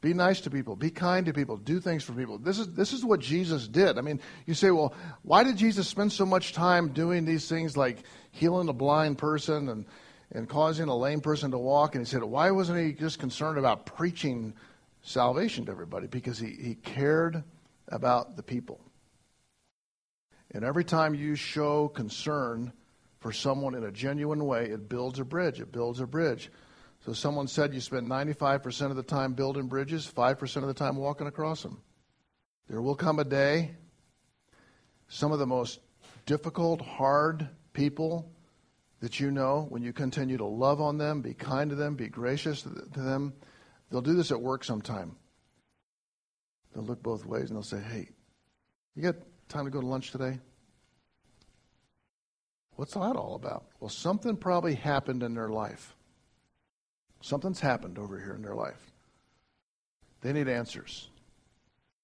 Be 0.00 0.12
nice 0.14 0.40
to 0.40 0.50
people. 0.50 0.74
Be 0.74 0.90
kind 0.90 1.24
to 1.26 1.32
people. 1.32 1.56
Do 1.56 1.78
things 1.78 2.02
for 2.02 2.12
people. 2.12 2.38
This 2.38 2.58
is, 2.58 2.74
this 2.74 2.92
is 2.92 3.04
what 3.04 3.20
Jesus 3.20 3.68
did. 3.68 3.98
I 3.98 4.00
mean, 4.00 4.20
you 4.46 4.54
say, 4.54 4.72
well, 4.72 4.92
why 5.22 5.44
did 5.44 5.56
Jesus 5.56 5.86
spend 5.86 6.10
so 6.10 6.26
much 6.26 6.52
time 6.52 6.88
doing 6.88 7.24
these 7.24 7.48
things 7.48 7.76
like 7.76 7.98
healing 8.32 8.68
a 8.68 8.72
blind 8.72 9.18
person 9.18 9.68
and, 9.68 9.86
and 10.32 10.48
causing 10.48 10.88
a 10.88 10.96
lame 10.96 11.20
person 11.20 11.52
to 11.52 11.58
walk? 11.58 11.94
And 11.94 12.04
he 12.04 12.10
said, 12.10 12.24
why 12.24 12.50
wasn't 12.50 12.84
he 12.84 12.92
just 12.94 13.20
concerned 13.20 13.58
about 13.58 13.86
preaching 13.86 14.54
salvation 15.02 15.66
to 15.66 15.72
everybody 15.72 16.06
because 16.06 16.38
he, 16.38 16.50
he 16.50 16.74
cared 16.74 17.44
about 17.88 18.36
the 18.36 18.42
people. 18.42 18.80
And 20.52 20.64
every 20.64 20.84
time 20.84 21.14
you 21.14 21.34
show 21.34 21.88
concern 21.88 22.72
for 23.18 23.32
someone 23.32 23.74
in 23.74 23.84
a 23.84 23.92
genuine 23.92 24.44
way, 24.44 24.66
it 24.66 24.88
builds 24.88 25.18
a 25.18 25.24
bridge. 25.24 25.60
It 25.60 25.72
builds 25.72 26.00
a 26.00 26.06
bridge. 26.06 26.50
So 27.04 27.12
someone 27.12 27.48
said 27.48 27.74
you 27.74 27.80
spend 27.80 28.08
95% 28.08 28.90
of 28.90 28.96
the 28.96 29.02
time 29.02 29.32
building 29.32 29.66
bridges, 29.66 30.10
5% 30.14 30.56
of 30.56 30.68
the 30.68 30.74
time 30.74 30.96
walking 30.96 31.26
across 31.26 31.62
them. 31.62 31.80
There 32.68 32.80
will 32.80 32.94
come 32.94 33.18
a 33.18 33.24
day, 33.24 33.72
some 35.08 35.32
of 35.32 35.38
the 35.38 35.46
most 35.46 35.80
difficult, 36.26 36.80
hard 36.80 37.48
people 37.72 38.30
that 39.00 39.18
you 39.18 39.32
know, 39.32 39.66
when 39.68 39.82
you 39.82 39.92
continue 39.92 40.36
to 40.36 40.44
love 40.44 40.80
on 40.80 40.96
them, 40.96 41.22
be 41.22 41.34
kind 41.34 41.70
to 41.70 41.76
them, 41.76 41.96
be 41.96 42.08
gracious 42.08 42.62
to 42.62 42.68
them, 42.68 43.32
They'll 43.92 44.00
do 44.00 44.14
this 44.14 44.32
at 44.32 44.40
work 44.40 44.64
sometime. 44.64 45.14
They'll 46.74 46.84
look 46.84 47.02
both 47.02 47.26
ways 47.26 47.50
and 47.50 47.56
they'll 47.56 47.62
say, 47.62 47.78
Hey, 47.80 48.08
you 48.96 49.02
got 49.02 49.16
time 49.50 49.66
to 49.66 49.70
go 49.70 49.82
to 49.82 49.86
lunch 49.86 50.10
today? 50.10 50.38
What's 52.76 52.94
that 52.94 53.16
all 53.16 53.34
about? 53.34 53.66
Well, 53.78 53.90
something 53.90 54.36
probably 54.36 54.74
happened 54.74 55.22
in 55.22 55.34
their 55.34 55.50
life. 55.50 55.94
Something's 57.20 57.60
happened 57.60 57.98
over 57.98 58.18
here 58.18 58.32
in 58.34 58.40
their 58.40 58.54
life. 58.54 58.90
They 60.22 60.32
need 60.32 60.48
answers. 60.48 61.08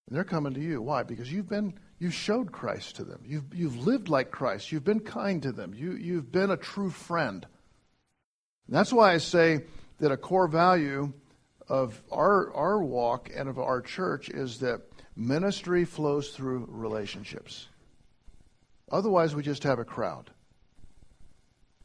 And 0.07 0.17
they're 0.17 0.25
coming 0.25 0.53
to 0.55 0.61
you. 0.61 0.83
Why? 0.83 1.05
Because 1.05 1.33
you've 1.33 1.49
been 1.49 1.73
you've 1.99 2.15
showed 2.15 2.53
Christ 2.53 2.97
to 2.97 3.05
them. 3.05 3.23
You've 3.25 3.55
you've 3.55 3.87
lived 3.87 4.11
like 4.11 4.31
Christ. 4.31 4.71
You've 4.73 4.85
been 4.85 5.01
kind 5.01 5.43
to 5.43 5.53
them. 5.53 5.73
You 5.75 5.93
you've 5.93 6.31
been 6.31 6.51
a 6.51 6.57
true 6.59 6.91
friend. 6.91 7.47
And 8.67 8.77
that's 8.77 8.93
why 8.93 9.15
I 9.15 9.19
say 9.19 9.65
that 10.01 10.13
a 10.13 10.19
core 10.19 10.49
value 10.49 11.15
of 11.69 12.01
our, 12.11 12.53
our 12.55 12.83
walk 12.83 13.31
and 13.35 13.49
of 13.49 13.59
our 13.59 13.81
church 13.81 14.29
is 14.31 14.61
that 14.61 14.81
ministry 15.17 15.85
flows 15.85 16.31
through 16.31 16.67
relationships. 16.71 17.69
Otherwise, 18.91 19.35
we 19.35 19.43
just 19.43 19.65
have 19.65 19.79
a 19.79 19.85
crowd. 19.85 20.31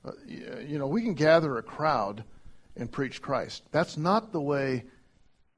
Uh, 0.05 0.11
you 0.27 0.77
know, 0.77 0.87
we 0.87 1.01
can 1.01 1.13
gather 1.13 1.57
a 1.57 1.63
crowd 1.63 2.23
and 2.75 2.91
preach 2.91 3.21
Christ. 3.21 3.63
That's 3.71 3.97
not 3.97 4.31
the 4.31 4.41
way 4.41 4.85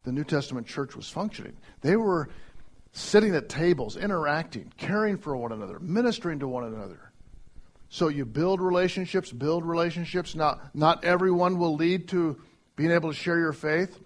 the 0.03 0.11
New 0.11 0.23
Testament 0.23 0.67
church 0.67 0.95
was 0.95 1.09
functioning. 1.09 1.55
They 1.81 1.95
were 1.95 2.29
sitting 2.93 3.35
at 3.35 3.49
tables, 3.49 3.97
interacting, 3.97 4.71
caring 4.77 5.17
for 5.17 5.35
one 5.35 5.51
another, 5.51 5.79
ministering 5.79 6.39
to 6.39 6.47
one 6.47 6.63
another. 6.63 7.11
So 7.89 8.07
you 8.07 8.25
build 8.25 8.61
relationships, 8.61 9.31
build 9.31 9.65
relationships. 9.65 10.35
Not, 10.35 10.75
not 10.75 11.03
everyone 11.03 11.57
will 11.57 11.75
lead 11.75 12.07
to 12.09 12.39
being 12.75 12.91
able 12.91 13.11
to 13.11 13.15
share 13.15 13.39
your 13.39 13.53
faith. 13.53 13.99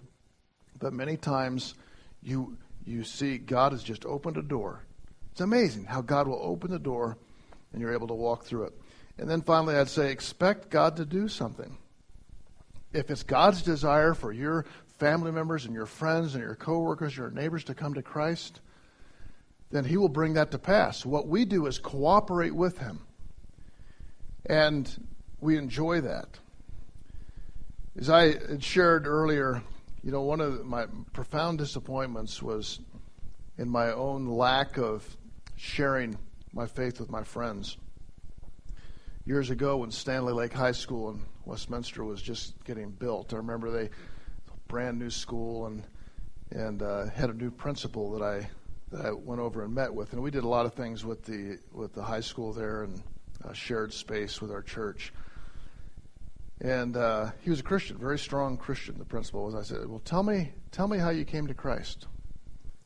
But 0.80 0.92
many 0.92 1.16
times 1.16 1.74
you, 2.22 2.56
you 2.84 3.04
see 3.04 3.38
God 3.38 3.72
has 3.72 3.82
just 3.82 4.04
opened 4.04 4.36
a 4.36 4.42
door. 4.42 4.82
It's 5.30 5.40
amazing 5.40 5.84
how 5.84 6.00
God 6.00 6.26
will 6.26 6.40
open 6.42 6.70
the 6.70 6.78
door 6.78 7.16
and 7.72 7.80
you're 7.80 7.92
able 7.92 8.08
to 8.08 8.14
walk 8.14 8.44
through 8.44 8.64
it. 8.64 8.72
And 9.18 9.30
then 9.30 9.42
finally, 9.42 9.76
I'd 9.76 9.88
say 9.88 10.10
expect 10.10 10.70
God 10.70 10.96
to 10.96 11.04
do 11.04 11.28
something. 11.28 11.76
If 12.92 13.10
it's 13.10 13.22
God's 13.22 13.62
desire 13.62 14.14
for 14.14 14.32
your 14.32 14.64
family 14.98 15.30
members 15.30 15.66
and 15.66 15.74
your 15.74 15.86
friends 15.86 16.34
and 16.34 16.42
your 16.42 16.56
coworkers, 16.56 17.16
your 17.16 17.30
neighbors 17.30 17.64
to 17.64 17.74
come 17.74 17.94
to 17.94 18.02
Christ, 18.02 18.60
then 19.70 19.84
He 19.84 19.96
will 19.96 20.08
bring 20.08 20.34
that 20.34 20.50
to 20.50 20.58
pass. 20.58 21.06
What 21.06 21.28
we 21.28 21.44
do 21.44 21.66
is 21.66 21.78
cooperate 21.78 22.54
with 22.54 22.78
Him. 22.78 23.00
And 24.46 24.90
we 25.40 25.56
enjoy 25.56 26.00
that. 26.00 26.38
As 27.98 28.10
I 28.10 28.32
had 28.32 28.64
shared 28.64 29.06
earlier, 29.06 29.62
you 30.02 30.10
know, 30.10 30.22
one 30.22 30.40
of 30.40 30.64
my 30.64 30.86
profound 31.12 31.58
disappointments 31.58 32.42
was 32.42 32.80
in 33.58 33.68
my 33.68 33.92
own 33.92 34.26
lack 34.26 34.78
of 34.78 35.04
sharing 35.56 36.18
my 36.52 36.66
faith 36.66 36.98
with 37.00 37.10
my 37.10 37.22
friends. 37.22 37.76
Years 39.26 39.50
ago, 39.50 39.76
when 39.76 39.90
Stanley 39.90 40.32
Lake 40.32 40.52
High 40.52 40.72
School 40.72 41.10
in 41.10 41.22
Westminster 41.44 42.02
was 42.02 42.22
just 42.22 42.54
getting 42.64 42.90
built, 42.90 43.34
I 43.34 43.36
remember 43.36 43.70
they 43.70 43.90
brand 44.68 44.98
new 44.98 45.10
school 45.10 45.66
and 45.66 45.82
and 46.52 46.82
uh, 46.82 47.06
had 47.10 47.30
a 47.30 47.32
new 47.32 47.50
principal 47.50 48.12
that 48.12 48.22
I 48.22 48.48
that 48.90 49.06
I 49.06 49.12
went 49.12 49.40
over 49.40 49.62
and 49.64 49.74
met 49.74 49.92
with, 49.92 50.12
and 50.12 50.22
we 50.22 50.30
did 50.30 50.44
a 50.44 50.48
lot 50.48 50.66
of 50.66 50.74
things 50.74 51.04
with 51.04 51.24
the 51.24 51.58
with 51.72 51.92
the 51.92 52.02
high 52.02 52.20
school 52.20 52.52
there 52.52 52.84
and 52.84 53.02
uh, 53.44 53.52
shared 53.52 53.92
space 53.92 54.40
with 54.40 54.50
our 54.50 54.62
church. 54.62 55.12
And 56.60 56.96
uh, 56.96 57.30
he 57.40 57.50
was 57.50 57.60
a 57.60 57.62
Christian, 57.62 57.96
very 57.96 58.18
strong 58.18 58.58
Christian. 58.58 58.98
The 58.98 59.04
principal 59.04 59.44
was. 59.44 59.54
I 59.54 59.62
said, 59.62 59.88
"Well, 59.88 60.02
tell 60.04 60.22
me, 60.22 60.52
tell 60.72 60.88
me 60.88 60.98
how 60.98 61.10
you 61.10 61.24
came 61.24 61.46
to 61.46 61.54
Christ." 61.54 62.06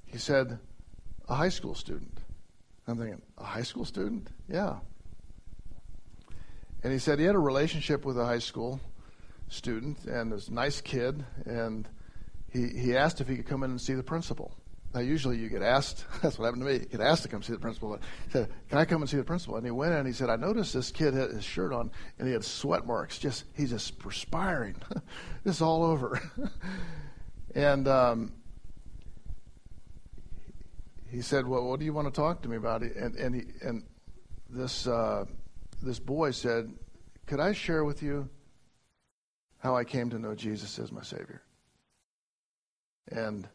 He 0.06 0.18
said, 0.18 0.58
"A 1.28 1.34
high 1.34 1.48
school 1.48 1.74
student." 1.74 2.20
I'm 2.86 2.98
thinking, 2.98 3.20
"A 3.36 3.44
high 3.44 3.62
school 3.62 3.84
student? 3.84 4.28
Yeah." 4.48 4.78
And 6.84 6.92
he 6.92 6.98
said 6.98 7.18
he 7.18 7.24
had 7.24 7.34
a 7.34 7.40
relationship 7.40 8.04
with 8.04 8.18
a 8.18 8.24
high 8.24 8.38
school 8.38 8.78
student 9.48 10.04
and 10.04 10.30
this 10.30 10.50
nice 10.50 10.80
kid, 10.80 11.24
and 11.44 11.88
he 12.48 12.68
he 12.68 12.96
asked 12.96 13.20
if 13.20 13.26
he 13.26 13.36
could 13.36 13.46
come 13.46 13.64
in 13.64 13.70
and 13.70 13.80
see 13.80 13.94
the 13.94 14.04
principal. 14.04 14.54
Now, 14.94 15.00
usually 15.00 15.38
you 15.38 15.48
get 15.48 15.62
asked, 15.62 16.04
that's 16.22 16.38
what 16.38 16.44
happened 16.44 16.62
to 16.62 16.68
me, 16.68 16.74
you 16.74 16.86
get 16.86 17.00
asked 17.00 17.24
to 17.24 17.28
come 17.28 17.42
see 17.42 17.52
the 17.52 17.58
principal. 17.58 17.94
He 18.26 18.30
said, 18.30 18.48
Can 18.68 18.78
I 18.78 18.84
come 18.84 19.02
and 19.02 19.10
see 19.10 19.16
the 19.16 19.24
principal? 19.24 19.56
And 19.56 19.66
he 19.66 19.72
went 19.72 19.92
in 19.92 19.98
and 19.98 20.06
he 20.06 20.12
said, 20.12 20.30
I 20.30 20.36
noticed 20.36 20.72
this 20.72 20.92
kid 20.92 21.14
had 21.14 21.30
his 21.30 21.42
shirt 21.42 21.72
on 21.72 21.90
and 22.18 22.28
he 22.28 22.32
had 22.32 22.44
sweat 22.44 22.86
marks. 22.86 23.18
Just 23.18 23.44
He's 23.54 23.70
just 23.70 23.98
perspiring. 23.98 24.76
it's 25.44 25.60
all 25.60 25.82
over. 25.82 26.22
and 27.56 27.88
um, 27.88 28.32
he 31.10 31.22
said, 31.22 31.46
Well, 31.46 31.64
what 31.64 31.80
do 31.80 31.86
you 31.86 31.92
want 31.92 32.06
to 32.06 32.12
talk 32.12 32.42
to 32.42 32.48
me 32.48 32.56
about? 32.56 32.82
And, 32.82 33.16
and, 33.16 33.34
he, 33.34 33.42
and 33.62 33.82
this, 34.48 34.86
uh, 34.86 35.24
this 35.82 35.98
boy 35.98 36.30
said, 36.30 36.72
Could 37.26 37.40
I 37.40 37.52
share 37.52 37.84
with 37.84 38.00
you 38.00 38.28
how 39.58 39.76
I 39.76 39.82
came 39.82 40.10
to 40.10 40.20
know 40.20 40.36
Jesus 40.36 40.78
as 40.78 40.92
my 40.92 41.02
Savior? 41.02 41.42
And 43.08 43.48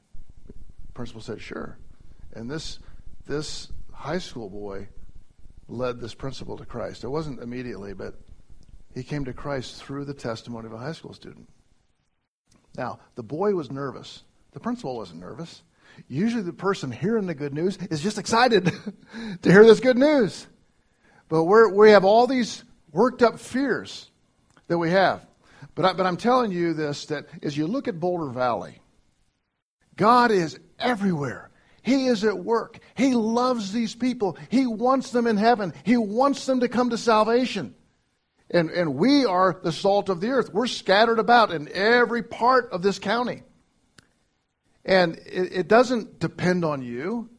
principal 1.00 1.22
said, 1.22 1.40
sure. 1.40 1.78
And 2.34 2.52
this, 2.52 2.78
this 3.26 3.70
high 3.94 4.18
school 4.18 4.50
boy 4.50 4.90
led 5.70 6.02
this 6.02 6.14
principal 6.14 6.58
to 6.58 6.66
Christ. 6.66 7.06
It 7.06 7.08
wasn't 7.08 7.40
immediately, 7.40 7.94
but 7.94 8.16
he 8.94 9.04
came 9.04 9.24
to 9.24 9.32
Christ 9.32 9.82
through 9.82 10.04
the 10.04 10.14
testimony 10.14 10.68
of 10.68 10.74
a 10.74 10.78
high 10.78 10.92
school 10.92 11.14
student. 11.14 11.48
Now, 12.76 13.00
the 13.16 13.24
boy 13.24 13.54
was 13.54 13.72
nervous 13.72 14.24
The 14.52 14.60
principal 14.60 14.98
wasn't 14.98 15.22
nervous. 15.22 15.64
Usually, 16.10 16.44
the 16.44 16.52
person 16.52 16.92
hearing 16.92 17.28
the 17.28 17.34
good 17.34 17.54
news 17.54 17.78
is 17.90 18.02
just 18.02 18.18
excited 18.18 18.66
to 19.42 19.50
hear 19.50 19.64
this 19.64 19.80
good 19.80 19.98
news. 19.98 20.48
But 21.30 21.46
we're, 21.46 21.74
we 21.74 21.92
have 21.92 22.04
all 22.04 22.28
these 22.28 22.66
worked 22.92 23.24
up 23.24 23.40
fears 23.40 24.12
that 24.68 24.78
we 24.78 24.90
have. 24.90 25.26
But, 25.76 25.86
I, 25.86 25.94
but 25.94 26.06
I'm 26.06 26.18
telling 26.18 26.52
you 26.52 26.74
this 26.74 27.06
that 27.06 27.28
as 27.42 27.56
you 27.56 27.68
look 27.68 27.88
at 27.88 28.02
Boulder 28.02 28.34
Valley, 28.34 28.80
God 29.96 30.32
is 30.32 30.60
everywhere. 30.80 31.50
He 31.82 32.08
is 32.08 32.24
at 32.24 32.38
work. 32.38 32.80
He 32.96 33.16
loves 33.16 33.72
these 33.72 33.96
people. 33.96 34.38
He 34.50 34.68
wants 34.68 35.12
them 35.12 35.28
in 35.28 35.38
heaven. 35.38 35.74
He 35.84 35.98
wants 35.98 36.46
them 36.46 36.60
to 36.60 36.68
come 36.68 36.90
to 36.90 36.98
salvation. 36.98 37.76
And, 38.52 38.70
and 38.72 38.96
we 38.96 39.26
are 39.26 39.60
the 39.64 39.72
salt 39.72 40.10
of 40.10 40.22
the 40.22 40.30
earth. 40.30 40.54
We're 40.54 40.68
scattered 40.68 41.20
about 41.20 41.52
in 41.52 41.70
every 41.72 42.24
part 42.24 42.72
of 42.72 42.82
this 42.82 43.00
county. 43.00 43.44
And 44.84 45.18
it, 45.26 45.54
it 45.54 45.68
doesn't 45.68 46.20
depend 46.20 46.66
on 46.66 46.82
you, 46.82 47.30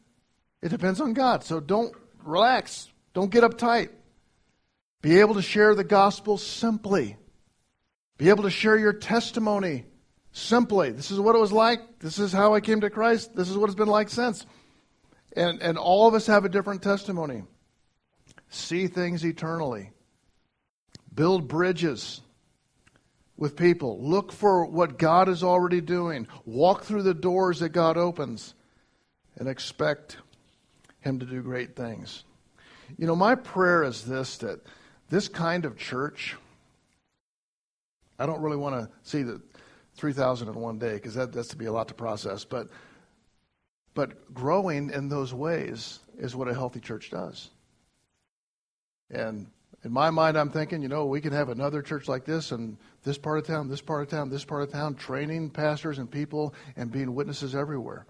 it 0.61 0.69
depends 0.69 1.01
on 1.01 1.13
God. 1.13 1.43
So 1.43 1.59
don't 1.59 1.93
relax, 2.23 2.89
don't 3.13 3.31
get 3.31 3.43
uptight. 3.43 3.89
Be 5.01 5.19
able 5.19 5.33
to 5.35 5.41
share 5.41 5.73
the 5.73 5.83
gospel 5.83 6.37
simply. 6.37 7.17
Be 8.17 8.29
able 8.29 8.43
to 8.43 8.51
share 8.51 8.77
your 8.77 8.93
testimony 8.93 9.85
simply. 10.31 10.91
This 10.91 11.11
is 11.11 11.19
what 11.19 11.35
it 11.35 11.39
was 11.39 11.51
like. 11.51 11.99
This 11.99 12.19
is 12.19 12.31
how 12.31 12.53
I 12.53 12.61
came 12.61 12.81
to 12.81 12.89
Christ. 12.89 13.35
This 13.35 13.49
is 13.49 13.57
what 13.57 13.69
it's 13.69 13.75
been 13.75 13.87
like 13.87 14.09
since. 14.09 14.45
And, 15.35 15.61
and 15.61 15.77
all 15.77 16.07
of 16.07 16.13
us 16.13 16.27
have 16.27 16.45
a 16.45 16.49
different 16.49 16.81
testimony. 16.81 17.43
See 18.49 18.87
things 18.87 19.25
eternally. 19.25 19.91
Build 21.13 21.47
bridges 21.47 22.21
with 23.37 23.55
people. 23.55 23.99
Look 24.01 24.31
for 24.31 24.65
what 24.65 24.97
God 24.97 25.29
is 25.29 25.43
already 25.43 25.81
doing. 25.81 26.27
Walk 26.45 26.83
through 26.83 27.03
the 27.03 27.13
doors 27.13 27.59
that 27.59 27.69
God 27.69 27.97
opens 27.97 28.53
and 29.37 29.47
expect 29.47 30.17
Him 30.99 31.19
to 31.19 31.25
do 31.25 31.41
great 31.41 31.75
things. 31.75 32.23
You 32.97 33.07
know, 33.07 33.15
my 33.15 33.35
prayer 33.35 33.83
is 33.83 34.03
this 34.03 34.37
that 34.37 34.59
this 35.09 35.27
kind 35.27 35.65
of 35.65 35.77
church, 35.77 36.35
I 38.19 38.25
don't 38.25 38.41
really 38.41 38.57
want 38.57 38.75
to 38.75 38.89
see 39.03 39.23
the 39.23 39.41
3,000 40.01 40.47
in 40.47 40.55
one 40.55 40.79
day 40.79 40.95
because 40.95 41.13
that, 41.13 41.31
that's 41.31 41.49
to 41.49 41.55
be 41.55 41.65
a 41.65 41.71
lot 41.71 41.87
to 41.87 41.93
process, 41.93 42.43
but, 42.43 42.69
but 43.93 44.33
growing 44.33 44.89
in 44.89 45.09
those 45.09 45.31
ways 45.31 45.99
is 46.17 46.35
what 46.35 46.47
a 46.47 46.53
healthy 46.55 46.79
church 46.79 47.11
does. 47.11 47.51
And 49.11 49.45
in 49.83 49.91
my 49.91 50.09
mind, 50.09 50.39
I'm 50.39 50.49
thinking, 50.49 50.81
you 50.81 50.87
know, 50.87 51.05
we 51.05 51.21
can 51.21 51.33
have 51.33 51.49
another 51.49 51.83
church 51.83 52.07
like 52.07 52.25
this 52.25 52.51
in 52.51 52.79
this 53.03 53.19
part 53.19 53.37
of 53.37 53.45
town, 53.45 53.69
this 53.69 53.81
part 53.81 54.01
of 54.01 54.09
town, 54.09 54.29
this 54.31 54.43
part 54.43 54.63
of 54.63 54.71
town, 54.71 54.95
training 54.95 55.51
pastors 55.51 55.99
and 55.99 56.09
people 56.09 56.55
and 56.75 56.91
being 56.91 57.13
witnesses 57.13 57.53
everywhere. 57.53 58.07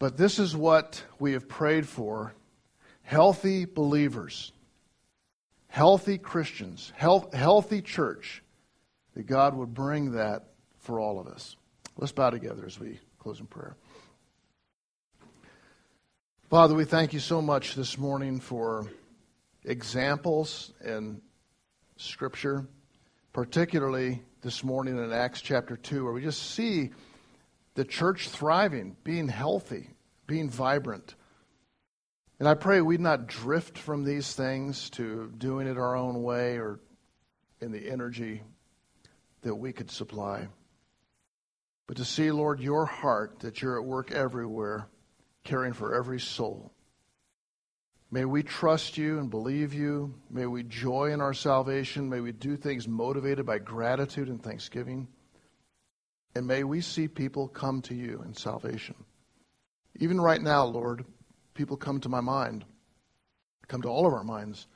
But 0.00 0.16
this 0.16 0.40
is 0.40 0.56
what 0.56 1.04
we 1.20 1.32
have 1.32 1.48
prayed 1.48 1.86
for 1.86 2.34
healthy 3.02 3.66
believers, 3.66 4.50
healthy 5.68 6.18
Christians, 6.18 6.92
health, 6.96 7.32
healthy 7.32 7.82
church, 7.82 8.42
that 9.14 9.26
God 9.26 9.54
would 9.54 9.72
bring 9.72 10.12
that 10.12 10.44
for 10.80 11.00
all 11.00 11.18
of 11.18 11.26
us. 11.26 11.56
Let's 11.96 12.12
bow 12.12 12.30
together 12.30 12.66
as 12.66 12.78
we 12.78 12.98
close 13.18 13.40
in 13.40 13.46
prayer. 13.46 13.76
Father, 16.50 16.74
we 16.74 16.84
thank 16.84 17.12
you 17.12 17.20
so 17.20 17.40
much 17.40 17.74
this 17.74 17.96
morning 17.96 18.40
for 18.40 18.86
examples 19.64 20.72
in 20.84 21.22
Scripture, 21.96 22.66
particularly 23.32 24.22
this 24.42 24.62
morning 24.62 24.98
in 24.98 25.12
Acts 25.12 25.40
chapter 25.40 25.76
2, 25.76 26.04
where 26.04 26.12
we 26.12 26.22
just 26.22 26.50
see 26.50 26.90
the 27.74 27.84
church 27.84 28.28
thriving, 28.28 28.96
being 29.04 29.28
healthy, 29.28 29.90
being 30.26 30.50
vibrant. 30.50 31.14
And 32.38 32.48
I 32.48 32.54
pray 32.54 32.80
we'd 32.80 33.00
not 33.00 33.26
drift 33.26 33.78
from 33.78 34.04
these 34.04 34.34
things 34.34 34.90
to 34.90 35.32
doing 35.38 35.66
it 35.66 35.78
our 35.78 35.96
own 35.96 36.22
way 36.22 36.58
or 36.58 36.80
in 37.60 37.72
the 37.72 37.88
energy 37.88 38.42
that 39.44 39.54
we 39.54 39.72
could 39.72 39.90
supply. 39.90 40.48
But 41.86 41.98
to 41.98 42.04
see, 42.04 42.30
Lord, 42.30 42.60
your 42.60 42.86
heart 42.86 43.40
that 43.40 43.62
you're 43.62 43.78
at 43.78 43.86
work 43.86 44.10
everywhere, 44.10 44.88
caring 45.44 45.72
for 45.72 45.94
every 45.94 46.18
soul. 46.18 46.72
May 48.10 48.24
we 48.24 48.42
trust 48.42 48.96
you 48.96 49.18
and 49.18 49.30
believe 49.30 49.74
you. 49.74 50.14
May 50.30 50.46
we 50.46 50.62
joy 50.62 51.12
in 51.12 51.20
our 51.20 51.34
salvation. 51.34 52.08
May 52.08 52.20
we 52.20 52.32
do 52.32 52.56
things 52.56 52.88
motivated 52.88 53.44
by 53.44 53.58
gratitude 53.58 54.28
and 54.28 54.42
thanksgiving. 54.42 55.08
And 56.34 56.46
may 56.46 56.64
we 56.64 56.80
see 56.80 57.08
people 57.08 57.48
come 57.48 57.82
to 57.82 57.94
you 57.94 58.22
in 58.24 58.34
salvation. 58.34 58.94
Even 59.96 60.20
right 60.20 60.40
now, 60.40 60.64
Lord, 60.64 61.04
people 61.54 61.76
come 61.76 62.00
to 62.00 62.08
my 62.08 62.20
mind, 62.20 62.64
come 63.68 63.82
to 63.82 63.88
all 63.88 64.06
of 64.06 64.12
our 64.12 64.24
minds. 64.24 64.66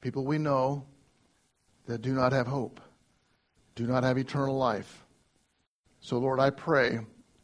People 0.00 0.24
we 0.24 0.38
know 0.38 0.86
that 1.86 2.02
do 2.02 2.12
not 2.14 2.32
have 2.32 2.46
hope, 2.46 2.80
do 3.76 3.86
not 3.86 4.02
have 4.02 4.18
eternal 4.18 4.56
life. 4.56 5.04
So, 6.00 6.18
Lord, 6.18 6.40
I 6.40 6.50
pray 6.50 6.98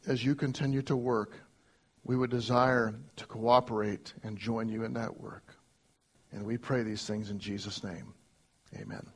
as 0.09 0.25
you 0.25 0.35
continue 0.35 0.83
to 0.83 0.97
work 0.97 1.39
we 2.05 2.17
would 2.17 2.31
desire 2.31 2.95
to 3.17 3.27
cooperate 3.27 4.13
and 4.23 4.37
join 4.37 4.69
you 4.69 4.85
in 4.85 4.93
that 4.95 5.21
work. 5.21 5.55
And 6.33 6.45
we 6.45 6.57
pray 6.57 6.83
these 6.83 7.07
things 7.07 7.31
in 7.31 7.39
Jesus' 7.39 7.85
name. 7.85 8.15
Amen. 8.81 9.07